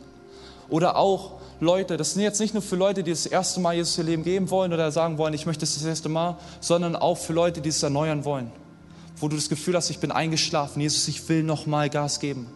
Oder 0.68 0.96
auch 0.96 1.40
Leute, 1.58 1.96
das 1.96 2.12
sind 2.12 2.22
jetzt 2.22 2.40
nicht 2.40 2.54
nur 2.54 2.62
für 2.62 2.76
Leute, 2.76 3.02
die 3.02 3.10
das 3.10 3.26
erste 3.26 3.60
Mal 3.60 3.74
Jesus 3.74 3.98
ihr 3.98 4.04
Leben 4.04 4.24
geben 4.24 4.50
wollen 4.50 4.72
oder 4.72 4.92
sagen 4.92 5.18
wollen, 5.18 5.34
ich 5.34 5.46
möchte 5.46 5.64
es 5.64 5.74
das 5.74 5.84
erste 5.84 6.08
Mal, 6.08 6.36
sondern 6.60 6.94
auch 6.96 7.16
für 7.16 7.32
Leute, 7.32 7.60
die 7.60 7.70
es 7.70 7.82
erneuern 7.82 8.24
wollen. 8.24 8.52
Wo 9.16 9.28
du 9.28 9.36
das 9.36 9.48
Gefühl 9.48 9.74
hast, 9.74 9.90
ich 9.90 9.98
bin 9.98 10.12
eingeschlafen, 10.12 10.80
Jesus, 10.80 11.08
ich 11.08 11.28
will 11.28 11.42
nochmal 11.42 11.88
Gas 11.88 12.20
geben. 12.20 12.46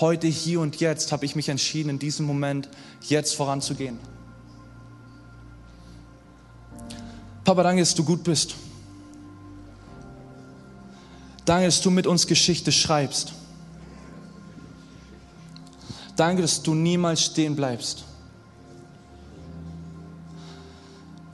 Heute, 0.00 0.26
hier 0.26 0.60
und 0.60 0.80
jetzt 0.80 1.12
habe 1.12 1.24
ich 1.24 1.36
mich 1.36 1.48
entschieden, 1.48 1.90
in 1.90 1.98
diesem 1.98 2.26
Moment 2.26 2.68
jetzt 3.02 3.34
voranzugehen. 3.34 3.98
Papa, 7.44 7.62
danke, 7.62 7.82
dass 7.82 7.94
du 7.94 8.04
gut 8.04 8.22
bist. 8.22 8.54
Danke, 11.44 11.66
dass 11.66 11.80
du 11.80 11.90
mit 11.90 12.06
uns 12.06 12.26
Geschichte 12.26 12.70
schreibst. 12.70 13.32
Danke, 16.16 16.42
dass 16.42 16.62
du 16.62 16.74
niemals 16.74 17.24
stehen 17.24 17.56
bleibst. 17.56 18.04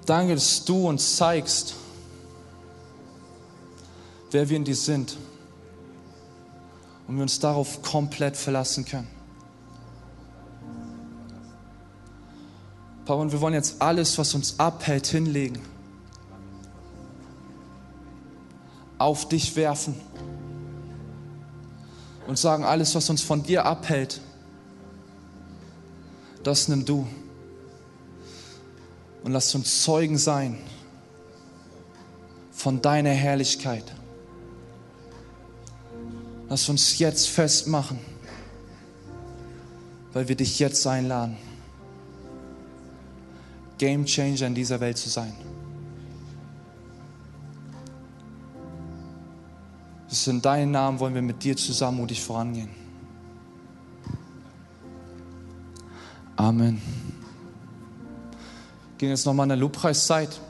Danke, 0.06 0.34
dass 0.34 0.64
du 0.64 0.88
uns 0.88 1.16
zeigst, 1.16 1.74
wer 4.30 4.48
wir 4.48 4.56
in 4.56 4.64
dir 4.64 4.76
sind 4.76 5.16
und 7.06 7.16
wir 7.16 7.22
uns 7.22 7.38
darauf 7.38 7.82
komplett 7.82 8.34
verlassen 8.36 8.86
können. 8.86 9.08
Papa, 13.04 13.20
und 13.20 13.32
wir 13.32 13.40
wollen 13.42 13.54
jetzt 13.54 13.82
alles, 13.82 14.16
was 14.16 14.34
uns 14.34 14.58
abhält, 14.58 15.06
hinlegen. 15.06 15.77
Auf 18.98 19.28
dich 19.28 19.54
werfen. 19.56 19.94
Und 22.26 22.38
sagen, 22.38 22.64
alles, 22.64 22.94
was 22.94 23.08
uns 23.08 23.22
von 23.22 23.42
dir 23.42 23.64
abhält, 23.64 24.20
das 26.42 26.68
nimm 26.68 26.84
du. 26.84 27.06
Und 29.24 29.32
lass 29.32 29.54
uns 29.54 29.82
Zeugen 29.82 30.18
sein 30.18 30.58
von 32.52 32.82
deiner 32.82 33.10
Herrlichkeit. 33.10 33.84
Lass 36.48 36.68
uns 36.68 36.98
jetzt 36.98 37.28
festmachen, 37.28 37.98
weil 40.12 40.28
wir 40.28 40.36
dich 40.36 40.58
jetzt 40.58 40.86
einladen, 40.86 41.36
Game 43.76 44.06
Changer 44.06 44.46
in 44.46 44.54
dieser 44.54 44.80
Welt 44.80 44.98
zu 44.98 45.08
sein. 45.08 45.32
Es 50.18 50.22
ist 50.22 50.32
in 50.32 50.42
deinem 50.42 50.72
Namen 50.72 50.98
wollen 50.98 51.14
wir 51.14 51.22
mit 51.22 51.44
dir 51.44 51.56
zusammen 51.56 51.98
mutig 51.98 52.20
vorangehen. 52.20 52.70
Amen. 56.34 56.82
Gehen 58.98 59.10
jetzt 59.10 59.26
nochmal 59.26 59.44
in 59.44 59.50
der 59.50 59.58
Lobpreiszeit 59.58 60.40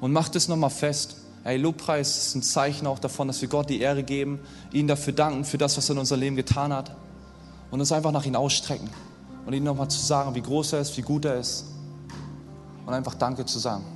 und 0.00 0.12
macht 0.12 0.36
es 0.36 0.46
nochmal 0.46 0.70
fest. 0.70 1.16
Hey, 1.42 1.56
Lobpreis 1.56 2.18
ist 2.18 2.36
ein 2.36 2.42
Zeichen 2.44 2.86
auch 2.86 3.00
davon, 3.00 3.26
dass 3.26 3.42
wir 3.42 3.48
Gott 3.48 3.68
die 3.68 3.80
Ehre 3.80 4.04
geben, 4.04 4.38
ihn 4.72 4.86
dafür 4.86 5.12
danken, 5.12 5.44
für 5.44 5.58
das, 5.58 5.76
was 5.76 5.88
er 5.88 5.94
in 5.94 5.98
unser 5.98 6.16
Leben 6.16 6.36
getan 6.36 6.72
hat. 6.72 6.94
Und 7.72 7.80
uns 7.80 7.90
einfach 7.90 8.12
nach 8.12 8.26
ihm 8.26 8.36
ausstrecken 8.36 8.88
und 9.44 9.52
ihm 9.52 9.64
nochmal 9.64 9.88
zu 9.88 9.98
sagen, 9.98 10.36
wie 10.36 10.42
groß 10.42 10.74
er 10.74 10.82
ist, 10.82 10.96
wie 10.96 11.02
gut 11.02 11.24
er 11.24 11.40
ist. 11.40 11.64
Und 12.86 12.94
einfach 12.94 13.14
Danke 13.14 13.44
zu 13.44 13.58
sagen. 13.58 13.95